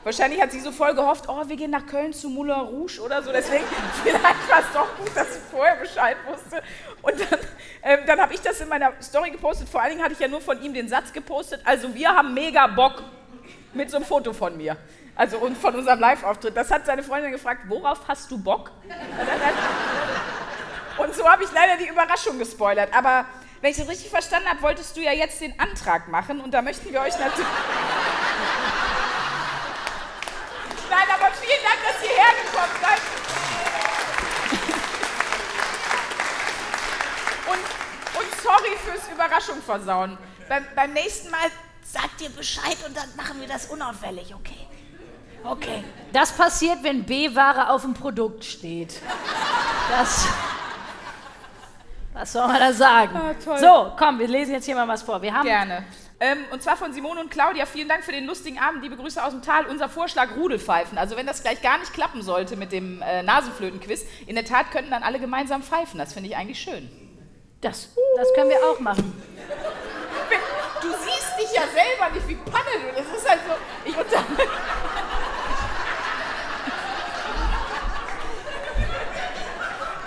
Wahrscheinlich 0.04 0.40
hat 0.40 0.50
sie 0.50 0.58
so 0.58 0.72
voll 0.72 0.94
gehofft, 0.94 1.24
oh, 1.28 1.42
wir 1.46 1.56
gehen 1.56 1.70
nach 1.70 1.86
Köln 1.86 2.12
zu 2.12 2.28
Moulin 2.28 2.56
Rouge 2.56 3.00
oder 3.00 3.22
so. 3.22 3.30
Deswegen, 3.30 3.64
vielleicht 4.02 4.50
war 4.50 4.58
es 4.58 4.72
doch 4.74 4.96
gut, 4.96 5.10
dass 5.14 5.34
sie 5.34 5.40
vorher 5.50 5.76
Bescheid 5.76 6.16
wusste. 6.28 6.62
Und 7.02 7.20
dann, 7.20 7.38
ähm, 7.82 8.00
dann 8.06 8.20
habe 8.20 8.34
ich 8.34 8.40
das 8.40 8.60
in 8.60 8.68
meiner 8.68 8.92
Story 9.00 9.30
gepostet. 9.30 9.68
Vor 9.68 9.80
allen 9.80 9.90
Dingen 9.90 10.02
hatte 10.02 10.14
ich 10.14 10.20
ja 10.20 10.28
nur 10.28 10.40
von 10.40 10.60
ihm 10.62 10.74
den 10.74 10.88
Satz 10.88 11.12
gepostet. 11.12 11.60
Also 11.64 11.94
wir 11.94 12.08
haben 12.08 12.34
mega 12.34 12.66
Bock 12.66 13.02
mit 13.74 13.90
so 13.90 13.96
einem 13.96 14.06
Foto 14.06 14.32
von 14.32 14.56
mir. 14.56 14.76
Also 15.14 15.38
und 15.38 15.56
von 15.56 15.74
unserem 15.74 16.00
Live-Auftritt. 16.00 16.56
Das 16.56 16.70
hat 16.70 16.86
seine 16.86 17.02
Freundin 17.02 17.30
gefragt, 17.30 17.62
worauf 17.68 18.00
hast 18.08 18.30
du 18.30 18.42
Bock? 18.42 18.72
Und 20.98 21.14
so 21.14 21.28
habe 21.28 21.44
ich 21.44 21.52
leider 21.52 21.76
die 21.76 21.88
Überraschung 21.88 22.38
gespoilert. 22.38 22.88
Aber 22.94 23.26
wenn 23.60 23.70
ich 23.70 23.76
das 23.76 23.88
richtig 23.88 24.10
verstanden 24.10 24.48
habe, 24.48 24.60
wolltest 24.62 24.96
du 24.96 25.00
ja 25.00 25.12
jetzt 25.12 25.40
den 25.40 25.58
Antrag 25.60 26.08
machen 26.08 26.40
und 26.40 26.52
da 26.52 26.62
möchten 26.62 26.92
wir 26.92 27.00
euch 27.00 27.16
natürlich. 27.18 27.46
Nein, 30.90 31.08
aber 31.14 31.31
vielen 31.42 31.62
Dank, 31.62 31.78
dass 31.82 32.02
ihr 32.02 32.16
hergekommen 32.16 32.76
seid. 32.80 33.02
Und, 37.50 38.20
und 38.20 38.42
sorry 38.42 38.76
fürs 38.84 39.12
Überraschung 39.12 39.62
versauen. 39.62 40.18
Beim, 40.48 40.66
beim 40.74 40.92
nächsten 40.92 41.30
Mal 41.30 41.50
sagt 41.82 42.20
ihr 42.20 42.30
Bescheid 42.30 42.76
und 42.86 42.96
dann 42.96 43.08
machen 43.16 43.40
wir 43.40 43.48
das 43.48 43.66
unauffällig, 43.66 44.34
okay? 44.34 44.66
Okay. 45.44 45.84
Das 46.12 46.32
passiert, 46.32 46.82
wenn 46.82 47.04
B-Ware 47.04 47.70
auf 47.70 47.82
dem 47.82 47.94
Produkt 47.94 48.44
steht. 48.44 49.00
Das. 49.90 50.28
Was 52.12 52.32
soll 52.32 52.46
man 52.46 52.60
da 52.60 52.72
sagen? 52.72 53.16
Ah. 53.16 53.58
So, 53.58 53.92
komm, 53.98 54.18
wir 54.18 54.28
lesen 54.28 54.52
jetzt 54.52 54.66
hier 54.66 54.76
mal 54.76 54.86
was 54.86 55.02
vor. 55.02 55.20
Wir 55.20 55.34
haben. 55.34 55.44
Gerne. 55.44 55.84
Ähm, 56.22 56.44
und 56.52 56.62
zwar 56.62 56.76
von 56.76 56.92
Simone 56.92 57.20
und 57.20 57.32
Claudia. 57.32 57.66
Vielen 57.66 57.88
Dank 57.88 58.04
für 58.04 58.12
den 58.12 58.26
lustigen 58.26 58.56
Abend. 58.56 58.84
Liebe 58.84 58.96
Grüße 58.96 59.22
aus 59.22 59.32
dem 59.32 59.42
Tal. 59.42 59.66
Unser 59.66 59.88
Vorschlag 59.88 60.36
Rudelpfeifen. 60.36 60.96
Also 60.96 61.16
wenn 61.16 61.26
das 61.26 61.42
gleich 61.42 61.60
gar 61.62 61.78
nicht 61.78 61.92
klappen 61.92 62.22
sollte 62.22 62.54
mit 62.54 62.70
dem 62.70 63.02
äh, 63.02 63.24
Nasenflötenquiz, 63.24 64.04
in 64.28 64.36
der 64.36 64.44
Tat 64.44 64.70
könnten 64.70 64.92
dann 64.92 65.02
alle 65.02 65.18
gemeinsam 65.18 65.64
pfeifen. 65.64 65.98
Das 65.98 66.12
finde 66.12 66.28
ich 66.28 66.36
eigentlich 66.36 66.60
schön. 66.60 66.88
Das, 67.60 67.88
das 68.16 68.32
können 68.34 68.50
wir 68.50 68.64
auch 68.64 68.78
machen. 68.78 69.20
Du 70.80 70.88
siehst 70.90 71.40
dich 71.40 71.56
ja 71.56 71.62
selber 71.62 72.14
nicht 72.14 72.28
wie 72.28 72.36
Panne. 72.36 72.70
Du. 72.70 73.02
Das 73.02 73.20
ist 73.20 73.28
halt 73.28 73.40
so. 73.44 73.54
Ich 73.84 73.96
unter 73.96 74.24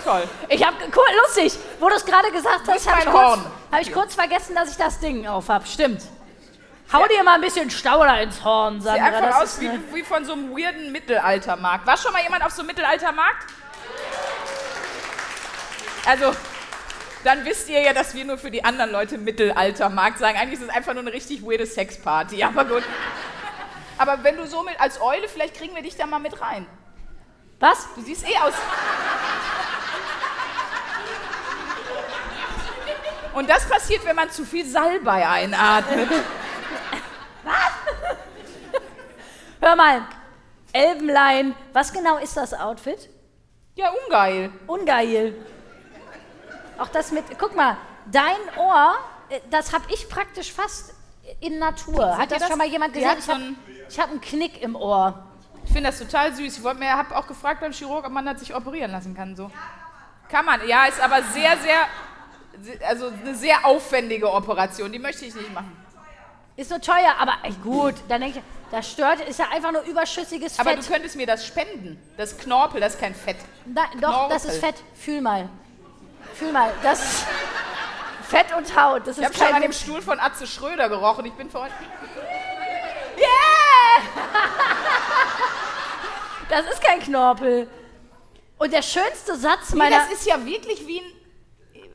Toll. 0.02 0.22
Ich 0.48 0.64
habe 0.64 0.76
cool, 0.94 1.16
lustig, 1.26 1.58
wo 1.80 1.88
du 1.88 1.96
es 1.96 2.06
gerade 2.06 2.30
gesagt 2.30 2.68
hast, 2.68 2.88
habe 2.88 3.00
ich, 3.00 3.06
kurz, 3.06 3.40
Horn? 3.70 3.72
hab 3.72 3.80
ich 3.80 3.92
kurz 3.92 4.14
vergessen, 4.14 4.54
dass 4.54 4.70
ich 4.70 4.76
das 4.76 4.98
Ding 5.00 5.26
auf 5.26 5.48
habe. 5.48 5.66
Stimmt. 5.66 6.02
Hau 6.92 7.04
dir 7.08 7.22
mal 7.24 7.34
ein 7.34 7.40
bisschen 7.40 7.68
Stauder 7.70 8.20
ins 8.20 8.44
Horn, 8.44 8.74
Sieht 8.80 8.84
Sandra. 8.84 9.04
einfach 9.06 9.20
Das 9.40 9.54
aus 9.54 9.60
wie, 9.60 9.70
wie 9.92 10.02
von 10.04 10.24
so 10.24 10.34
einem 10.34 10.50
weirden 10.56 10.92
Mittelaltermarkt. 10.92 11.84
War 11.86 11.96
schon 11.96 12.12
mal 12.12 12.22
jemand 12.22 12.44
auf 12.44 12.52
so 12.52 12.60
einem 12.60 12.68
Mittelaltermarkt? 12.68 13.46
Also, 16.06 16.32
dann 17.24 17.44
wisst 17.44 17.68
ihr 17.68 17.80
ja, 17.80 17.92
dass 17.92 18.14
wir 18.14 18.24
nur 18.24 18.38
für 18.38 18.52
die 18.52 18.64
anderen 18.64 18.92
Leute 18.92 19.18
Mittelaltermarkt 19.18 20.18
sagen. 20.20 20.38
Eigentlich 20.38 20.60
ist 20.60 20.68
es 20.68 20.74
einfach 20.74 20.92
nur 20.92 21.02
eine 21.02 21.12
richtig 21.12 21.42
weirde 21.44 21.66
Sexparty, 21.66 22.44
aber 22.44 22.64
gut. 22.64 22.84
Aber 23.98 24.22
wenn 24.22 24.36
du 24.36 24.46
so 24.46 24.62
mit 24.62 24.78
als 24.80 25.00
Eule, 25.00 25.26
vielleicht 25.26 25.56
kriegen 25.56 25.74
wir 25.74 25.82
dich 25.82 25.96
da 25.96 26.06
mal 26.06 26.20
mit 26.20 26.40
rein. 26.40 26.66
was? 27.58 27.88
Du 27.96 28.02
siehst 28.02 28.28
eh 28.28 28.38
aus. 28.38 28.54
Und 33.36 33.50
das 33.50 33.68
passiert, 33.68 34.02
wenn 34.06 34.16
man 34.16 34.30
zu 34.30 34.46
viel 34.46 34.64
Salbei 34.64 35.28
einatmet. 35.28 36.08
Hör 39.60 39.76
mal, 39.76 40.06
Elbenlein, 40.72 41.54
was 41.74 41.92
genau 41.92 42.16
ist 42.16 42.34
das 42.38 42.54
Outfit? 42.54 43.10
Ja, 43.74 43.90
ungeil. 44.06 44.50
Ungeil. 44.66 45.34
Auch 46.78 46.88
das 46.88 47.12
mit, 47.12 47.24
guck 47.38 47.54
mal, 47.54 47.76
dein 48.10 48.36
Ohr, 48.56 48.94
äh, 49.28 49.40
das 49.50 49.74
habe 49.74 49.84
ich 49.92 50.08
praktisch 50.08 50.50
fast 50.50 50.94
in 51.40 51.58
Natur. 51.58 52.16
Hat 52.16 52.32
das, 52.32 52.38
das? 52.38 52.48
schon 52.48 52.56
mal 52.56 52.66
jemand 52.66 52.94
hat 52.96 53.18
Ich 53.18 53.28
habe 53.28 53.54
hab 53.98 54.10
einen 54.12 54.22
Knick 54.22 54.62
im 54.62 54.76
Ohr. 54.76 55.26
Ich 55.62 55.72
finde 55.72 55.90
das 55.90 55.98
total 55.98 56.34
süß. 56.34 56.56
Ich 56.56 56.64
habe 56.64 57.14
auch 57.14 57.26
gefragt 57.26 57.60
beim 57.60 57.72
Chirurg, 57.72 58.06
ob 58.06 58.12
man 58.12 58.24
das 58.24 58.40
sich 58.40 58.54
operieren 58.54 58.92
lassen 58.92 59.14
kann. 59.14 59.36
So. 59.36 59.50
Kann 60.30 60.46
man. 60.46 60.66
Ja, 60.66 60.86
ist 60.86 61.00
aber 61.02 61.22
sehr, 61.34 61.54
sehr, 61.58 61.58
se- 61.58 62.05
also 62.86 63.08
eine 63.08 63.34
sehr 63.34 63.64
aufwendige 63.64 64.32
Operation. 64.32 64.90
Die 64.92 64.98
möchte 64.98 65.24
ich 65.24 65.34
nicht 65.34 65.52
machen. 65.52 65.76
Ist 66.56 66.70
so 66.70 66.78
teuer, 66.78 67.14
aber 67.18 67.34
ey, 67.42 67.52
gut, 67.62 67.94
dann 68.08 68.22
denke 68.22 68.38
ich, 68.38 68.44
das 68.70 68.90
stört, 68.90 69.20
ist 69.20 69.38
ja 69.38 69.46
einfach 69.50 69.72
nur 69.72 69.82
überschüssiges 69.82 70.58
Aber 70.58 70.70
Fett. 70.70 70.84
du 70.86 70.92
könntest 70.92 71.14
mir 71.16 71.26
das 71.26 71.46
spenden. 71.46 72.00
Das 72.16 72.36
Knorpel, 72.38 72.80
das 72.80 72.94
ist 72.94 73.00
kein 73.00 73.14
Fett. 73.14 73.36
Nein, 73.66 73.86
doch, 74.00 74.28
das 74.28 74.44
ist 74.46 74.58
Knorpel. 74.60 74.72
Fett. 74.78 74.84
Fühl 74.98 75.20
mal. 75.20 75.48
Fühl 76.34 76.52
mal. 76.52 76.72
Das 76.82 77.00
ist 77.02 77.26
Fett 78.28 78.46
und 78.56 78.74
Haut. 78.76 79.06
Das 79.06 79.18
Ich 79.18 79.22
ist 79.24 79.28
habe 79.38 79.44
schon 79.46 79.54
an 79.56 79.62
dem 79.62 79.72
Stuhl 79.72 80.00
von 80.02 80.18
Atze 80.18 80.46
Schröder 80.46 80.88
gerochen. 80.88 81.26
Ich 81.26 81.32
bin 81.34 81.50
für 81.50 81.60
heute. 81.60 81.72
Das 86.48 86.64
ist 86.66 86.80
kein 86.82 87.00
Knorpel. 87.00 87.68
Und 88.58 88.72
der 88.72 88.82
schönste 88.82 89.36
Satz 89.36 89.70
Nee, 89.72 89.78
meiner. 89.78 89.98
das 89.98 90.12
ist 90.12 90.26
ja 90.26 90.44
wirklich 90.44 90.86
wie 90.86 91.00
ein. 91.00 91.12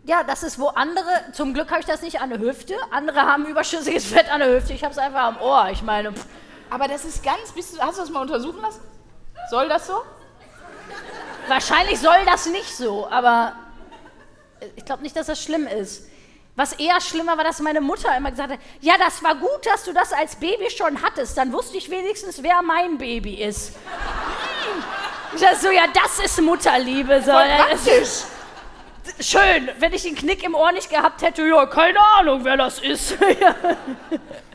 Ja, 0.04 0.24
das 0.24 0.44
ist, 0.44 0.58
wo 0.60 0.68
andere. 0.68 1.06
Zum 1.34 1.54
Glück 1.54 1.70
habe 1.70 1.82
ich 1.82 1.86
das 1.86 2.02
nicht 2.02 2.22
an 2.22 2.30
der 2.30 2.40
Hüfte. 2.40 2.76
Andere 2.90 3.22
haben 3.22 3.46
überschüssiges 3.46 4.06
Fett 4.14 4.32
an 4.32 4.40
der 4.40 4.50
Hüfte. 4.56 4.74
Ich 4.74 4.84
habe 4.84 4.92
es 4.92 4.98
einfach 4.98 5.24
am 5.24 5.38
Ohr. 5.42 5.70
Ich 5.72 5.82
meine, 5.84 6.12
pff, 6.12 6.26
Aber 6.70 6.88
das 6.88 7.06
ist 7.06 7.24
ganz. 7.24 7.52
Bist 7.54 7.76
du, 7.76 7.82
hast 7.82 7.98
du 7.98 8.02
das 8.02 8.10
mal 8.10 8.22
untersuchen 8.22 8.62
lassen? 8.62 8.82
Soll 9.50 9.68
das 9.70 9.88
so? 9.88 10.02
wahrscheinlich 11.48 12.00
soll 12.00 12.24
das 12.26 12.46
nicht 12.46 12.76
so, 12.76 13.10
aber 13.10 13.54
ich 14.76 14.86
glaube 14.86 15.04
nicht, 15.04 15.16
dass 15.16 15.28
das 15.28 15.42
schlimm 15.42 15.68
ist. 15.68 16.08
Was 16.56 16.74
eher 16.74 17.00
schlimmer 17.00 17.38
war, 17.38 17.44
dass 17.44 17.60
meine 17.60 17.82
Mutter 17.82 18.16
immer 18.16 18.30
gesagt 18.30 18.52
hat: 18.54 18.60
Ja, 18.82 18.96
das 18.98 19.24
war 19.24 19.36
gut, 19.36 19.66
dass 19.66 19.84
du 19.84 19.94
das 19.94 20.12
als 20.14 20.36
Baby 20.36 20.70
schon 20.70 21.02
hattest. 21.02 21.38
Dann 21.38 21.52
wusste 21.54 21.78
ich 21.78 21.90
wenigstens, 21.90 22.44
wer 22.44 22.62
mein 22.62 22.98
Baby 22.98 23.36
ist. 23.36 23.74
Ich 25.34 25.42
dachte 25.42 25.56
so, 25.58 25.72
ja, 25.72 25.84
das 25.94 26.26
ist 26.26 26.42
Mutterliebe. 26.42 27.22
So, 27.22 27.32
Voll 27.32 27.48
ist 28.02 28.28
schön. 29.20 29.70
Wenn 29.80 29.94
ich 29.94 30.04
den 30.04 30.16
Knick 30.16 30.44
im 30.44 30.56
Ohr 30.56 30.72
nicht 30.72 30.90
gehabt 30.90 31.22
hätte, 31.22 31.44
ja, 31.48 31.66
keine 31.66 32.00
Ahnung, 32.18 32.44
wer 32.44 32.58
das 32.58 32.80
ist. 32.80 33.18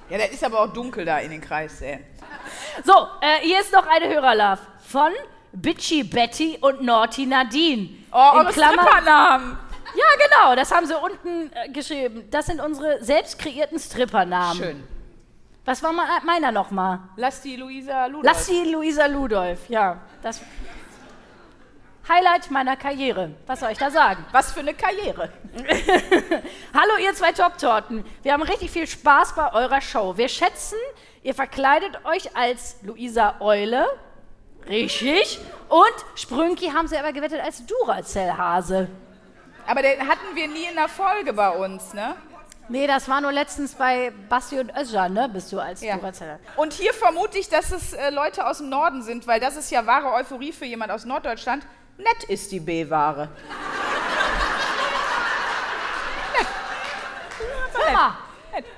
Ja, 0.08 0.18
das 0.18 0.28
ist 0.28 0.44
aber 0.44 0.60
auch 0.60 0.72
dunkel 0.72 1.04
da 1.04 1.18
in 1.18 1.32
den 1.32 1.40
Kreis, 1.40 1.80
ey. 1.80 1.98
so, 2.84 2.92
äh, 3.20 3.40
hier 3.42 3.58
ist 3.60 3.72
noch 3.72 3.84
eine 3.88 4.08
Hörerlove 4.08 4.60
von 4.86 5.10
Bitchy 5.52 6.04
Betty 6.04 6.58
und 6.60 6.80
Naughty 6.80 7.26
Nadine. 7.26 7.88
Oh, 8.12 8.38
In 8.40 8.52
Strippernamen. 8.52 9.58
Ja, 9.96 10.04
genau, 10.28 10.54
das 10.54 10.70
haben 10.70 10.86
sie 10.86 10.96
unten 10.96 11.50
äh, 11.52 11.68
geschrieben. 11.70 12.28
Das 12.30 12.46
sind 12.46 12.60
unsere 12.60 13.02
selbst 13.02 13.36
kreierten 13.36 13.80
Strippernamen. 13.80 14.56
Schön. 14.62 14.84
Was 15.64 15.82
war 15.82 15.92
mal, 15.92 16.06
meiner 16.24 16.52
nochmal? 16.52 17.00
Lass 17.16 17.40
die 17.42 17.56
Luisa 17.56 18.06
Ludolf. 18.06 18.24
Lass 18.26 18.46
sie 18.46 18.70
Luisa 18.70 19.06
Ludolf. 19.06 19.68
Ja, 19.68 20.00
das 20.22 20.40
Highlight 22.08 22.50
meiner 22.52 22.76
Karriere. 22.76 23.30
Was 23.46 23.60
soll 23.60 23.72
ich 23.72 23.78
da 23.78 23.90
sagen? 23.90 24.24
Was 24.30 24.52
für 24.52 24.60
eine 24.60 24.74
Karriere. 24.74 25.28
Hallo, 26.72 26.92
ihr 27.02 27.12
zwei 27.14 27.32
Top-Torten. 27.32 28.04
Wir 28.22 28.32
haben 28.32 28.42
richtig 28.42 28.70
viel 28.70 28.86
Spaß 28.86 29.34
bei 29.34 29.52
eurer 29.52 29.80
Show. 29.80 30.16
Wir 30.16 30.28
schätzen, 30.28 30.78
ihr 31.24 31.34
verkleidet 31.34 31.98
euch 32.04 32.36
als 32.36 32.76
Luisa 32.82 33.36
Eule. 33.40 33.86
Richtig. 34.68 35.40
Und 35.68 36.04
Sprünki 36.14 36.68
haben 36.68 36.86
sie 36.86 36.96
aber 36.96 37.12
gewettet 37.12 37.40
als 37.42 37.64
Duracell-Hase. 37.66 38.88
Aber 39.66 39.82
den 39.82 40.00
hatten 40.06 40.34
wir 40.34 40.46
nie 40.46 40.66
in 40.66 40.76
der 40.76 40.88
Folge 40.88 41.32
bei 41.32 41.50
uns, 41.50 41.92
ne? 41.92 42.14
Nee, 42.68 42.88
das 42.88 43.08
war 43.08 43.20
nur 43.20 43.30
letztens 43.30 43.74
bei 43.74 44.12
Basti 44.28 44.58
und 44.58 44.76
Özcan, 44.76 45.12
ne? 45.12 45.28
Bist 45.28 45.52
du 45.52 45.60
als 45.60 45.82
Ja. 45.82 45.96
Duracell. 45.96 46.38
Und 46.56 46.72
hier 46.72 46.92
vermute 46.92 47.38
ich, 47.38 47.48
dass 47.48 47.70
es 47.70 47.92
äh, 47.92 48.10
Leute 48.10 48.44
aus 48.46 48.58
dem 48.58 48.68
Norden 48.68 49.02
sind, 49.02 49.26
weil 49.28 49.38
das 49.38 49.56
ist 49.56 49.70
ja 49.70 49.86
wahre 49.86 50.12
Euphorie 50.12 50.52
für 50.52 50.64
jemand 50.64 50.90
aus 50.90 51.04
Norddeutschland. 51.04 51.64
Nett 51.98 52.24
ist 52.28 52.52
die 52.52 52.60
B-Ware. 52.60 53.28
Hör 57.72 57.92
mal. 57.92 58.14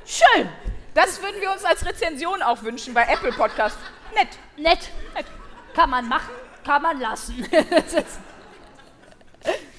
Schön. 0.05 0.49
Das 0.95 1.23
würden 1.23 1.41
wir 1.41 1.53
uns 1.53 1.65
als 1.65 1.85
Rezension 1.87 2.43
auch 2.43 2.63
wünschen 2.63 2.95
bei 2.95 3.05
Apple 3.05 3.33
Podcast. 3.33 3.79
Nett. 4.15 4.29
Nett. 4.57 4.91
Kann 5.75 5.91
man 5.91 6.09
machen, 6.09 6.31
kann 6.65 6.83
man 6.83 7.01
lassen. 7.01 7.47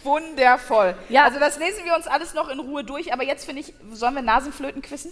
Wundervoll. 0.04 0.96
Ja. 1.10 1.26
Also 1.26 1.40
das 1.40 1.60
lesen 1.60 1.86
wir 1.86 1.96
uns 1.96 2.08
alles 2.08 2.34
noch 2.34 2.50
in 2.50 2.60
Ruhe 2.60 2.84
durch, 2.84 3.12
aber 3.12 3.24
jetzt 3.24 3.46
finde 3.46 3.62
ich, 3.62 3.74
sollen 3.92 4.16
wir 4.16 4.22
Nasenflöten 4.22 4.82
quissen? 4.82 5.12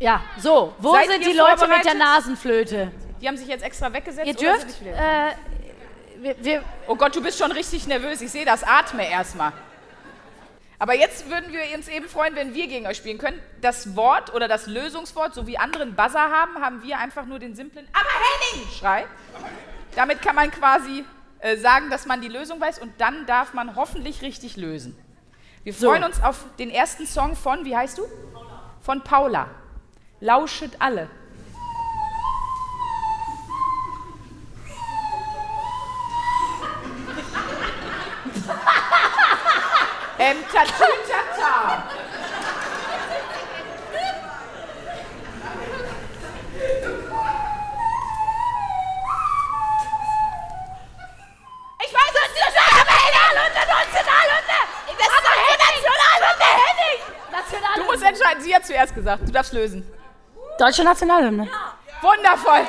ja, 0.00 0.22
so. 0.38 0.74
Wo 0.78 0.92
Seid 0.92 1.08
sind 1.08 1.26
die 1.26 1.32
Leute 1.32 1.68
mit 1.68 1.84
der 1.84 1.94
Nasenflöte? 1.94 2.92
Die 3.20 3.28
haben 3.28 3.36
sich 3.36 3.48
jetzt 3.48 3.64
extra 3.64 3.92
weggesetzt. 3.92 4.26
Ihr 4.26 4.34
dürft. 4.34 4.66
Äh, 4.82 5.30
wir, 6.22 6.44
wir, 6.44 6.64
Oh 6.86 6.96
Gott, 6.96 7.14
du 7.14 7.22
bist 7.22 7.38
schon 7.38 7.52
richtig 7.52 7.86
nervös. 7.86 8.20
Ich 8.20 8.30
sehe 8.30 8.44
das. 8.44 8.62
Atme 8.62 9.08
erstmal. 9.08 9.52
Aber 10.78 10.94
jetzt 10.94 11.30
würden 11.30 11.52
wir 11.52 11.60
uns 11.76 11.88
eben 11.88 12.06
freuen, 12.06 12.34
wenn 12.34 12.54
wir 12.54 12.66
gegen 12.66 12.86
euch 12.86 12.98
spielen 12.98 13.18
können. 13.18 13.40
Das 13.62 13.96
Wort 13.96 14.34
oder 14.34 14.46
das 14.46 14.66
Lösungswort, 14.66 15.34
so 15.34 15.46
wie 15.46 15.56
andere 15.56 15.82
einen 15.82 15.94
Buzzer 15.94 16.30
haben, 16.30 16.60
haben 16.60 16.82
wir 16.82 16.98
einfach 16.98 17.24
nur 17.24 17.38
den 17.38 17.54
simplen 17.54 17.88
Aber 17.92 18.08
Henning! 18.08 18.68
Schrei. 18.78 19.06
Damit 19.94 20.20
kann 20.20 20.36
man 20.36 20.50
quasi 20.50 21.04
äh, 21.40 21.56
sagen, 21.56 21.88
dass 21.88 22.04
man 22.04 22.20
die 22.20 22.28
Lösung 22.28 22.60
weiß 22.60 22.78
und 22.78 22.92
dann 22.98 23.24
darf 23.24 23.54
man 23.54 23.74
hoffentlich 23.74 24.20
richtig 24.20 24.56
lösen. 24.56 24.96
Wir 25.64 25.72
So. 25.72 25.88
freuen 25.88 26.04
uns 26.04 26.22
auf 26.22 26.44
den 26.58 26.70
ersten 26.70 27.06
Song 27.06 27.34
von, 27.36 27.64
wie 27.64 27.74
heißt 27.74 27.96
du? 27.98 28.02
Von 28.82 29.02
Paula. 29.02 29.48
Lauschet 30.20 30.72
alle. 30.80 31.08
Ähm, 40.26 40.38
Tatütata. 40.52 41.84
Ich 51.78 51.92
weiß 51.94 52.12
es 52.12 52.34
nicht. 52.34 52.56
Nationalhunde, 52.56 53.60
Nationalhunde. 53.70 54.58
Das 54.98 55.06
ist 55.06 55.22
Nationalhunde. 55.62 56.46
Henning. 56.66 57.00
Nationalhymne. 57.30 57.76
Du 57.76 57.84
musst 57.84 58.02
entscheiden. 58.02 58.42
Sie 58.42 58.52
hat 58.52 58.66
zuerst 58.66 58.94
gesagt. 58.96 59.28
Du 59.28 59.30
darfst 59.30 59.52
lösen. 59.52 59.88
Deutsche 60.58 60.82
Nationalhymne. 60.82 61.48
Wundervoll. 62.02 62.66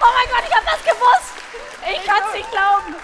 Oh 0.00 0.12
mein 0.16 0.28
Gott, 0.28 0.44
ich 0.46 0.54
hab 0.54 0.64
das 0.66 0.84
gewusst. 0.84 1.32
Ich 1.90 2.06
kann's 2.06 2.34
nicht 2.34 2.50
glauben. 2.50 2.94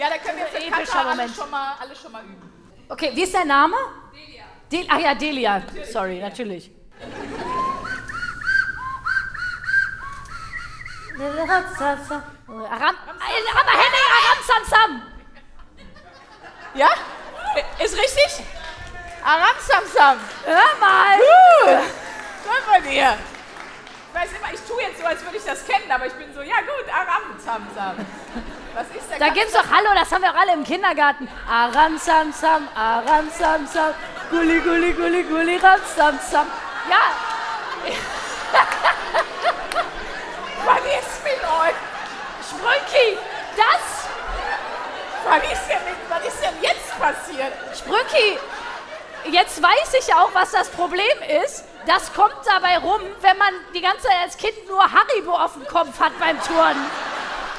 Ja, 0.00 0.08
da 0.08 0.16
können 0.16 0.38
wir 0.38 0.46
für 0.46 0.56
Epischer 0.56 0.80
Katha 0.80 0.98
alle 1.00 1.10
Moment. 1.10 1.36
schon, 1.36 1.50
mal, 1.50 1.74
alle 1.78 1.94
schon 1.94 2.10
mal 2.10 2.24
üben. 2.24 2.50
Okay, 2.88 3.10
wie 3.14 3.22
ist 3.22 3.34
dein 3.34 3.48
Name? 3.48 3.76
Delia. 4.14 4.44
Del 4.72 4.86
Ach 4.88 4.98
ja, 4.98 5.14
Delia. 5.14 5.62
Sorry, 5.92 6.20
natürlich. 6.20 6.70
Aram, 11.18 12.96
aber 13.60 13.72
Henning, 13.82 14.08
Aram 14.16 14.40
Sam 14.48 14.64
Sam. 14.70 15.02
Ja? 16.72 16.88
Ist 17.84 17.94
richtig? 17.94 18.46
Aram 19.22 19.56
Sam 19.60 19.84
Sam. 19.94 20.18
Hör 20.46 20.78
mal. 20.80 21.18
Toll 22.42 22.62
von 22.72 22.82
dir. 22.90 23.18
Ich 24.08 24.14
weiß 24.18 24.30
immer, 24.32 24.54
ich 24.54 24.60
tue 24.60 24.80
jetzt 24.80 24.98
so, 24.98 25.04
als 25.04 25.22
würde 25.22 25.36
ich 25.36 25.44
das 25.44 25.66
kennen, 25.66 25.90
aber 25.90 26.06
ich 26.06 26.14
bin 26.14 26.32
so, 26.32 26.40
ja 26.40 26.60
gut, 26.62 26.88
Aram 26.90 27.38
Sam 27.38 27.68
Sam. 27.74 28.06
Was 28.74 28.86
ist 28.96 29.10
der 29.10 29.18
Da 29.18 29.28
gibt's 29.30 29.52
doch 29.52 29.64
Hallo, 29.70 29.88
das 29.94 30.10
haben 30.12 30.22
wir 30.22 30.30
auch 30.30 30.40
alle 30.40 30.52
im 30.52 30.64
Kindergarten. 30.64 31.28
Aram 31.48 31.98
Sam 31.98 32.32
Sam, 32.32 32.68
Aram 32.74 33.28
Sam 33.30 33.66
Sam, 33.66 33.94
Gulli 34.30 34.60
Gulli 34.60 34.92
Gulli 34.92 35.22
Gulli 35.24 35.56
Ram 35.56 35.80
Sam 35.96 36.18
Sam. 36.30 36.46
Ja, 36.88 36.96
Was 40.64 40.78
ist 40.78 41.24
mit 41.24 41.42
euch? 41.42 41.74
Sprünki, 42.48 43.18
das, 43.56 43.84
Was 45.24 45.42
ist 45.52 45.68
denn, 45.68 45.78
was 46.08 46.24
ist 46.26 46.42
denn 46.42 46.54
jetzt 46.60 46.98
passiert? 46.98 47.52
Sprünki, 47.76 48.38
jetzt 49.30 49.62
weiß 49.62 49.94
ich 49.98 50.14
auch, 50.14 50.30
was 50.34 50.50
das 50.52 50.68
Problem 50.68 51.22
ist. 51.44 51.64
Das 51.86 52.12
kommt 52.12 52.36
dabei 52.44 52.76
rum, 52.78 53.00
wenn 53.22 53.38
man 53.38 53.54
die 53.74 53.80
ganze 53.80 54.02
Zeit 54.02 54.16
als 54.22 54.36
Kind 54.36 54.68
nur 54.68 54.82
Haribo 54.82 55.32
auf 55.32 55.54
dem 55.54 55.66
Kopf 55.66 55.98
hat 55.98 56.12
beim 56.18 56.38
Turnen. 56.42 56.90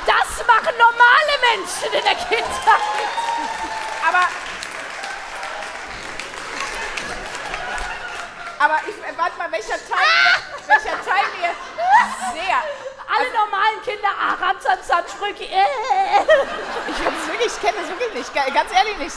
Das 0.06 0.46
machen 0.48 0.74
normale 0.78 1.36
Menschen 1.58 1.94
in 1.94 2.04
der 2.04 2.16
Kindheit. 2.16 2.82
Aber. 4.08 4.28
Aber 8.60 8.80
ich, 8.88 8.96
äh, 8.96 9.18
warte 9.18 9.38
mal, 9.38 9.52
welcher 9.52 9.78
Teil, 9.90 10.42
welcher 10.68 11.04
Teil 11.04 11.26
mir 11.40 11.54
sehr. 12.34 12.58
Alle 13.14 13.34
normalen 13.34 13.82
Kinder, 13.84 14.08
ah, 14.18 14.36
Ramsamsam, 14.36 15.04
Sprüche. 15.10 15.44
Äh. 15.52 15.66
Ich 16.88 17.06
hab's 17.06 17.28
wirklich, 17.28 17.48
ich 17.54 17.62
kenne 17.62 17.78
das 17.82 17.90
wirklich 17.90 18.14
nicht. 18.14 18.34
Ga- 18.34 18.50
Ganz 18.54 18.72
ehrlich 18.74 18.98
nicht. 19.00 19.16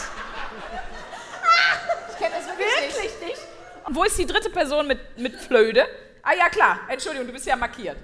Ich 2.11 2.19
kenne 2.19 2.35
das 2.37 2.47
wirklich, 2.47 2.81
nicht. 2.81 2.97
Wirklich 2.97 3.21
nicht. 3.29 3.43
Und 3.85 3.95
wo 3.95 4.05
ist 4.05 4.19
die 4.19 4.27
dritte 4.27 4.51
Person 4.51 4.87
mit, 4.87 5.17
mit 5.19 5.39
Flöde? 5.41 5.87
Ah 6.23 6.33
ja, 6.33 6.49
klar. 6.49 6.81
Entschuldigung, 6.89 7.27
du 7.27 7.33
bist 7.35 7.47
ja 7.47 7.55
markiert. 7.55 7.99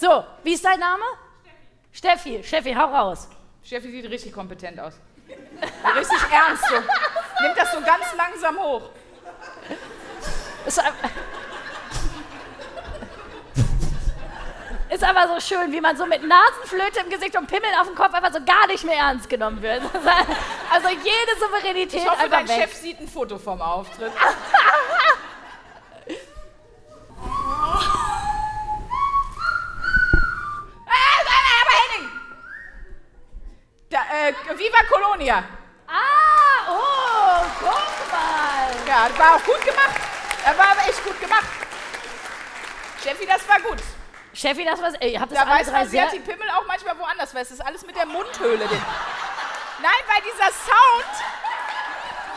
So, 0.00 0.24
wie 0.44 0.54
ist 0.54 0.64
dein 0.64 0.80
Name? 0.80 1.04
Steffi. 1.92 2.42
Steffi, 2.42 2.72
hau 2.72 2.86
raus. 2.86 3.28
Steffi 3.62 3.90
sieht 3.90 4.08
richtig 4.08 4.32
kompetent 4.32 4.80
aus. 4.80 4.94
Richtig 5.96 6.18
ernst 6.32 6.64
so. 6.68 6.74
Nimmt 6.74 7.56
das 7.56 7.70
so 7.70 7.80
ganz 7.82 8.04
langsam 8.16 8.58
hoch. 8.58 8.82
Ist, 10.66 10.82
ist 14.88 15.04
aber 15.04 15.34
so 15.34 15.40
schön, 15.40 15.70
wie 15.70 15.80
man 15.80 15.96
so 15.96 16.06
mit 16.06 16.22
Nasenflöte 16.26 17.00
im 17.04 17.10
Gesicht 17.10 17.36
und 17.36 17.46
Pimmeln 17.46 17.74
auf 17.80 17.86
dem 17.86 17.94
Kopf 17.94 18.12
einfach 18.14 18.32
so 18.32 18.44
gar 18.44 18.66
nicht 18.66 18.84
mehr 18.84 18.96
ernst 18.96 19.28
genommen 19.28 19.60
wird. 19.62 19.82
Also 20.72 20.88
jede 20.88 21.40
Souveränität 21.40 22.00
Ich 22.00 22.08
hoffe, 22.08 22.20
einfach 22.20 22.38
dein 22.38 22.48
weg. 22.48 22.62
Chef 22.62 22.74
sieht 22.74 23.00
ein 23.00 23.08
Foto 23.08 23.38
vom 23.38 23.60
Auftritt. 23.60 24.12
Colonia. 35.30 35.44
Ah, 35.86 36.70
oh, 36.70 37.46
guck 37.60 38.12
mal. 38.12 38.86
Ja, 38.86 39.08
das 39.08 39.18
war 39.18 39.36
auch 39.36 39.44
gut 39.44 39.64
gemacht. 39.64 40.00
Das 40.44 40.58
war 40.58 40.70
aber 40.72 40.88
echt 40.88 41.04
gut 41.04 41.20
gemacht. 41.20 41.46
Steffi, 43.00 43.26
das 43.26 43.48
war 43.48 43.60
gut. 43.60 43.78
Steffi, 44.34 44.64
das 44.64 44.80
ey, 45.00 45.12
ihr 45.12 45.20
habt 45.20 45.32
das 45.32 45.38
Da 45.38 45.44
alle 45.44 45.60
weiß 45.60 45.66
drei 45.68 45.78
man, 45.80 45.88
sie 45.88 46.00
hat 46.00 46.12
die 46.12 46.20
Pimmel 46.20 46.48
auch 46.50 46.66
manchmal 46.66 46.98
woanders, 46.98 47.34
weil 47.34 47.42
es 47.42 47.50
ist 47.50 47.60
alles 47.60 47.84
mit 47.86 47.96
der 47.96 48.06
Mundhöhle. 48.06 48.66
Den- 48.66 48.82
Nein, 49.82 50.02
weil 50.06 50.22
dieser 50.22 50.50
Sound. 50.52 51.24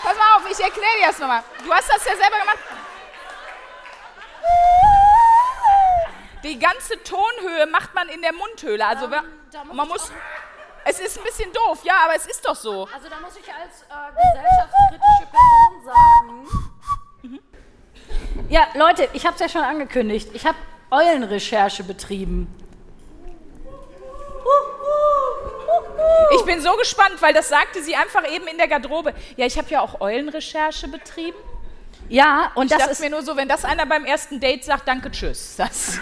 Pass 0.01 0.17
mal 0.17 0.35
auf, 0.37 0.49
ich 0.49 0.59
erkläre 0.63 0.97
dir 0.99 1.07
das 1.07 1.19
nochmal. 1.19 1.43
Du 1.63 1.73
hast 1.73 1.89
das 1.89 2.05
ja 2.05 2.15
selber 2.15 2.39
gemacht. 2.39 2.57
Die 6.43 6.59
ganze 6.59 7.01
Tonhöhe 7.03 7.65
macht 7.67 7.93
man 7.93 8.09
in 8.09 8.21
der 8.21 8.33
Mundhöhle. 8.33 8.85
Also 8.85 9.07
muss 9.07 9.21
man 9.73 9.87
muss. 9.87 10.11
Es 10.85 10.99
ist 10.99 11.17
ein 11.17 11.23
bisschen 11.23 11.51
doof, 11.53 11.79
ja, 11.83 11.93
aber 12.05 12.15
es 12.15 12.25
ist 12.25 12.45
doch 12.45 12.55
so. 12.55 12.87
Also 12.93 13.09
da 13.09 13.19
muss 13.21 13.35
ich 13.37 13.47
als 13.53 13.83
äh, 13.83 14.11
gesellschaftskritische 14.11 15.27
Person 15.31 15.83
sagen. 15.85 17.39
Ja, 18.49 18.67
Leute, 18.75 19.07
ich 19.13 19.25
habe 19.25 19.35
es 19.35 19.39
ja 19.39 19.49
schon 19.49 19.61
angekündigt. 19.63 20.29
Ich 20.33 20.45
habe 20.45 20.57
Eulenrecherche 20.91 21.83
betrieben. 21.83 22.53
Ich 26.35 26.45
bin 26.45 26.61
so 26.61 26.75
gespannt, 26.75 27.21
weil 27.21 27.33
das 27.33 27.49
sagte 27.49 27.81
sie 27.81 27.95
einfach 27.95 28.29
eben 28.29 28.47
in 28.47 28.57
der 28.57 28.67
Garderobe. 28.67 29.13
Ja, 29.37 29.45
ich 29.45 29.57
habe 29.57 29.69
ja 29.69 29.81
auch 29.81 30.01
Eulenrecherche 30.01 30.87
betrieben. 30.87 31.37
Ja, 32.09 32.51
und 32.55 32.65
Ich 32.65 32.71
das 32.71 32.79
dachte 32.79 32.91
ist 32.91 32.99
mir 32.99 33.09
nur 33.09 33.21
so, 33.21 33.37
wenn 33.37 33.47
das 33.47 33.63
einer 33.63 33.85
beim 33.85 34.03
ersten 34.05 34.39
Date 34.39 34.65
sagt, 34.65 34.87
danke, 34.87 35.09
tschüss. 35.09 35.55
Das, 35.55 35.99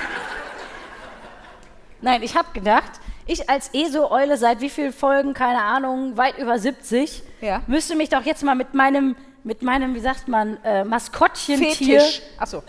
Nein, 2.02 2.24
ich 2.24 2.36
habe 2.36 2.48
gedacht, 2.54 2.92
ich 3.28 3.50
als 3.50 3.70
ESO-Eule 3.74 4.38
seit 4.38 4.62
wie 4.62 4.70
vielen 4.70 4.94
Folgen, 4.94 5.34
keine 5.34 5.62
Ahnung, 5.64 6.18
weit 6.18 6.38
über 6.38 6.58
70, 6.60 7.24
Ja. 7.42 7.62
müsste 7.68 7.96
mich 7.96 8.10
doch 8.10 8.24
jetzt 8.24 8.44
mal 8.44 8.56
mit 8.56 8.74
meinem, 8.74 9.16
mit 9.44 9.62
meinem, 9.62 9.96
wie 9.96 10.00
sagt 10.00 10.28
man, 10.28 10.58
äh, 10.64 10.84
Maskottchentier. 10.84 12.04
Achso. 12.38 12.64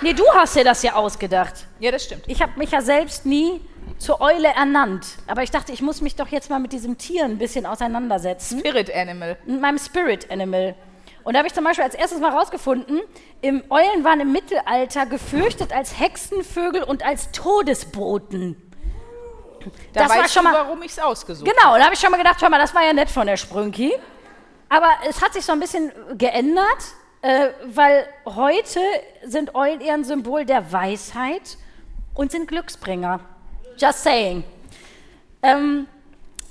Nee, 0.00 0.12
du 0.12 0.24
hast 0.34 0.56
dir 0.56 0.64
das 0.64 0.82
ja 0.82 0.94
ausgedacht. 0.94 1.66
Ja, 1.78 1.90
das 1.90 2.04
stimmt. 2.04 2.22
Ich 2.26 2.42
habe 2.42 2.52
mich 2.58 2.70
ja 2.72 2.80
selbst 2.82 3.24
nie 3.26 3.60
zur 3.98 4.20
Eule 4.20 4.48
ernannt. 4.48 5.06
Aber 5.28 5.42
ich 5.42 5.50
dachte, 5.50 5.72
ich 5.72 5.80
muss 5.80 6.00
mich 6.00 6.16
doch 6.16 6.28
jetzt 6.28 6.50
mal 6.50 6.58
mit 6.58 6.72
diesem 6.72 6.98
Tier 6.98 7.24
ein 7.24 7.38
bisschen 7.38 7.64
auseinandersetzen. 7.64 8.58
Spirit 8.58 8.92
Animal. 8.94 9.36
Mit 9.46 9.60
meinem 9.60 9.78
Spirit 9.78 10.30
Animal. 10.30 10.74
Und 11.22 11.32
da 11.32 11.38
habe 11.38 11.48
ich 11.48 11.54
zum 11.54 11.64
Beispiel 11.64 11.84
als 11.84 11.94
erstes 11.94 12.20
mal 12.20 12.32
rausgefunden, 12.32 13.00
im 13.40 13.62
Eulen 13.70 14.04
waren 14.04 14.20
im 14.20 14.30
Mittelalter 14.32 15.06
gefürchtet 15.06 15.72
als 15.72 15.98
Hexenvögel 15.98 16.82
und 16.82 17.02
als 17.04 17.30
Todesboten. 17.32 18.56
Da 19.92 20.02
Das 20.04 20.16
war 20.16 20.28
schon 20.28 20.44
du, 20.44 20.50
mal- 20.50 20.64
warum 20.64 20.82
ich 20.82 20.92
es 20.92 20.98
ausgesucht 20.98 21.48
Genau, 21.48 21.76
da 21.76 21.84
habe 21.84 21.94
ich 21.94 22.00
schon 22.00 22.10
mal 22.10 22.16
gedacht, 22.18 22.40
hör 22.42 22.50
mal, 22.50 22.58
das 22.58 22.74
war 22.74 22.82
ja 22.84 22.92
nett 22.92 23.10
von 23.10 23.26
der 23.26 23.36
Sprünki. 23.36 23.92
Aber 24.68 24.88
es 25.08 25.22
hat 25.22 25.32
sich 25.34 25.44
so 25.44 25.52
ein 25.52 25.60
bisschen 25.60 25.92
geändert, 26.18 26.64
äh, 27.22 27.48
weil 27.66 28.06
heute 28.26 28.80
sind 29.24 29.54
Eulen 29.54 29.80
eher 29.80 29.94
ein 29.94 30.04
Symbol 30.04 30.44
der 30.44 30.72
Weisheit 30.72 31.56
und 32.14 32.30
sind 32.32 32.48
Glücksbringer. 32.48 33.20
Just 33.76 34.02
saying. 34.02 34.44
Ähm, 35.42 35.86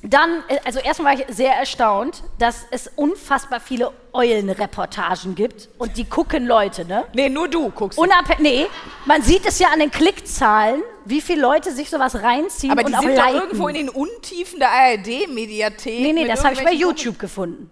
dann, 0.03 0.43
äh, 0.49 0.59
also 0.65 0.79
erstmal 0.79 1.13
war 1.17 1.21
ich 1.27 1.35
sehr 1.35 1.53
erstaunt, 1.53 2.23
dass 2.37 2.65
es 2.71 2.91
unfassbar 2.95 3.59
viele 3.61 3.91
Eulenreportagen 4.11 5.33
gibt 5.33 5.69
und 5.77 5.97
die 5.97 6.05
gucken 6.05 6.45
Leute, 6.45 6.85
ne? 6.85 7.05
Nee, 7.13 7.29
nur 7.29 7.47
du 7.47 7.69
guckst. 7.69 7.97
Unabhängig, 7.97 8.41
nee, 8.41 8.67
man 9.05 9.21
sieht 9.21 9.45
es 9.45 9.59
ja 9.59 9.69
an 9.69 9.79
den 9.79 9.91
Klickzahlen, 9.91 10.83
wie 11.05 11.21
viele 11.21 11.41
Leute 11.41 11.71
sich 11.71 11.89
sowas 11.89 12.21
reinziehen 12.21 12.71
aber 12.71 12.81
und 12.85 12.89
die 12.91 12.95
auch 12.97 13.01
sind 13.01 13.17
doch 13.17 13.33
irgendwo 13.33 13.67
in 13.69 13.75
den 13.75 13.89
Untiefen 13.89 14.59
der 14.59 14.71
ARD-Mediathek. 14.71 16.01
Nee, 16.01 16.13
nee, 16.13 16.27
das 16.27 16.43
habe 16.43 16.53
ich 16.53 16.63
bei 16.63 16.73
YouTube 16.73 17.17
gefunden. 17.17 17.71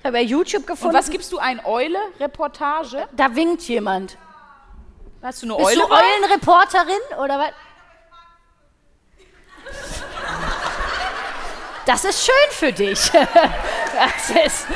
Ich 0.00 0.04
habe 0.04 0.16
bei 0.18 0.22
YouTube 0.22 0.62
Und 0.62 0.66
gefunden. 0.66 0.96
was 0.96 1.10
gibst 1.10 1.32
du 1.32 1.38
ein 1.38 1.60
Eule-Reportage? 1.64 3.08
da 3.16 3.34
winkt 3.34 3.62
jemand. 3.62 4.16
Hast 5.22 5.42
du 5.42 5.46
eine 5.46 5.56
Bist 5.56 5.68
Eule? 5.68 5.80
du 5.82 5.88
bei? 5.88 6.00
Eulenreporterin 6.00 7.18
oder 7.22 7.38
was? 7.38 7.50
Das 11.90 12.04
ist 12.04 12.24
schön 12.24 12.50
für 12.50 12.72
dich. 12.72 13.10
Das 13.92 14.30
ist, 14.46 14.66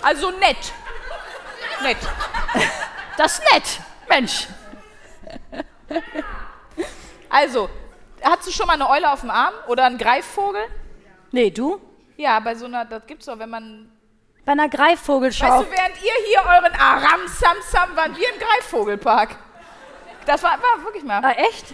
Also 0.00 0.30
nett. 0.30 0.72
Nett. 1.82 1.98
das 3.18 3.38
ist 3.38 3.52
nett. 3.52 3.80
Mensch. 4.08 4.48
Also, 7.28 7.68
hast 8.22 8.46
du 8.46 8.50
schon 8.50 8.66
mal 8.66 8.72
eine 8.72 8.88
Eule 8.88 9.12
auf 9.12 9.20
dem 9.20 9.30
Arm 9.30 9.52
oder 9.68 9.84
einen 9.84 9.98
Greifvogel? 9.98 10.64
Nee, 11.30 11.50
du? 11.50 11.78
Ja, 12.16 12.40
bei 12.40 12.54
so 12.54 12.64
einer, 12.64 12.86
das 12.86 13.06
gibt's 13.06 13.26
doch, 13.26 13.38
wenn 13.38 13.50
man. 13.50 13.92
Bei 14.46 14.52
einer 14.52 14.68
Greifvogelschau. 14.70 15.46
Weißt 15.46 15.66
du, 15.66 15.70
während 15.70 16.02
ihr 16.02 16.12
hier 16.26 16.40
euren 16.40 16.72
Aram 16.80 17.28
Sam 17.28 17.56
Sam 17.70 17.94
waren 17.96 18.16
wir 18.16 18.32
im 18.32 18.38
Greifvogelpark. 18.40 19.36
Das 20.24 20.42
war, 20.42 20.52
war 20.52 20.84
wirklich 20.84 21.04
mal. 21.04 21.22
ah, 21.22 21.32
echt? 21.32 21.66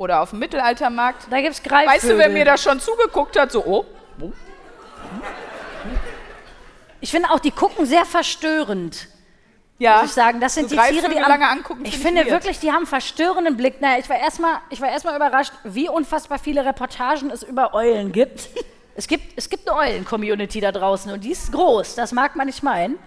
Oder 0.00 0.22
auf 0.22 0.30
dem 0.30 0.38
Mittelaltermarkt. 0.38 1.26
Da 1.28 1.42
gibt's 1.42 1.62
Greifvögel. 1.62 1.94
Weißt 1.94 2.04
du, 2.04 2.16
wer 2.16 2.30
mir 2.30 2.46
da 2.46 2.56
schon 2.56 2.80
zugeguckt 2.80 3.38
hat? 3.38 3.52
So, 3.52 3.62
oh. 3.66 3.84
Ich 7.02 7.10
finde 7.10 7.28
auch, 7.28 7.38
die 7.38 7.50
gucken 7.50 7.84
sehr 7.84 8.06
verstörend. 8.06 9.08
Ja. 9.76 9.96
muss 10.00 10.06
ich 10.06 10.12
sagen. 10.12 10.40
Das 10.40 10.54
sind 10.54 10.70
So 10.70 10.76
die 10.76 10.80
Tiere, 10.80 11.10
die 11.10 11.18
am, 11.18 11.28
lange 11.28 11.46
angucken, 11.46 11.84
Ich 11.84 11.90
find 11.90 11.96
ich 11.96 12.02
finde 12.02 12.20
weird. 12.22 12.30
wirklich, 12.30 12.58
die 12.60 12.68
haben 12.68 12.78
einen 12.78 12.86
verstörenden 12.86 13.58
Blick. 13.58 13.82
Naja, 13.82 13.98
ich 13.98 14.08
war 14.08 14.16
erstmal, 14.18 14.60
ich 14.70 14.80
war 14.80 14.88
erstmal 14.88 15.16
überrascht, 15.16 15.52
wie 15.64 15.90
unfassbar 15.90 16.38
viele 16.38 16.64
Reportagen 16.64 17.30
es 17.30 17.42
über 17.42 17.74
Eulen 17.74 18.10
gibt. 18.10 18.48
es 18.94 19.06
gibt, 19.06 19.36
es 19.36 19.50
gibt 19.50 19.68
eine 19.68 19.80
Eulen-Community 19.80 20.62
da 20.62 20.72
draußen 20.72 21.12
und 21.12 21.24
die 21.24 21.32
ist 21.32 21.52
groß. 21.52 21.94
Das 21.96 22.12
mag 22.12 22.36
man 22.36 22.46
nicht 22.46 22.62
meinen. 22.62 22.98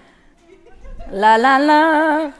La 1.09 1.37
la 1.37 1.57
la. 1.57 2.33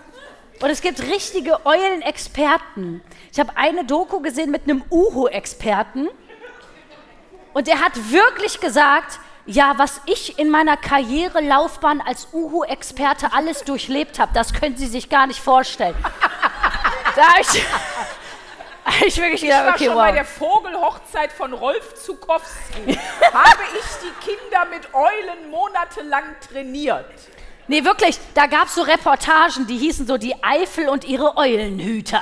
Und 0.64 0.70
es 0.70 0.80
gibt 0.80 1.02
richtige 1.02 1.66
Eulen-Experten. 1.66 3.04
Ich 3.34 3.38
habe 3.38 3.52
eine 3.58 3.84
Doku 3.84 4.22
gesehen 4.22 4.50
mit 4.50 4.64
einem 4.64 4.82
Uhu-Experten. 4.90 6.08
Und 7.54 7.68
der 7.68 7.82
hat 7.82 7.92
wirklich 8.14 8.62
gesagt, 8.62 9.20
ja, 9.46 9.74
was 9.76 10.00
ich 10.06 10.40
in 10.40 10.50
meiner 10.50 10.78
Karrierelaufbahn 10.78 12.00
als 12.00 12.30
Uhu-Experte 12.32 13.34
alles 13.34 13.66
durchlebt 13.66 14.20
habe, 14.20 14.32
das 14.34 14.54
können 14.54 14.78
Sie 14.78 14.88
sich 14.88 15.10
gar 15.10 15.28
nicht 15.28 15.42
vorstellen. 15.42 15.96
da 17.18 17.24
ich, 17.42 17.66
ich 19.06 19.18
wirklich 19.18 19.44
Ich 19.44 19.50
gedacht, 19.50 19.66
war 19.66 19.74
okay, 19.74 19.86
schon 19.88 19.96
bei 19.96 20.08
wow. 20.08 20.16
der 20.16 20.26
Vogelhochzeit 20.26 21.34
von 21.34 21.52
Rolf 21.52 21.96
Zukowski. 21.96 22.98
Habe 23.34 23.64
ich 23.78 23.86
die 24.02 24.32
Kinder 24.32 24.64
mit 24.68 24.94
Eulen 24.94 25.52
monatelang 25.52 26.38
trainiert. 26.40 27.12
Nee, 27.68 27.84
wirklich, 27.86 28.20
da 28.34 28.46
gab 28.48 28.68
es 28.68 28.76
so 28.76 28.82
Reportagen, 28.82 29.68
die 29.68 29.78
hießen 29.78 30.06
so 30.08 30.18
die 30.18 30.36
Eifel 30.44 30.90
und 30.90 31.06
ihre 31.06 31.38
Eulenhüter. 31.38 32.22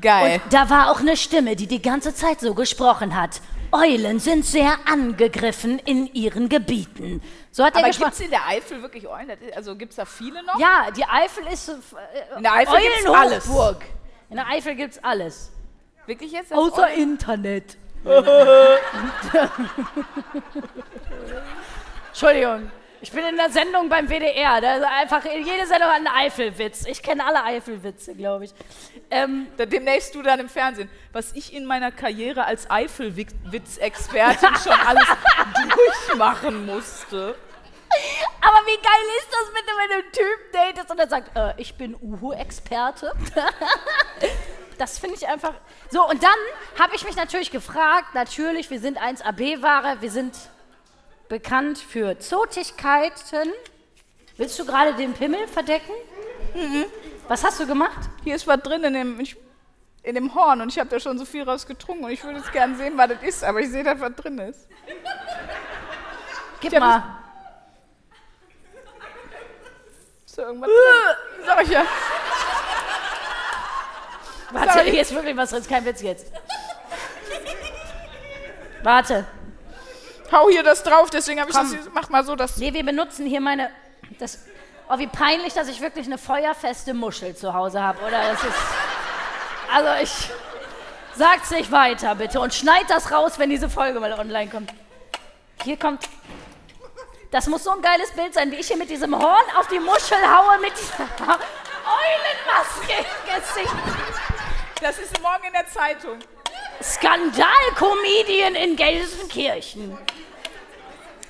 Geil. 0.00 0.40
Und 0.42 0.52
da 0.52 0.70
war 0.70 0.90
auch 0.90 1.00
eine 1.00 1.16
Stimme, 1.16 1.56
die 1.56 1.66
die 1.66 1.82
ganze 1.82 2.14
Zeit 2.14 2.40
so 2.40 2.54
gesprochen 2.54 3.14
hat. 3.14 3.40
Eulen 3.72 4.18
sind 4.18 4.44
sehr 4.44 4.78
angegriffen 4.86 5.78
in 5.78 6.12
ihren 6.12 6.48
Gebieten. 6.48 7.22
So 7.52 7.64
hat 7.64 7.74
er 7.74 7.80
Aber 7.80 7.88
gesprochen. 7.88 8.10
gibt 8.10 8.20
es 8.20 8.24
in 8.26 8.30
der 8.30 8.46
Eifel 8.48 8.82
wirklich 8.82 9.06
Eulen? 9.06 9.30
Also 9.54 9.76
gibt 9.76 9.90
es 9.92 9.96
da 9.96 10.04
viele 10.04 10.42
noch? 10.42 10.58
Ja, 10.58 10.90
die 10.90 11.04
Eifel 11.04 11.46
ist 11.52 11.68
äh, 11.68 11.74
In 12.36 12.42
der 12.42 12.54
Eifel 12.54 12.78
gibt's 12.80 13.06
alles. 13.06 13.48
In 14.30 14.36
der 14.36 14.48
Eifel 14.48 14.74
gibt's 14.74 14.98
alles. 15.04 15.52
Wirklich 16.06 16.32
jetzt? 16.32 16.52
Außer 16.52 16.86
Eulen? 16.88 17.12
Internet. 17.12 17.76
Entschuldigung. 22.08 22.70
Ich 23.02 23.12
bin 23.12 23.24
in 23.24 23.36
der 23.36 23.48
Sendung 23.48 23.88
beim 23.88 24.08
WDR. 24.08 24.60
Da 24.60 24.76
ist 24.76 24.84
einfach 24.84 25.24
jede 25.24 25.66
Sendung 25.66 25.88
hat 25.88 25.96
einen 25.96 26.06
Eifelwitz. 26.06 26.84
Ich 26.84 27.02
kenne 27.02 27.24
alle 27.24 27.42
Eifelwitze, 27.42 28.14
glaube 28.14 28.44
ich. 28.44 28.52
Ähm, 29.10 29.46
Demnächst 29.56 30.14
du 30.14 30.22
dann 30.22 30.38
im 30.38 30.50
Fernsehen. 30.50 30.90
Was 31.12 31.32
ich 31.32 31.54
in 31.54 31.64
meiner 31.64 31.90
Karriere 31.92 32.44
als 32.44 32.70
Eifelwitz-Expertin 32.70 34.54
schon 34.62 34.72
alles 34.72 35.06
durchmachen 36.06 36.66
musste. 36.66 37.36
aber 38.40 38.66
wie 38.66 38.76
geil 38.76 39.06
ist 39.18 39.28
das 39.32 39.50
wenn 39.54 39.66
du 39.66 39.94
einen 39.94 40.12
Typen 40.12 40.52
datest 40.52 40.90
und 40.90 40.98
er 40.98 41.08
sagt, 41.08 41.36
äh, 41.36 41.54
ich 41.56 41.74
bin 41.76 41.96
Uhu-Experte? 42.00 43.12
das 44.78 44.98
finde 44.98 45.16
ich 45.16 45.26
einfach. 45.26 45.54
So, 45.88 46.06
und 46.06 46.22
dann 46.22 46.30
habe 46.78 46.94
ich 46.94 47.04
mich 47.04 47.16
natürlich 47.16 47.50
gefragt, 47.50 48.14
natürlich, 48.14 48.70
wir 48.70 48.78
sind 48.78 48.98
1AB-Ware, 48.98 50.02
wir 50.02 50.10
sind 50.10 50.34
bekannt 51.30 51.78
für 51.78 52.18
Zotigkeiten. 52.18 53.52
Willst 54.36 54.58
du 54.58 54.66
gerade 54.66 54.94
den 54.94 55.14
Pimmel 55.14 55.46
verdecken? 55.46 55.92
Was 57.28 57.44
hast 57.44 57.60
du 57.60 57.66
gemacht? 57.66 58.10
Hier 58.24 58.34
ist 58.34 58.46
was 58.46 58.60
drin 58.60 58.82
in 58.82 58.92
dem, 58.92 59.26
in 60.02 60.14
dem 60.16 60.34
Horn 60.34 60.60
und 60.60 60.70
ich 60.70 60.78
habe 60.78 60.90
da 60.90 60.98
schon 60.98 61.16
so 61.18 61.24
viel 61.24 61.44
raus 61.44 61.66
getrunken 61.66 62.04
und 62.04 62.10
ich 62.10 62.22
würde 62.24 62.38
jetzt 62.38 62.52
gerne 62.52 62.76
sehen, 62.76 62.94
was 62.98 63.08
das 63.08 63.22
ist, 63.22 63.44
aber 63.44 63.60
ich 63.60 63.70
sehe, 63.70 63.84
dass 63.84 64.00
was 64.00 64.14
drin 64.16 64.38
ist. 64.40 64.66
Gib 66.60 66.78
mal. 66.78 67.20
Ist 70.26 70.36
da 70.36 70.42
irgendwas 70.42 70.68
drin? 70.68 71.46
Sag 71.46 71.62
ich 71.62 71.70
ja. 71.70 71.84
Warte, 74.50 74.72
Sorry. 74.72 74.90
hier 74.90 75.02
ist 75.02 75.14
wirklich 75.14 75.36
was 75.36 75.50
drin, 75.50 75.60
ist 75.60 75.70
kein 75.70 75.84
Witz 75.84 76.02
jetzt. 76.02 76.26
Warte. 78.82 79.26
Hau 80.32 80.48
hier 80.48 80.62
das 80.62 80.82
drauf, 80.82 81.10
deswegen 81.10 81.40
habe 81.40 81.50
ich 81.50 81.56
Komm. 81.56 81.72
das 81.72 81.82
hier, 81.82 81.90
mach 81.92 82.08
mal 82.08 82.24
so, 82.24 82.36
dass 82.36 82.56
Nee, 82.56 82.72
wir 82.72 82.84
benutzen 82.84 83.26
hier 83.26 83.40
meine. 83.40 83.70
Das, 84.18 84.44
oh, 84.88 84.98
wie 84.98 85.06
peinlich, 85.06 85.54
dass 85.54 85.68
ich 85.68 85.80
wirklich 85.80 86.06
eine 86.06 86.18
feuerfeste 86.18 86.94
Muschel 86.94 87.34
zu 87.34 87.52
Hause 87.52 87.82
habe, 87.82 87.98
oder? 88.00 88.32
Das 88.32 88.42
ist. 88.42 88.58
Also 89.72 90.02
ich. 90.02 90.30
Sag's 91.16 91.50
nicht 91.50 91.72
weiter, 91.72 92.14
bitte. 92.14 92.40
Und 92.40 92.54
schneid 92.54 92.84
das 92.88 93.10
raus, 93.10 93.38
wenn 93.38 93.50
diese 93.50 93.68
Folge 93.68 93.98
mal 93.98 94.12
online 94.12 94.48
kommt. 94.48 94.72
Hier 95.64 95.76
kommt. 95.76 96.08
Das 97.30 97.46
muss 97.46 97.64
so 97.64 97.70
ein 97.70 97.82
geiles 97.82 98.10
Bild 98.12 98.32
sein, 98.32 98.50
wie 98.50 98.56
ich 98.56 98.68
hier 98.68 98.76
mit 98.76 98.90
diesem 98.90 99.16
Horn 99.16 99.44
auf 99.58 99.66
die 99.68 99.78
Muschel 99.78 100.18
haue, 100.18 100.58
mit 100.60 100.72
dieser 100.72 101.38
Eulenmaske 101.84 102.92
im 102.98 103.34
Gesicht. 103.34 103.74
das 104.80 104.98
ist 104.98 105.20
morgen 105.20 105.44
in 105.46 105.52
der 105.52 105.66
Zeitung. 105.66 106.18
Skandal-Comedian 106.82 108.54
in 108.54 108.76
Gelsenkirchen. 108.76 109.98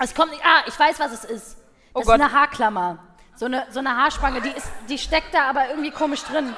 Es 0.02 0.14
kommt 0.14 0.30
nicht. 0.32 0.42
Ah, 0.44 0.62
ich 0.66 0.78
weiß, 0.78 0.98
was 0.98 1.12
es 1.12 1.24
ist. 1.24 1.56
Das 1.56 1.56
Oh 1.94 2.00
ist 2.00 2.06
Gott. 2.06 2.14
eine 2.14 2.32
Haarklammer. 2.32 2.98
So 3.36 3.46
eine, 3.46 3.66
so 3.70 3.78
eine 3.78 3.96
Haarspange, 3.96 4.40
die, 4.42 4.50
ist, 4.50 4.66
die 4.88 4.98
steckt 4.98 5.32
da 5.34 5.48
aber 5.48 5.68
irgendwie 5.70 5.90
komisch 5.90 6.22
drin. 6.24 6.54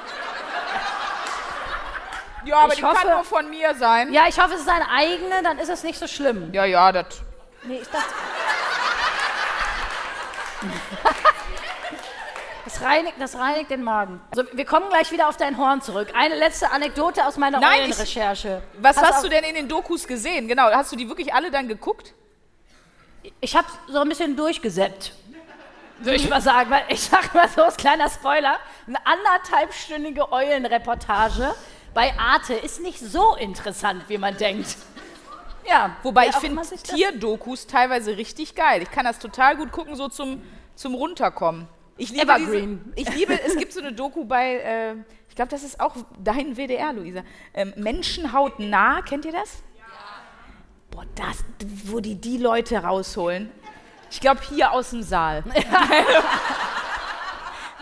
Ja, 2.45 2.57
aber 2.57 2.73
Ich 2.73 2.79
die 2.79 2.85
hoffe- 2.85 2.95
kann 3.05 3.09
nur 3.15 3.23
von 3.23 3.49
mir 3.49 3.73
sein. 3.75 4.11
Ja, 4.11 4.23
ich 4.27 4.37
hoffe, 4.39 4.53
es 4.55 4.61
ist 4.61 4.69
eine 4.69 4.89
eigene, 4.89 5.41
dann 5.43 5.59
ist 5.59 5.69
es 5.69 5.83
nicht 5.83 5.97
so 5.97 6.07
schlimm. 6.07 6.51
Ja, 6.53 6.65
ja, 6.65 6.91
das. 6.91 7.21
Nee, 7.63 7.79
ich 7.81 7.87
dachte. 7.89 8.13
Das 12.65 12.81
reinigt, 12.81 13.15
das 13.19 13.35
reinigt 13.37 13.69
den 13.69 13.83
Magen. 13.83 14.21
Also, 14.35 14.49
wir 14.53 14.65
kommen 14.65 14.87
gleich 14.89 15.11
wieder 15.11 15.27
auf 15.27 15.35
dein 15.37 15.57
Horn 15.57 15.81
zurück. 15.81 16.07
Eine 16.15 16.35
letzte 16.35 16.71
Anekdote 16.71 17.27
aus 17.27 17.35
meiner 17.37 17.59
Nein, 17.59 17.81
Eulenrecherche. 17.81 18.63
Was 18.79 18.97
hast 18.97 19.17
auf, 19.17 19.21
du 19.21 19.29
denn 19.29 19.43
in 19.43 19.53
den 19.55 19.67
Dokus 19.67 20.07
gesehen? 20.07 20.47
Genau, 20.47 20.71
hast 20.71 20.91
du 20.91 20.95
die 20.95 21.07
wirklich 21.09 21.33
alle 21.33 21.51
dann 21.51 21.67
geguckt? 21.67 22.13
Ich 23.41 23.55
habe 23.55 23.67
so 23.87 23.99
ein 23.99 24.09
bisschen 24.09 24.35
durchgesäppt, 24.35 25.13
würde 25.99 26.15
ich 26.15 26.29
mal 26.29 26.41
sagen. 26.41 26.69
Weil 26.69 26.83
ich 26.89 27.01
sag 27.01 27.33
mal 27.33 27.47
so, 27.47 27.63
als 27.63 27.77
kleiner 27.77 28.09
Spoiler, 28.09 28.57
eine 28.87 29.05
anderthalbstündige 29.05 30.31
Eulenreportage 30.31 31.53
bei 31.93 32.13
Arte 32.17 32.53
ist 32.53 32.81
nicht 32.81 32.99
so 32.99 33.35
interessant, 33.35 34.03
wie 34.07 34.17
man 34.17 34.35
denkt. 34.37 34.77
Ja, 35.67 35.95
Wobei 36.03 36.23
wer 36.23 36.29
ich 36.29 36.35
finde 36.35 36.61
Tierdokus 36.61 37.67
teilweise 37.67 38.17
richtig 38.17 38.55
geil. 38.55 38.81
Ich 38.81 38.91
kann 38.91 39.05
das 39.05 39.19
total 39.19 39.55
gut 39.55 39.71
gucken, 39.71 39.95
so 39.95 40.09
zum, 40.09 40.41
zum 40.75 40.95
Runterkommen. 40.95 41.67
Ich 41.97 42.09
liebe 42.09 42.23
Evergreen. 42.23 42.93
Diese, 42.97 43.09
ich 43.09 43.15
liebe, 43.15 43.41
es 43.41 43.55
gibt 43.55 43.71
so 43.71 43.79
eine 43.79 43.93
Doku 43.93 44.25
bei, 44.25 44.55
äh, 44.55 44.95
ich 45.29 45.35
glaube, 45.35 45.51
das 45.51 45.63
ist 45.63 45.79
auch 45.79 45.95
dein 46.21 46.57
WDR, 46.57 46.91
Luisa. 46.93 47.23
Ähm, 47.53 47.73
Menschenhaut 47.77 48.59
nah, 48.59 49.01
kennt 49.01 49.25
ihr 49.25 49.31
das? 49.31 49.63
Boah, 50.93 51.05
das, 51.15 51.43
wo 51.85 51.99
die 51.99 52.15
die 52.15 52.37
Leute 52.37 52.77
rausholen. 52.77 53.51
Ich 54.11 54.19
glaube, 54.19 54.41
hier 54.47 54.71
aus 54.71 54.91
dem 54.91 55.01
Saal. 55.01 55.43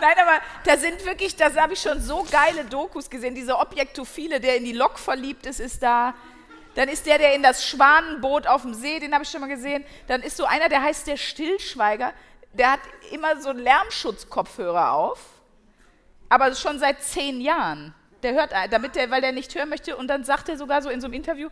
Nein, 0.00 0.14
aber 0.18 0.40
da 0.64 0.78
sind 0.78 1.04
wirklich, 1.04 1.36
da 1.36 1.54
habe 1.54 1.74
ich 1.74 1.82
schon 1.82 2.00
so 2.00 2.26
geile 2.30 2.64
Dokus 2.64 3.10
gesehen. 3.10 3.34
Dieser 3.34 3.60
Objektophile, 3.60 4.40
der 4.40 4.56
in 4.56 4.64
die 4.64 4.72
Lok 4.72 4.98
verliebt 4.98 5.44
ist, 5.44 5.60
ist 5.60 5.82
da. 5.82 6.14
Dann 6.74 6.88
ist 6.88 7.04
der, 7.04 7.18
der 7.18 7.34
in 7.34 7.42
das 7.42 7.68
Schwanenboot 7.68 8.46
auf 8.46 8.62
dem 8.62 8.72
See, 8.72 8.98
den 8.98 9.12
habe 9.12 9.24
ich 9.24 9.30
schon 9.30 9.42
mal 9.42 9.48
gesehen. 9.48 9.84
Dann 10.06 10.22
ist 10.22 10.38
so 10.38 10.46
einer, 10.46 10.70
der 10.70 10.80
heißt 10.82 11.06
der 11.06 11.18
Stillschweiger. 11.18 12.14
Der 12.54 12.72
hat 12.72 12.80
immer 13.10 13.38
so 13.42 13.50
einen 13.50 13.58
Lärmschutzkopfhörer 13.58 14.92
auf, 14.92 15.20
aber 16.30 16.54
schon 16.54 16.78
seit 16.78 17.02
zehn 17.02 17.42
Jahren. 17.42 17.92
Der 18.22 18.32
hört, 18.32 18.52
damit 18.70 18.96
der, 18.96 19.10
weil 19.10 19.20
der 19.20 19.32
nicht 19.32 19.54
hören 19.54 19.68
möchte. 19.68 19.96
Und 19.96 20.08
dann 20.08 20.24
sagt 20.24 20.48
er 20.48 20.56
sogar 20.56 20.80
so 20.80 20.88
in 20.88 21.02
so 21.02 21.08
einem 21.08 21.14
Interview, 21.14 21.50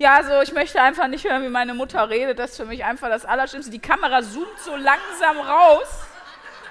ja, 0.00 0.14
also 0.14 0.40
ich 0.40 0.52
möchte 0.54 0.80
einfach 0.80 1.08
nicht 1.08 1.28
hören, 1.28 1.44
wie 1.44 1.50
meine 1.50 1.74
Mutter 1.74 2.08
redet. 2.08 2.38
Das 2.38 2.52
ist 2.52 2.56
für 2.56 2.64
mich 2.64 2.86
einfach 2.86 3.10
das 3.10 3.26
Allerschlimmste. 3.26 3.70
Die 3.70 3.80
Kamera 3.80 4.22
zoomt 4.22 4.58
so 4.64 4.74
langsam 4.74 5.38
raus. 5.38 5.88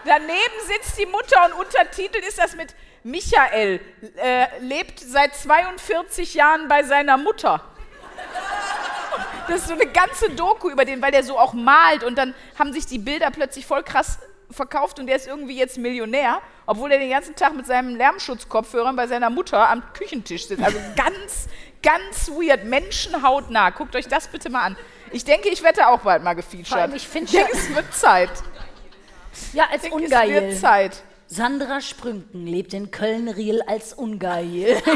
Daneben 0.04 0.34
sitzt 0.66 0.98
die 0.98 1.06
Mutter 1.06 1.38
und 1.46 1.66
untertitelt 1.66 2.28
ist 2.28 2.40
das 2.40 2.56
mit 2.56 2.74
Michael, 3.04 3.82
äh, 4.18 4.48
lebt 4.62 5.00
seit 5.00 5.36
42 5.36 6.34
Jahren 6.34 6.68
bei 6.68 6.82
seiner 6.82 7.18
Mutter. 7.18 7.64
Das 9.48 9.62
ist 9.62 9.68
so 9.68 9.76
eine 9.76 9.86
ganze 9.86 10.32
Doku 10.32 10.72
über 10.72 10.84
den, 10.84 11.00
weil 11.00 11.12
der 11.12 11.24
so 11.24 11.38
auch 11.38 11.54
malt 11.54 12.04
und 12.04 12.18
dann 12.18 12.34
haben 12.58 12.74
sich 12.74 12.88
die 12.88 12.98
Bilder 12.98 13.30
plötzlich 13.30 13.64
voll 13.64 13.84
krass 13.84 14.18
verkauft 14.50 15.00
und 15.00 15.06
der 15.06 15.16
ist 15.16 15.28
irgendwie 15.28 15.56
jetzt 15.56 15.78
Millionär, 15.78 16.42
obwohl 16.66 16.92
er 16.92 16.98
den 16.98 17.12
ganzen 17.12 17.36
Tag 17.36 17.56
mit 17.56 17.68
seinem 17.68 17.96
Lärmschutzkopfhörern 17.96 18.96
bei 18.96 19.06
seiner 19.06 19.30
Mutter 19.30 19.70
am 19.70 19.84
Küchentisch 19.94 20.48
sitzt. 20.48 20.64
Also 20.64 20.80
ganz, 20.96 21.48
ganz 21.82 22.30
weird, 22.30 22.66
menschenhautnah. 22.66 23.70
Guckt 23.72 23.96
euch 23.96 24.08
das 24.08 24.28
bitte 24.28 24.50
mal 24.50 24.64
an. 24.64 24.78
Ich 25.12 25.26
denke, 25.26 25.50
ich 25.50 25.64
werde 25.64 25.88
auch 25.88 26.00
bald 26.00 26.24
mal 26.24 26.34
gefeatured. 26.34 26.94
ich 26.96 27.08
finde 27.08 27.32
es 27.52 27.74
wird 27.74 27.94
Zeit. 27.94 28.30
Ja, 29.54 29.66
als 29.72 29.84
Ich 29.84 29.90
denke, 29.90 30.06
es 30.06 30.12
Ungeil. 30.12 30.30
wird 30.30 30.58
Zeit. 30.60 31.04
Sandra 31.28 31.82
Sprünken 31.82 32.48
lebt 32.48 32.74
in 32.74 32.90
Köln-Riel 32.92 33.62
als 33.68 33.94
Ungeil. 33.94 34.82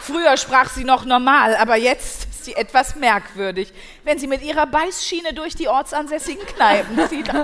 Früher 0.00 0.36
sprach 0.36 0.70
sie 0.70 0.84
noch 0.84 1.04
normal, 1.04 1.56
aber 1.56 1.74
jetzt 1.76 2.24
ist 2.30 2.44
sie 2.44 2.54
etwas 2.54 2.94
merkwürdig, 2.96 3.72
wenn 4.04 4.18
sie 4.18 4.26
mit 4.28 4.42
ihrer 4.42 4.66
Beißschiene 4.66 5.34
durch 5.34 5.54
die 5.56 5.68
ortsansässigen 5.68 6.44
Kneipen 6.46 7.08
zieht. 7.08 7.28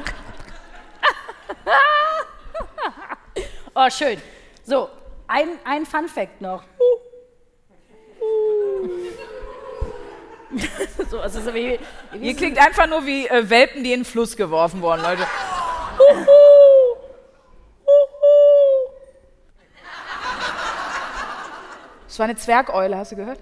oh, 3.74 3.90
schön. 3.90 4.20
So, 4.64 4.88
ein, 5.26 5.48
ein 5.64 5.84
Fun-Fact 5.86 6.40
noch. 6.40 6.62
so, 11.10 11.20
also 11.20 11.40
so 11.40 11.54
wie, 11.54 11.78
wie 12.12 12.28
Ihr 12.28 12.36
klingt 12.36 12.58
einfach 12.58 12.86
nur 12.86 13.04
wie 13.04 13.26
äh, 13.26 13.48
Welpen, 13.50 13.84
die 13.84 13.92
in 13.92 14.00
den 14.00 14.04
Fluss 14.06 14.36
geworfen 14.36 14.80
wurden, 14.82 15.02
Leute. 15.02 15.26
Das 22.06 22.20
war 22.20 22.24
eine 22.24 22.36
Zwergeule, 22.36 22.96
hast 22.96 23.12
du 23.12 23.16
gehört? 23.16 23.38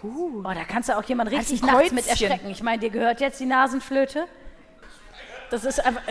Oh, 0.00 0.42
da 0.44 0.62
kannst 0.64 0.88
du 0.88 0.96
auch 0.96 1.02
jemand 1.02 1.30
richtig 1.32 1.60
ein 1.60 1.66
nachts 1.66 1.90
mit 1.90 2.06
erschrecken. 2.06 2.50
Ich 2.50 2.62
meine, 2.62 2.78
dir 2.78 2.90
gehört 2.90 3.20
jetzt 3.20 3.40
die 3.40 3.46
Nasenflöte. 3.46 4.26
Das 5.50 5.64
ist 5.64 5.84
einfach. 5.84 6.02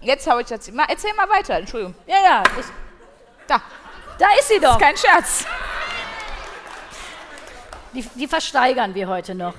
Jetzt 0.00 0.28
hau 0.28 0.38
ich 0.40 0.46
das. 0.48 0.68
Mal, 0.72 0.86
erzähl 0.88 1.12
mal 1.14 1.28
weiter, 1.28 1.54
Entschuldigung. 1.54 1.94
Ja, 2.08 2.16
ja. 2.24 2.42
Ich, 2.58 2.66
Da, 3.46 3.60
da 4.18 4.26
ist 4.38 4.48
sie 4.48 4.58
doch. 4.58 4.78
kein 4.80 4.96
Scherz. 4.96 5.46
Die, 7.94 8.02
die 8.14 8.28
versteigern 8.28 8.94
wir 8.94 9.08
heute 9.08 9.34
noch. 9.34 9.54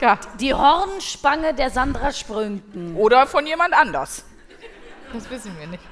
Ja. 0.00 0.18
Die 0.40 0.52
Hornspange 0.52 1.54
der 1.54 1.70
Sandra 1.70 2.12
Sprünken. 2.12 2.96
Oder 2.96 3.26
von 3.26 3.46
jemand 3.46 3.72
anders. 3.74 4.24
Das 5.12 5.28
wissen 5.30 5.56
wir 5.58 5.66
nicht. 5.66 5.82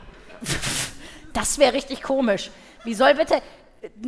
Das 1.32 1.58
wäre 1.58 1.74
richtig 1.74 2.02
komisch. 2.02 2.50
Wie 2.82 2.92
soll 2.92 3.14
bitte 3.14 3.40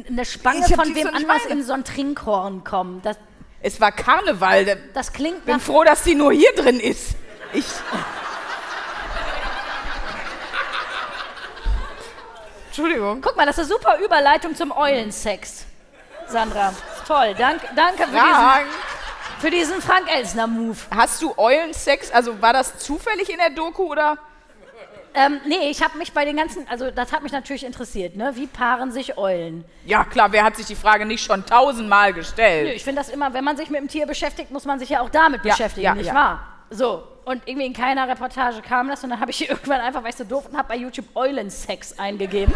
eine 0.09 0.24
Spange 0.24 0.64
Ich 0.66 0.72
hab 0.76 0.85
von 0.85 0.93
wem 0.93 1.07
so 1.07 1.12
nicht 1.12 1.14
anders 1.30 1.43
meine. 1.45 1.61
in 1.61 1.64
so 1.64 1.72
ein 1.72 1.85
Trinkhorn 1.85 2.64
kommen? 2.64 3.01
Das, 3.03 3.16
Es 3.61 3.80
war 3.80 3.93
Karneval. 3.93 4.76
Das 4.93 5.12
klingt 5.12 5.45
bin 5.47 5.55
nach. 5.55 5.62
froh, 5.62 5.85
dass 5.85 6.03
die 6.03 6.16
nur 6.16 6.33
hier 6.33 6.53
drin 6.57 6.80
ist. 6.80 7.14
Ich. 7.53 7.64
Entschuldigung. 12.66 13.20
Guck 13.20 13.37
mal, 13.37 13.47
das 13.47 13.59
ist 13.59 13.70
eine 13.70 13.78
super 13.78 13.99
Überleitung 14.05 14.57
zum 14.57 14.72
Eulensex. 14.72 15.66
Sandra, 16.33 16.72
toll. 17.07 17.35
Dank, 17.39 17.61
danke 17.76 18.05
für, 18.05 18.16
Frank. 18.18 18.64
diesen, 18.66 19.41
Für 19.41 19.51
diesen 19.51 19.83
Frank 19.83 20.11
Elsner-Move. 20.14 20.76
Hast 20.95 21.22
du 21.22 21.35
Eulensex? 21.37 22.11
Also 22.11 22.41
war 22.41 22.53
das 22.53 22.78
zufällig 22.78 23.30
in 23.30 23.39
der 23.39 23.51
Doku 23.51 23.85
oder? 23.85 24.16
Ähm, 25.14 25.41
nee, 25.47 25.68
ich 25.70 25.83
habe 25.83 25.99
mich 25.99 26.12
bei 26.14 26.24
den 26.24 26.39
ganzen, 26.39 26.66
also 26.68 26.91
das 26.91 27.12
hat 27.12 27.22
mich 27.22 27.33
natürlich 27.33 27.64
interessiert, 27.66 28.16
ne? 28.16 28.33
Wie 28.35 28.47
paaren 28.47 28.91
sich 28.93 29.18
Eulen? 29.18 29.62
Ja, 29.85 30.05
klar, 30.05 30.33
wer 30.33 30.43
hat 30.43 30.57
sich 30.57 30.64
die 30.64 30.74
Frage 30.74 31.05
nicht 31.05 31.22
schon 31.22 31.45
tausendmal 31.45 32.12
Nö, 32.12 32.16
gestellt? 32.16 32.72
ich 32.74 32.83
finde 32.83 33.03
das 33.03 33.11
immer, 33.11 33.35
wenn 33.35 33.45
man 33.45 33.59
sich 33.59 33.68
mit 33.68 33.78
dem 33.78 33.89
Tier 33.89 34.07
beschäftigt, 34.07 34.51
muss 34.51 34.64
man 34.64 34.78
sich 34.78 34.89
ja 34.89 35.03
auch 35.03 35.11
damit 35.11 35.45
Ja, 35.45 35.51
beschäftigen, 35.53 35.85
ja, 35.85 35.95
nicht 35.95 36.07
ja. 36.07 36.14
wahr? 36.14 36.41
So, 36.70 37.07
und 37.26 37.43
irgendwie 37.47 37.66
in 37.66 37.74
keiner 37.74 38.09
Reportage 38.09 38.62
kam 38.62 38.89
das 38.89 39.05
und 39.05 39.11
dann 39.11 39.20
habe 39.20 39.33
ich 39.33 39.47
irgendwann 39.51 39.83
einfach, 39.83 40.03
weil 40.03 40.11
ich 40.11 40.16
so 40.16 40.24
doof 40.24 40.47
und 40.51 40.57
habe 40.57 40.68
bei 40.68 40.76
YouTube 40.76 41.07
Eulensex 41.14 41.99
eingegeben. 41.99 42.55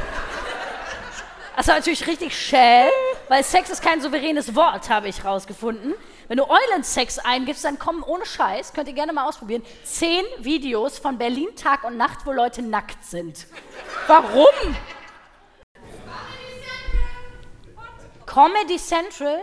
Das 1.57 1.68
war 1.68 1.76
natürlich 1.76 2.07
richtig 2.07 2.36
schäl, 2.36 2.90
weil 3.28 3.42
Sex 3.42 3.70
ist 3.70 3.82
kein 3.82 4.02
souveränes 4.02 4.54
Wort, 4.54 4.90
habe 4.90 5.09
ich 5.09 5.24
rausgefunden. 5.24 5.94
Wenn 6.28 6.36
du 6.36 6.44
Eulensex 6.44 7.18
eingibst, 7.18 7.64
dann 7.64 7.78
kommen 7.78 8.02
ohne 8.02 8.26
Scheiß, 8.26 8.74
könnt 8.74 8.88
ihr 8.88 8.94
gerne 8.94 9.14
mal 9.14 9.26
ausprobieren, 9.26 9.62
zehn 9.82 10.24
Videos 10.38 10.98
von 10.98 11.16
Berlin 11.16 11.48
Tag 11.57 11.84
und 11.84 11.96
Nacht, 11.96 12.26
wo 12.26 12.32
Leute 12.32 12.61
nackt 12.61 13.02
sind. 13.04 13.46
Warum? 14.07 14.76
Comedy 18.26 18.76
Central? 18.76 19.38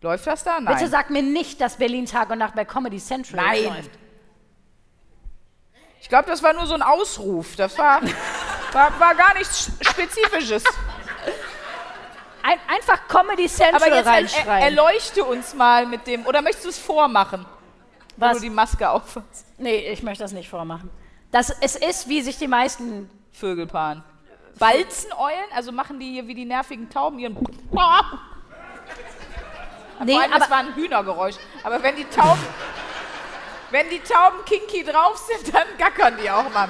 Läuft 0.00 0.26
das 0.28 0.44
da? 0.44 0.60
Nein. 0.60 0.76
Bitte 0.76 0.88
sag 0.88 1.10
mir 1.10 1.22
nicht, 1.22 1.60
dass 1.60 1.76
Berlin 1.76 2.06
Tag 2.06 2.30
und 2.30 2.38
Nacht 2.38 2.54
bei 2.54 2.64
Comedy 2.64 2.98
Central 2.98 3.44
Nein. 3.44 3.64
läuft. 3.64 3.90
Ich 6.00 6.08
glaube, 6.08 6.28
das 6.28 6.40
war 6.42 6.52
nur 6.52 6.66
so 6.66 6.74
ein 6.74 6.82
Ausruf. 6.82 7.56
Das 7.56 7.76
war, 7.78 8.00
war, 8.72 9.00
war 9.00 9.14
gar 9.16 9.34
nichts 9.34 9.72
Spezifisches. 9.80 10.62
Ein, 12.42 12.58
einfach 12.68 13.06
Comedy 13.08 13.48
Central 13.48 13.82
Aber 13.82 13.94
jetzt 13.94 14.06
er, 14.06 14.12
er, 14.12 14.18
reinschreiben. 14.18 14.62
erleuchte 14.62 15.24
uns 15.24 15.54
mal 15.54 15.86
mit 15.86 16.06
dem. 16.06 16.26
Oder 16.26 16.42
möchtest 16.42 16.64
du 16.64 16.68
es 16.70 16.78
vormachen, 16.78 17.46
wenn 18.16 18.28
Was? 18.30 18.38
du 18.38 18.42
die 18.42 18.50
Maske 18.50 18.88
aufhast? 18.90 19.46
Nee, 19.58 19.90
ich 19.92 20.02
möchte 20.02 20.24
das 20.24 20.32
nicht 20.32 20.48
vormachen. 20.48 20.90
Das, 21.30 21.50
es 21.60 21.76
ist, 21.76 22.08
wie 22.08 22.20
sich 22.22 22.38
die 22.38 22.48
meisten. 22.48 23.08
Vögelpaaren. 23.32 24.04
Balzeneulen, 24.58 25.46
also 25.54 25.72
machen 25.72 25.98
die 25.98 26.12
hier 26.12 26.26
wie 26.26 26.34
die 26.34 26.44
nervigen 26.44 26.90
Tauben 26.90 27.18
ihren. 27.18 27.36
Nee, 30.04 30.16
allem, 30.16 30.30
das 30.30 30.42
aber 30.42 30.50
war 30.50 30.58
ein 30.58 30.74
Hühnergeräusch. 30.74 31.36
Aber 31.62 31.82
wenn 31.82 31.96
die 31.96 32.04
Tauben, 32.04 32.44
wenn 33.70 33.88
die 33.88 34.00
Tauben 34.00 34.44
kinky 34.44 34.84
drauf 34.84 35.16
sind, 35.16 35.54
dann 35.54 35.66
gackern 35.78 36.16
die 36.22 36.30
auch 36.30 36.52
mal 36.52 36.68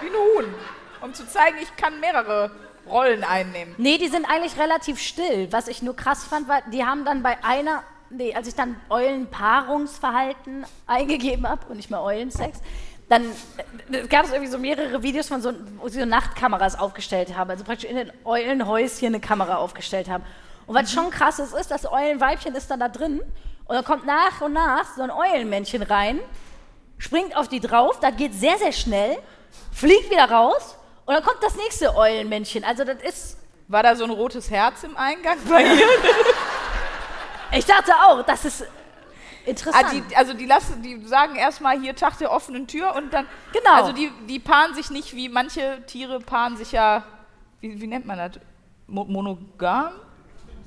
wie 0.00 0.06
ein 0.06 0.12
Huhn. 0.14 0.54
Um 1.00 1.12
zu 1.12 1.26
zeigen, 1.26 1.58
ich 1.60 1.74
kann 1.76 1.98
mehrere 2.00 2.50
Rollen 2.88 3.24
einnehmen. 3.24 3.74
nee, 3.78 3.98
die 3.98 4.08
sind 4.08 4.26
eigentlich 4.26 4.58
relativ 4.58 4.98
still. 5.00 5.48
Was 5.50 5.68
ich 5.68 5.82
nur 5.82 5.96
krass 5.96 6.24
fand, 6.24 6.48
war, 6.48 6.62
die 6.72 6.84
haben 6.84 7.04
dann 7.04 7.22
bei 7.22 7.42
einer. 7.42 7.82
Nee, 8.10 8.34
als 8.34 8.46
ich 8.46 8.54
dann 8.54 8.76
Eulenpaarungsverhalten 8.90 10.66
eingegeben 10.86 11.48
habe 11.48 11.66
und 11.68 11.76
nicht 11.76 11.90
mehr 11.90 12.02
Eulensex, 12.02 12.60
dann 13.08 13.24
äh, 13.90 14.06
gab 14.06 14.24
es 14.24 14.32
irgendwie 14.32 14.50
so 14.50 14.58
mehrere 14.58 15.02
Videos 15.02 15.28
von 15.28 15.40
so, 15.40 15.52
wo 15.78 15.88
sie 15.88 16.00
so 16.00 16.06
Nachtkameras 16.06 16.78
aufgestellt 16.78 17.36
haben. 17.36 17.50
Also 17.50 17.64
praktisch 17.64 17.90
in 17.90 17.96
den 17.96 18.12
Eulenhäuschen 18.24 19.08
eine 19.08 19.20
Kamera 19.20 19.56
aufgestellt 19.56 20.08
haben. 20.08 20.24
Und 20.66 20.74
was 20.74 20.92
schon 20.92 21.10
krass 21.10 21.38
ist, 21.38 21.54
ist, 21.54 21.70
das 21.70 21.90
Eulenweibchen 21.90 22.54
ist 22.54 22.70
dann 22.70 22.80
da 22.80 22.88
drin 22.88 23.20
und 23.66 23.74
dann 23.74 23.84
kommt 23.84 24.06
nach 24.06 24.40
und 24.40 24.52
nach 24.52 24.94
so 24.94 25.02
ein 25.02 25.10
Eulenmännchen 25.10 25.82
rein, 25.82 26.20
springt 26.98 27.36
auf 27.36 27.48
die 27.48 27.60
drauf, 27.60 27.98
das 28.00 28.16
geht 28.16 28.34
sehr, 28.34 28.56
sehr 28.58 28.72
schnell, 28.72 29.18
fliegt 29.72 30.10
wieder 30.10 30.30
raus 30.30 30.76
und 31.06 31.14
dann 31.14 31.22
kommt 31.22 31.42
das 31.42 31.56
nächste 31.56 31.94
Eulenmännchen. 31.96 32.64
Also 32.64 32.84
das 32.84 33.02
ist, 33.02 33.38
War 33.68 33.82
da 33.82 33.94
so 33.96 34.04
ein 34.04 34.10
rotes 34.10 34.50
Herz 34.50 34.82
im 34.84 34.96
Eingang 34.96 35.38
bei 35.48 35.64
ihr? 35.64 35.86
ich 37.58 37.64
dachte 37.64 37.92
auch, 37.92 38.22
das 38.22 38.44
ist 38.44 38.66
interessant. 39.46 39.86
Ah, 39.86 39.90
die, 39.90 40.16
also 40.16 40.34
die 40.34 40.46
lassen, 40.46 40.82
die 40.82 41.04
sagen 41.06 41.36
erstmal 41.36 41.78
hier 41.80 41.94
Tag 41.94 42.18
der 42.18 42.30
offenen 42.30 42.66
Tür 42.66 42.94
und 42.94 43.12
dann. 43.12 43.26
Genau. 43.52 43.74
Also 43.74 43.92
die, 43.92 44.10
die 44.28 44.38
paaren 44.38 44.74
sich 44.74 44.90
nicht 44.90 45.14
wie 45.14 45.28
manche 45.28 45.82
Tiere 45.86 46.20
paaren 46.20 46.56
sich 46.56 46.72
ja. 46.72 47.04
Wie, 47.60 47.80
wie 47.80 47.86
nennt 47.86 48.06
man 48.06 48.18
das? 48.18 48.32
Mo 48.86 49.04
monogam? 49.04 49.92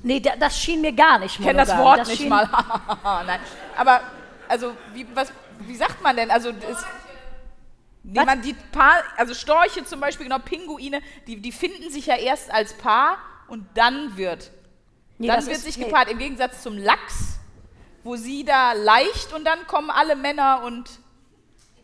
nee, 0.02 0.20
da, 0.20 0.36
das 0.36 0.58
schien 0.58 0.80
mir 0.80 0.92
gar 0.92 1.18
nicht 1.18 1.38
Ich 1.38 1.44
kenne 1.44 1.64
das. 1.64 1.76
Wort 1.76 2.00
Das 2.00 2.08
nicht 2.08 2.28
mal. 2.28 2.48
Nein. 3.04 3.40
Aber, 3.76 4.00
also, 4.48 4.72
wie, 4.92 5.06
was, 5.14 5.32
wie 5.60 5.76
sagt 5.76 6.02
man 6.02 6.16
denn? 6.16 6.30
Also, 6.30 6.52
das, 6.52 6.84
nee, 8.12 8.24
man, 8.24 8.42
die 8.42 8.54
Paar, 8.72 9.02
also 9.16 9.34
Storche 9.34 9.84
zum 9.84 10.00
Beispiel, 10.00 10.26
genau, 10.26 10.38
Pinguine, 10.38 11.02
die, 11.26 11.40
die 11.40 11.52
finden 11.52 11.90
sich 11.90 12.06
ja 12.06 12.16
erst 12.16 12.50
als 12.50 12.74
Paar 12.74 13.18
und 13.48 13.66
dann 13.74 14.16
wird. 14.16 14.50
Nee, 15.18 15.26
dann 15.26 15.44
wird 15.46 15.58
sich 15.58 15.76
nee. 15.76 15.84
gepaart. 15.84 16.10
Im 16.10 16.18
Gegensatz 16.18 16.62
zum 16.62 16.78
Lachs, 16.78 17.38
wo 18.04 18.16
sie 18.16 18.44
da 18.44 18.72
leicht 18.72 19.32
und 19.32 19.44
dann 19.44 19.66
kommen 19.66 19.90
alle 19.90 20.16
Männer 20.16 20.62
und 20.64 20.88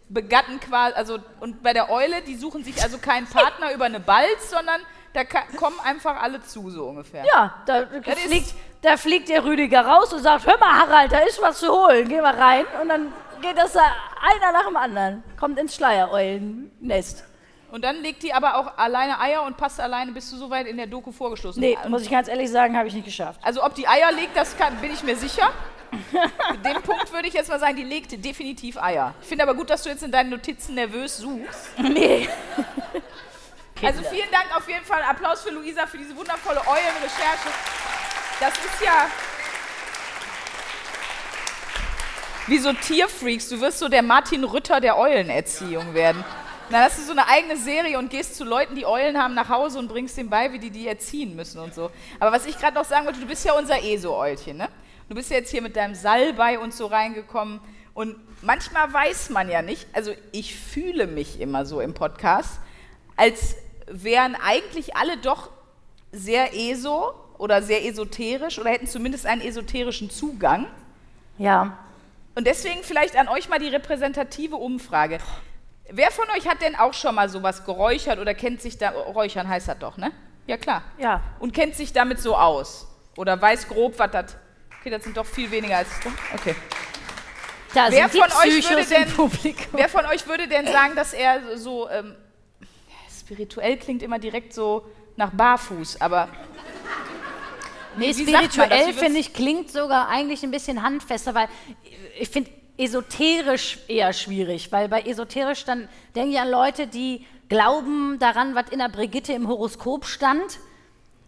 begatten 0.08 0.60
quasi, 0.60 0.94
also 0.94 1.18
und 1.40 1.62
bei 1.62 1.72
der 1.72 1.90
Eule, 1.90 2.22
die 2.22 2.36
suchen 2.36 2.62
sich 2.62 2.82
also 2.82 2.98
keinen 2.98 3.26
Partner 3.26 3.72
über 3.72 3.86
eine 3.86 4.00
Balz, 4.00 4.50
sondern 4.50 4.80
da 5.12 5.24
kommen 5.24 5.78
einfach 5.80 6.20
alle 6.22 6.42
zu, 6.42 6.70
so 6.70 6.86
ungefähr. 6.86 7.24
Ja, 7.24 7.62
da 7.66 7.86
fliegt, 7.86 8.54
da 8.82 8.96
fliegt 8.96 9.28
der 9.28 9.44
Rüdiger 9.44 9.86
raus 9.86 10.12
und 10.12 10.22
sagt, 10.22 10.46
hör 10.46 10.58
mal 10.58 10.72
Harald, 10.72 11.12
da 11.12 11.18
ist 11.18 11.40
was 11.40 11.58
zu 11.58 11.68
holen, 11.72 12.08
geh 12.08 12.20
mal 12.20 12.34
rein. 12.34 12.64
Und 12.82 12.88
dann 12.88 13.12
geht 13.44 13.58
das 13.58 13.72
da 13.72 13.80
einer 14.20 14.52
nach 14.52 14.66
dem 14.66 14.76
anderen, 14.76 15.22
kommt 15.38 15.58
ins 15.58 15.74
Schleiereulennest. 15.76 17.24
Und 17.70 17.82
dann 17.82 17.96
legt 18.02 18.22
die 18.22 18.32
aber 18.32 18.56
auch 18.56 18.78
alleine 18.78 19.18
Eier 19.20 19.42
und 19.42 19.56
passt 19.56 19.80
alleine, 19.80 20.12
bist 20.12 20.30
du 20.32 20.36
so 20.36 20.48
weit 20.48 20.66
in 20.68 20.76
der 20.76 20.86
Doku 20.86 21.10
vorgestoßen. 21.10 21.60
Nee, 21.60 21.76
Und- 21.82 21.90
muss 21.90 22.02
ich 22.02 22.10
ganz 22.10 22.28
ehrlich 22.28 22.50
sagen, 22.50 22.76
habe 22.76 22.86
ich 22.88 22.94
nicht 22.94 23.04
geschafft. 23.04 23.40
Also 23.42 23.64
ob 23.64 23.74
die 23.74 23.88
Eier 23.88 24.12
legt, 24.12 24.36
das 24.36 24.56
kann, 24.56 24.76
bin 24.76 24.92
ich 24.92 25.02
mir 25.02 25.16
sicher. 25.16 25.50
Dem 26.64 26.82
Punkt 26.82 27.12
würde 27.12 27.26
ich 27.28 27.34
jetzt 27.34 27.48
mal 27.48 27.58
sagen, 27.58 27.76
die 27.76 27.82
legte 27.84 28.16
definitiv 28.18 28.76
Eier. 28.80 29.14
Ich 29.22 29.28
finde 29.28 29.42
aber 29.44 29.54
gut, 29.54 29.70
dass 29.70 29.82
du 29.82 29.88
jetzt 29.90 30.02
in 30.04 30.12
deinen 30.12 30.30
Notizen 30.30 30.74
nervös 30.74 31.18
suchst. 31.18 31.70
Nee. 31.78 32.28
Also 33.82 34.02
vielen 34.04 34.30
Dank 34.30 34.56
auf 34.56 34.66
jeden 34.66 34.84
Fall. 34.84 35.02
Applaus 35.02 35.42
für 35.42 35.50
Luisa 35.50 35.86
für 35.86 35.98
diese 35.98 36.16
wundervolle 36.16 36.60
Eulenrecherche. 36.60 37.48
Das 38.40 38.52
ist 38.56 38.80
ja 38.82 39.08
wie 42.46 42.58
so 42.58 42.72
Tierfreaks. 42.72 43.48
Du 43.48 43.60
wirst 43.60 43.78
so 43.78 43.88
der 43.88 44.02
Martin 44.02 44.44
Rütter 44.44 44.80
der 44.80 44.98
Eulenerziehung 44.98 45.94
werden. 45.94 46.24
Dann 46.70 46.82
hast 46.82 46.98
du 46.98 47.02
so 47.02 47.12
eine 47.12 47.28
eigene 47.28 47.56
Serie 47.56 47.98
und 47.98 48.10
gehst 48.10 48.36
zu 48.36 48.44
Leuten, 48.44 48.74
die 48.74 48.86
Eulen 48.86 49.18
haben, 49.18 49.34
nach 49.34 49.48
Hause 49.48 49.78
und 49.78 49.88
bringst 49.88 50.16
denen 50.16 50.30
bei, 50.30 50.52
wie 50.52 50.58
die 50.58 50.70
die 50.70 50.88
erziehen 50.88 51.36
müssen 51.36 51.60
und 51.60 51.74
so. 51.74 51.90
Aber 52.20 52.32
was 52.32 52.46
ich 52.46 52.58
gerade 52.58 52.74
noch 52.74 52.84
sagen 52.84 53.04
wollte, 53.06 53.20
du 53.20 53.26
bist 53.26 53.44
ja 53.44 53.52
unser 53.52 53.82
ESO-Eulchen, 53.82 54.56
ne? 54.56 54.68
Du 55.08 55.14
bist 55.14 55.30
ja 55.30 55.36
jetzt 55.36 55.50
hier 55.50 55.60
mit 55.60 55.76
deinem 55.76 55.94
Salbei 55.94 56.58
und 56.58 56.72
so 56.72 56.86
reingekommen. 56.86 57.60
Und 57.92 58.16
manchmal 58.42 58.90
weiß 58.92 59.30
man 59.30 59.50
ja 59.50 59.60
nicht, 59.60 59.86
also 59.92 60.12
ich 60.32 60.56
fühle 60.56 61.06
mich 61.06 61.40
immer 61.40 61.66
so 61.66 61.80
im 61.80 61.92
Podcast, 61.92 62.58
als 63.14 63.56
wären 63.86 64.34
eigentlich 64.34 64.96
alle 64.96 65.18
doch 65.18 65.50
sehr 66.10 66.54
ESO 66.54 67.14
oder 67.36 67.62
sehr 67.62 67.84
esoterisch 67.84 68.58
oder 68.58 68.70
hätten 68.70 68.86
zumindest 68.86 69.26
einen 69.26 69.42
esoterischen 69.42 70.08
Zugang. 70.10 70.66
Ja. 71.36 71.76
Und 72.34 72.46
deswegen 72.46 72.82
vielleicht 72.82 73.16
an 73.16 73.28
euch 73.28 73.48
mal 73.48 73.58
die 73.58 73.68
repräsentative 73.68 74.56
Umfrage. 74.56 75.18
Wer 75.90 76.10
von 76.10 76.28
euch 76.30 76.48
hat 76.48 76.62
denn 76.62 76.74
auch 76.76 76.94
schon 76.94 77.14
mal 77.14 77.28
sowas 77.28 77.64
geräuchert 77.64 78.18
oder 78.18 78.34
kennt 78.34 78.60
sich 78.60 78.78
da, 78.78 78.90
Räuchern 78.90 79.48
heißt 79.48 79.68
das 79.68 79.78
doch, 79.78 79.96
ne? 79.96 80.12
Ja, 80.46 80.56
klar. 80.56 80.82
Ja. 80.98 81.22
Und 81.38 81.54
kennt 81.54 81.74
sich 81.74 81.92
damit 81.92 82.20
so 82.20 82.36
aus? 82.36 82.86
Oder 83.16 83.40
weiß 83.40 83.68
grob, 83.68 83.98
was 83.98 84.10
das. 84.10 84.36
Okay, 84.80 84.90
das 84.90 85.04
sind 85.04 85.16
doch 85.16 85.26
viel 85.26 85.50
weniger 85.50 85.78
als. 85.78 85.88
Okay. 86.34 86.54
Da 87.74 87.90
Wer 87.90 88.08
von 88.08 88.20
euch 88.20 88.68
würde 88.68 88.84
denn-. 88.84 89.68
Wer 89.72 89.88
von 89.88 90.06
euch 90.06 90.26
würde 90.26 90.48
denn 90.48 90.66
sagen, 90.66 90.94
dass 90.94 91.12
er 91.12 91.56
so. 91.56 91.88
Ähm, 91.90 92.14
spirituell 93.18 93.78
klingt 93.78 94.02
immer 94.02 94.18
direkt 94.18 94.52
so 94.52 94.86
nach 95.16 95.30
Barfuß, 95.30 96.00
aber. 96.00 96.28
Nee, 97.98 98.14
Wie 98.16 98.22
spirituell 98.22 98.92
finde 98.92 99.18
ich 99.20 99.32
klingt 99.32 99.70
sogar 99.70 100.08
eigentlich 100.08 100.42
ein 100.42 100.50
bisschen 100.50 100.82
handfester, 100.82 101.34
weil 101.34 101.48
ich 102.18 102.28
finde 102.28 102.50
esoterisch 102.76 103.78
eher 103.88 104.12
schwierig, 104.12 104.70
weil 104.72 104.88
bei 104.88 105.02
esoterisch 105.02 105.64
dann 105.64 105.88
denke 106.14 106.30
ich 106.34 106.40
an 106.40 106.50
Leute, 106.50 106.86
die 106.86 107.26
glauben 107.48 108.18
daran, 108.18 108.54
was 108.54 108.68
in 108.70 108.78
der 108.78 108.88
Brigitte 108.88 109.32
im 109.32 109.48
Horoskop 109.48 110.06
stand 110.06 110.58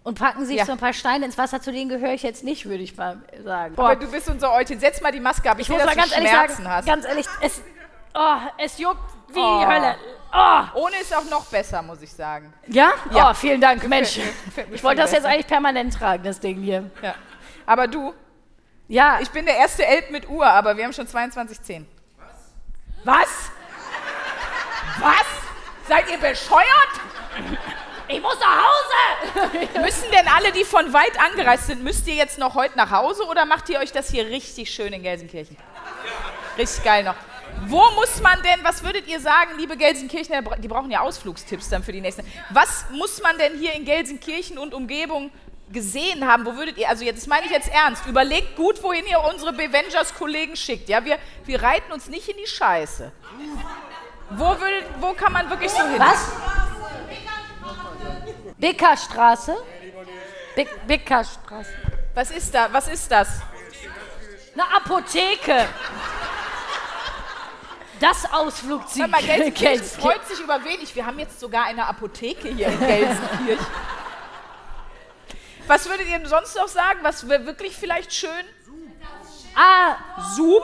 und 0.03 0.19
packen 0.19 0.45
sich 0.47 0.57
Ja. 0.59 0.65
so 0.67 0.73
ein 0.73 0.79
paar 0.79 0.93
Steine 0.93 1.25
ins 1.25 1.37
Wasser. 1.39 1.61
Zu 1.61 1.73
denen 1.73 1.89
gehöre 1.89 2.13
ich 2.15 2.23
jetzt 2.23 2.43
nicht, 2.45 2.67
würde 2.67 2.83
ich 2.83 2.97
mal 2.97 3.23
sagen. 3.45 3.75
Aber 3.77 3.97
du 3.97 4.11
bist 4.11 4.29
unser 4.29 4.53
Eutin. 4.55 4.79
Setz 4.81 5.01
mal 5.01 5.13
die 5.13 5.21
Maske 5.21 5.51
ab. 5.51 5.57
Ich, 5.59 5.63
ich 5.63 5.69
will, 5.69 5.77
muss 5.77 5.87
dass 5.87 5.97
mal 5.97 6.03
du 6.03 6.09
ganz 6.09 6.17
ehrlich 6.17 6.31
Schmerzen 6.31 6.63
sagen, 6.63 6.69
hast. 6.77 6.87
ganz 6.87 7.05
ehrlich, 7.07 7.27
es, 7.43 7.63
oh, 8.15 8.37
es 8.59 8.79
juckt 8.79 8.99
wie 9.33 9.39
Oh. 9.41 9.61
die 9.61 9.67
Hölle. 9.67 9.97
Oh, 10.39 10.81
Ohne 10.81 10.97
ist 11.01 11.15
auch 11.17 11.25
noch 11.31 11.47
besser, 11.47 11.81
muss 11.83 12.03
ich 12.03 12.13
sagen. 12.13 12.53
ja? 12.67 12.93
Ja. 13.11 13.31
Oh, 13.31 13.35
vielen 13.35 13.61
Dank, 13.61 13.87
Mensch. 13.89 14.19
mir- 14.19 14.25
gefällt 14.45 14.69
mir 14.69 14.75
Ich 14.77 14.85
wollte 14.85 15.01
das 15.03 15.13
jetzt 15.13 15.23
besser. 15.23 15.33
eigentlich 15.35 15.47
permanent 15.47 15.95
tragen, 15.95 16.23
das 16.25 16.41
Ding 16.41 16.61
hier. 16.61 16.91
Ja. 17.03 17.15
Aber 17.65 17.87
du, 17.89 18.13
Ja, 18.89 19.19
ich 19.21 19.31
bin 19.31 19.47
der 19.47 19.57
erste 19.57 19.85
Elb 19.87 20.11
mit 20.11 20.29
Uhr, 20.29 20.47
aber 20.47 20.77
wir 20.77 20.85
haben 20.85 20.93
schon 20.93 21.09
22.10. 21.09 21.85
was? 23.05 23.29
Was? 25.01 25.27
Seid 25.89 26.09
ihr 26.11 26.19
bescheuert? 26.19 26.67
Ich 28.09 28.21
muss 28.23 28.37
nach 28.39 28.63
Hause! 28.63 29.81
Müssen 29.81 30.11
denn 30.13 30.29
alle, 30.29 30.53
die 30.53 30.65
von 30.65 30.93
weit 30.93 31.19
angereist 31.21 31.67
sind, 31.67 31.83
müsst 31.83 32.07
ihr 32.07 32.15
jetzt 32.15 32.39
noch 32.39 32.55
heute 32.55 32.77
nach 32.77 32.91
Hause 32.93 33.25
oder 33.27 33.45
macht 33.45 33.69
ihr 33.69 33.81
euch 33.81 33.91
das 33.93 34.09
hier 34.11 34.27
richtig 34.27 34.71
schön 34.71 34.93
in 34.93 35.03
Gelsenkirchen? 35.03 35.57
Richtig 36.57 36.85
geil 36.85 37.03
noch. 37.05 37.17
Wo 37.67 37.83
muss 37.97 38.21
man 38.23 38.41
denn, 38.43 38.63
was 38.63 38.83
würdet 38.85 39.09
ihr 39.09 39.19
sagen, 39.21 39.53
liebe 39.57 39.77
Gelsenkirchener, 39.77 40.43
die 40.59 40.69
brauchen 40.69 40.91
ja 40.91 41.01
Ausflugstipps 41.01 41.69
dann 41.69 41.83
für 41.83 41.93
die 41.93 42.01
nächsten. 42.01 42.25
Was 42.51 42.85
muss 42.93 43.21
man 43.23 43.37
denn 43.39 43.59
hier 43.59 43.73
in 43.75 43.85
Gelsenkirchen 43.85 44.59
und 44.59 44.73
Umgebung 44.75 45.33
gesehen 45.73 46.27
haben? 46.27 46.47
Wo 46.47 46.55
würdet 46.55 46.77
ihr, 46.79 46.89
also 46.89 47.05
jetzt 47.05 47.23
das 47.23 47.27
meine 47.27 47.47
ich 47.47 47.53
jetzt 47.53 47.69
ernst, 47.69 48.07
überlegt 48.07 48.55
gut, 48.57 48.83
wohin 48.83 49.05
ihr 49.07 49.21
unsere 49.21 49.53
Bevengers-Kollegen 49.53 50.55
schickt. 50.57 50.89
Ja, 50.89 51.05
wir, 51.05 51.19
wir 51.45 51.63
reiten 51.63 51.91
uns 51.93 52.09
nicht 52.09 52.29
in 52.29 52.37
die 52.37 52.47
Scheiße. 52.47 53.11
Wo, 54.31 54.45
würdet, 54.45 54.85
wo 55.01 55.13
kann 55.15 55.33
man 55.33 55.49
wirklich 55.51 55.71
so 55.71 55.83
hin? 55.83 55.99
Was? 55.99 56.31
Bickerstraße? 58.59 59.57
Bick- 60.55 60.87
Bickerstraße. 60.87 61.71
Was 62.15 62.31
ist 62.31 62.55
da? 62.55 62.69
Was 62.73 62.89
ist 62.89 63.11
das? 63.11 63.29
Eine 64.55 64.65
Apotheke. 64.77 65.67
Das 68.01 68.31
Ausflugsziel. 68.31 69.03
Hör 69.03 69.09
mal, 69.09 69.23
Gelsenkirchen 69.23 69.85
freut 69.85 70.27
sich 70.27 70.41
über 70.41 70.63
wenig. 70.65 70.95
Wir 70.95 71.07
haben 71.07 71.19
jetzt 71.19 71.41
sogar 71.41 71.65
eine 71.65 71.87
Apotheke 71.87 72.49
hier 72.49 72.69
in 72.69 72.79
Gelsenkirchen. 72.79 73.67
Was 75.67 75.89
würdet 75.89 76.07
ihr 76.07 76.19
denn 76.19 76.29
sonst 76.29 76.55
noch 76.57 76.69
sagen? 76.69 77.01
Was 77.03 77.29
wäre 77.29 77.45
wirklich 77.47 77.77
vielleicht 77.77 78.13
schön? 78.13 78.31
Ah, 79.55 79.97
Zoom? 80.35 80.63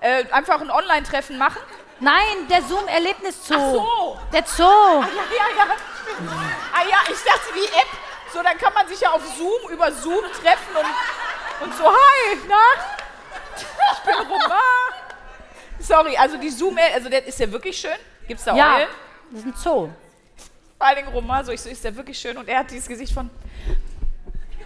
Äh, 0.00 0.24
einfach 0.32 0.60
ein 0.60 0.70
Online-Treffen 0.70 1.38
machen? 1.38 1.60
nein, 2.00 2.48
der 2.48 2.62
Zoom-Erlebniszoo. 2.62 3.54
Ach 3.54 3.72
so. 3.72 4.20
Der 4.32 4.44
Zoo. 4.46 4.62
Ja, 4.64 5.06
ja, 5.06 5.46
ja. 5.56 5.76
stimmt. 6.02 6.30
Ah 6.72 6.82
ja, 6.88 6.98
ich 7.04 7.22
dachte 7.22 7.52
die 7.54 7.66
App. 7.76 7.88
So, 8.32 8.42
dann 8.42 8.56
kann 8.58 8.72
man 8.72 8.88
sich 8.88 9.00
ja 9.00 9.10
auf 9.10 9.22
Zoom, 9.36 9.70
über 9.70 9.92
Zoom 9.92 10.24
treffen 10.40 10.76
und, 10.76 11.66
und 11.66 11.76
so, 11.76 11.84
hi, 11.84 12.38
na? 12.48 12.56
Ich 13.56 13.98
bin 14.04 14.14
Roman. 14.14 15.09
Sorry, 15.80 16.16
also 16.16 16.36
die 16.36 16.50
Zoom, 16.50 16.76
also 16.94 17.08
der 17.08 17.26
ist 17.26 17.38
ja 17.40 17.50
wirklich 17.50 17.78
schön. 17.78 17.96
Gibt's 18.28 18.44
da 18.44 18.54
Ja, 18.54 18.76
Eulen? 18.76 18.88
das 19.30 19.40
ist 19.40 19.46
ein 19.46 19.54
Zoo. 19.54 19.88
Vor 20.78 20.86
allen 20.86 20.96
Dingen 20.96 21.08
Roman, 21.08 21.44
so 21.44 21.52
ich 21.52 21.60
so, 21.60 21.68
ist 21.68 21.82
der 21.84 21.94
wirklich 21.96 22.18
schön 22.18 22.36
und 22.38 22.48
er 22.48 22.60
hat 22.60 22.70
dieses 22.70 22.88
Gesicht 22.88 23.12
von. 23.12 23.28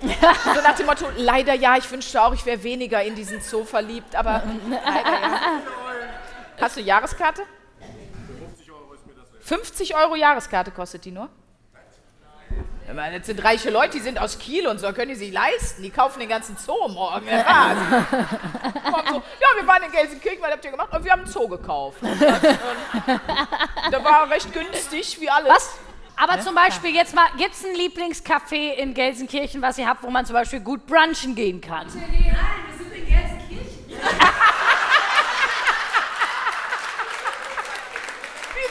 so 0.00 0.60
nach 0.62 0.76
dem 0.76 0.86
Motto, 0.86 1.06
leider 1.16 1.54
ja, 1.54 1.76
ich 1.76 1.90
wünschte 1.90 2.20
auch, 2.22 2.34
ich 2.34 2.44
wäre 2.44 2.62
weniger 2.62 3.02
in 3.02 3.14
diesen 3.14 3.40
Zoo 3.40 3.64
verliebt, 3.64 4.14
aber 4.14 4.42
leider 4.68 5.10
ja. 5.20 5.40
Hast 6.60 6.76
du 6.76 6.80
Jahreskarte? 6.80 7.42
50 9.40 9.94
Euro 9.96 10.14
Jahreskarte 10.14 10.70
kostet 10.70 11.04
die 11.04 11.10
nur? 11.10 11.28
Ich 12.86 12.94
meine, 12.94 13.18
das 13.18 13.26
sind 13.26 13.42
reiche 13.42 13.70
Leute, 13.70 13.96
die 13.96 14.02
sind 14.02 14.20
aus 14.20 14.38
Kiel 14.38 14.66
und 14.68 14.78
so, 14.78 14.92
können 14.92 15.08
die 15.08 15.16
sich 15.16 15.32
leisten. 15.32 15.82
Die 15.82 15.90
kaufen 15.90 16.20
den 16.20 16.28
ganzen 16.28 16.56
Zoo 16.56 16.88
morgen. 16.88 17.26
Ja, 19.40 19.48
wir 19.56 19.66
waren 19.66 19.82
in 19.82 19.90
Gelsenkirchen, 19.90 20.40
was 20.42 20.52
habt 20.52 20.64
ihr 20.64 20.70
gemacht? 20.70 20.92
Und 20.92 21.04
wir 21.04 21.10
haben 21.12 21.22
einen 21.22 21.30
Zoo 21.30 21.48
gekauft. 21.48 22.00
Und 22.02 22.20
der 22.20 24.04
war 24.04 24.30
recht 24.30 24.52
günstig, 24.52 25.20
wie 25.20 25.28
alles. 25.28 25.50
Was? 25.50 25.78
Aber 26.16 26.40
zum 26.40 26.54
Beispiel 26.54 26.94
jetzt 26.94 27.14
mal, 27.14 27.26
gibt 27.36 27.54
es 27.54 27.64
ein 27.64 27.74
Lieblingscafé 27.74 28.74
in 28.74 28.94
Gelsenkirchen, 28.94 29.60
was 29.62 29.78
ihr 29.78 29.88
habt, 29.88 30.04
wo 30.04 30.10
man 30.10 30.24
zum 30.24 30.34
Beispiel 30.34 30.60
gut 30.60 30.86
brunchen 30.86 31.34
gehen 31.34 31.60
kann? 31.60 31.86
wie 31.88 32.00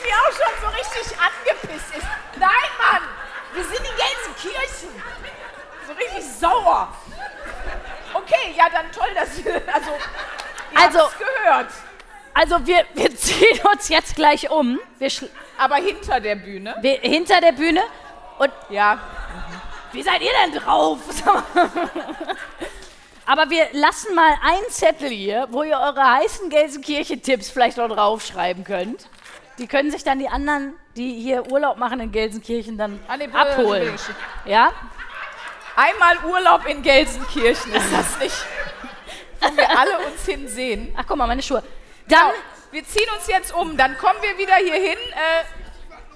sie 0.01 0.13
auch 0.13 0.31
schon 0.31 0.53
so 0.61 0.67
richtig 0.67 1.17
angepisst 1.19 1.97
ist. 1.97 2.07
Sauer. 6.43 6.87
Okay, 8.13 8.53
ja, 8.55 8.65
dann 8.71 8.91
toll, 8.91 9.07
dass 9.15 9.37
ihr, 9.39 9.55
also, 9.73 9.89
ihr 10.71 10.79
Also- 10.79 11.09
gehört. 11.17 11.67
Also 12.35 12.65
wir, 12.65 12.83
wir 12.95 13.15
ziehen 13.15 13.59
uns 13.71 13.89
jetzt 13.89 14.15
gleich 14.15 14.49
um. 14.49 14.79
Wir, 14.97 15.09
Aber 15.57 15.75
hinter 15.75 16.19
der 16.19 16.35
Bühne. 16.35 16.75
wir 16.81 16.95
hinter 16.99 17.39
der 17.41 17.51
Bühne. 17.51 17.81
Und 18.39 18.51
Ja, 18.69 18.97
wie 19.91 20.01
seid 20.01 20.19
ihr 20.21 20.31
denn 20.43 20.59
drauf? 20.59 20.97
Aber 23.25 23.49
wir 23.51 23.67
lassen 23.73 24.15
mal 24.15 24.33
einen 24.41 24.67
Zettel 24.69 25.09
hier, 25.09 25.47
wo 25.51 25.61
ihr 25.63 25.77
eure 25.77 26.03
heißen 26.03 26.49
Gelsenkirchen-Tipps 26.49 27.51
vielleicht 27.51 27.77
noch 27.77 27.87
draufschreiben 27.87 28.63
könnt. 28.63 29.07
Die 29.59 29.67
können 29.67 29.91
sich 29.91 30.03
dann 30.03 30.17
die 30.19 30.27
anderen, 30.27 30.73
die 30.97 31.13
hier 31.21 31.49
Urlaub 31.51 31.77
machen 31.77 31.99
in 31.99 32.11
Gelsenkirchen, 32.11 32.77
dann 32.77 32.99
abholen. 33.33 33.93
Ja? 34.45 34.71
Einmal 35.75 36.17
Urlaub 36.25 36.65
in 36.65 36.81
Gelsenkirchen, 36.81 37.73
ist 37.73 37.93
das 37.93 38.19
nicht? 38.19 38.45
Wo 39.41 39.57
wir 39.57 39.69
alle 39.77 39.99
uns 39.99 40.25
hinsehen. 40.25 40.93
Ach, 40.97 41.03
guck 41.07 41.17
mal, 41.17 41.27
meine 41.27 41.41
Schuhe. 41.43 41.63
Dann, 42.07 42.19
Genau. 42.19 42.33
Wir 42.71 42.83
ziehen 42.85 43.07
uns 43.15 43.27
jetzt 43.27 43.53
um, 43.53 43.77
dann 43.77 43.97
kommen 43.99 44.17
wir 44.21 44.35
wieder 44.37 44.55
hier 44.55 44.73
hin. 44.73 44.97
Äh, 45.11 45.43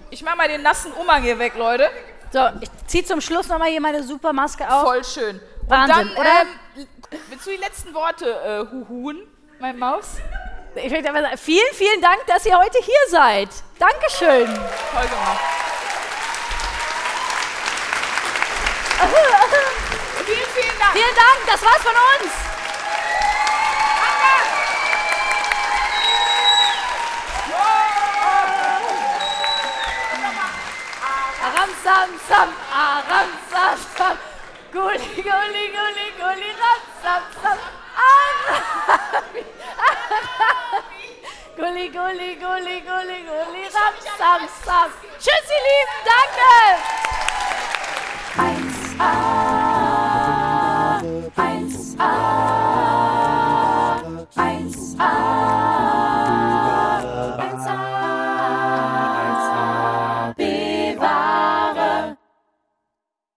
ich 0.10 0.24
mach 0.24 0.36
mal 0.36 0.48
den 0.48 0.64
nassen 0.64 0.92
Umhang 0.94 1.22
hier 1.22 1.38
weg, 1.38 1.54
Leute. 1.56 1.90
so, 2.32 2.40
ich 2.62 2.70
ziehe 2.88 3.04
zum 3.06 3.22
Schluss 3.22 3.48
nochmal 3.48 3.70
hier 3.70 3.82
meine 3.82 4.02
super 4.02 4.34
Maske 4.34 4.68
auf. 4.68 4.82
Voll 4.82 5.04
schön. 5.04 5.40
Und 5.62 5.70
Wahnsinn, 5.70 5.96
dann, 5.96 6.12
oder? 6.18 6.42
Ähm, 6.76 6.88
willst 7.30 7.46
du 7.46 7.52
die 7.52 7.58
letzten 7.58 7.94
Worte 7.94 8.26
äh, 8.72 8.72
huhun, 8.74 9.22
mein 9.60 9.78
Maus? 9.78 10.14
Ich 10.76 10.92
möchte 10.92 11.10
aber 11.10 11.22
sagen, 11.22 11.38
vielen, 11.38 11.74
vielen 11.74 12.02
Dank, 12.02 12.26
dass 12.28 12.46
ihr 12.46 12.58
heute 12.58 12.78
hier 12.80 13.10
seid. 13.10 13.50
Dankeschön. 13.80 14.46
Toll 14.46 15.08
gemacht. 15.08 15.40
Vielen, 20.26 20.50
vielen 20.56 20.80
Dank. 20.80 20.94
Vielen 20.94 21.16
Dank, 21.16 21.46
das 21.46 21.62
war's 21.62 21.84
von 21.84 21.94
uns. 21.94 22.34
Aram 31.46 31.70
sam 31.84 32.10
sam, 32.28 32.50
aram 32.74 33.30
sam 33.52 33.78
sam, 33.98 34.18
guli 34.74 35.22
guli 35.28 35.66
guli 35.76 36.08
guli 36.20 36.52
ram 36.62 36.82
sam 37.02 37.24
sam, 37.42 37.60
arami, 37.96 39.44
arami. 39.88 40.24
Guli 41.58 41.86
guli 41.90 42.32
guli 42.36 43.64
ram 43.76 43.96
sam 44.18 44.42
sam. 44.66 44.90
Tschüss 45.20 45.50
ihr 45.56 45.64
Lieben, 45.68 46.00
danke. 46.06 47.08
1A, 48.38 48.87
1A. 49.00 49.67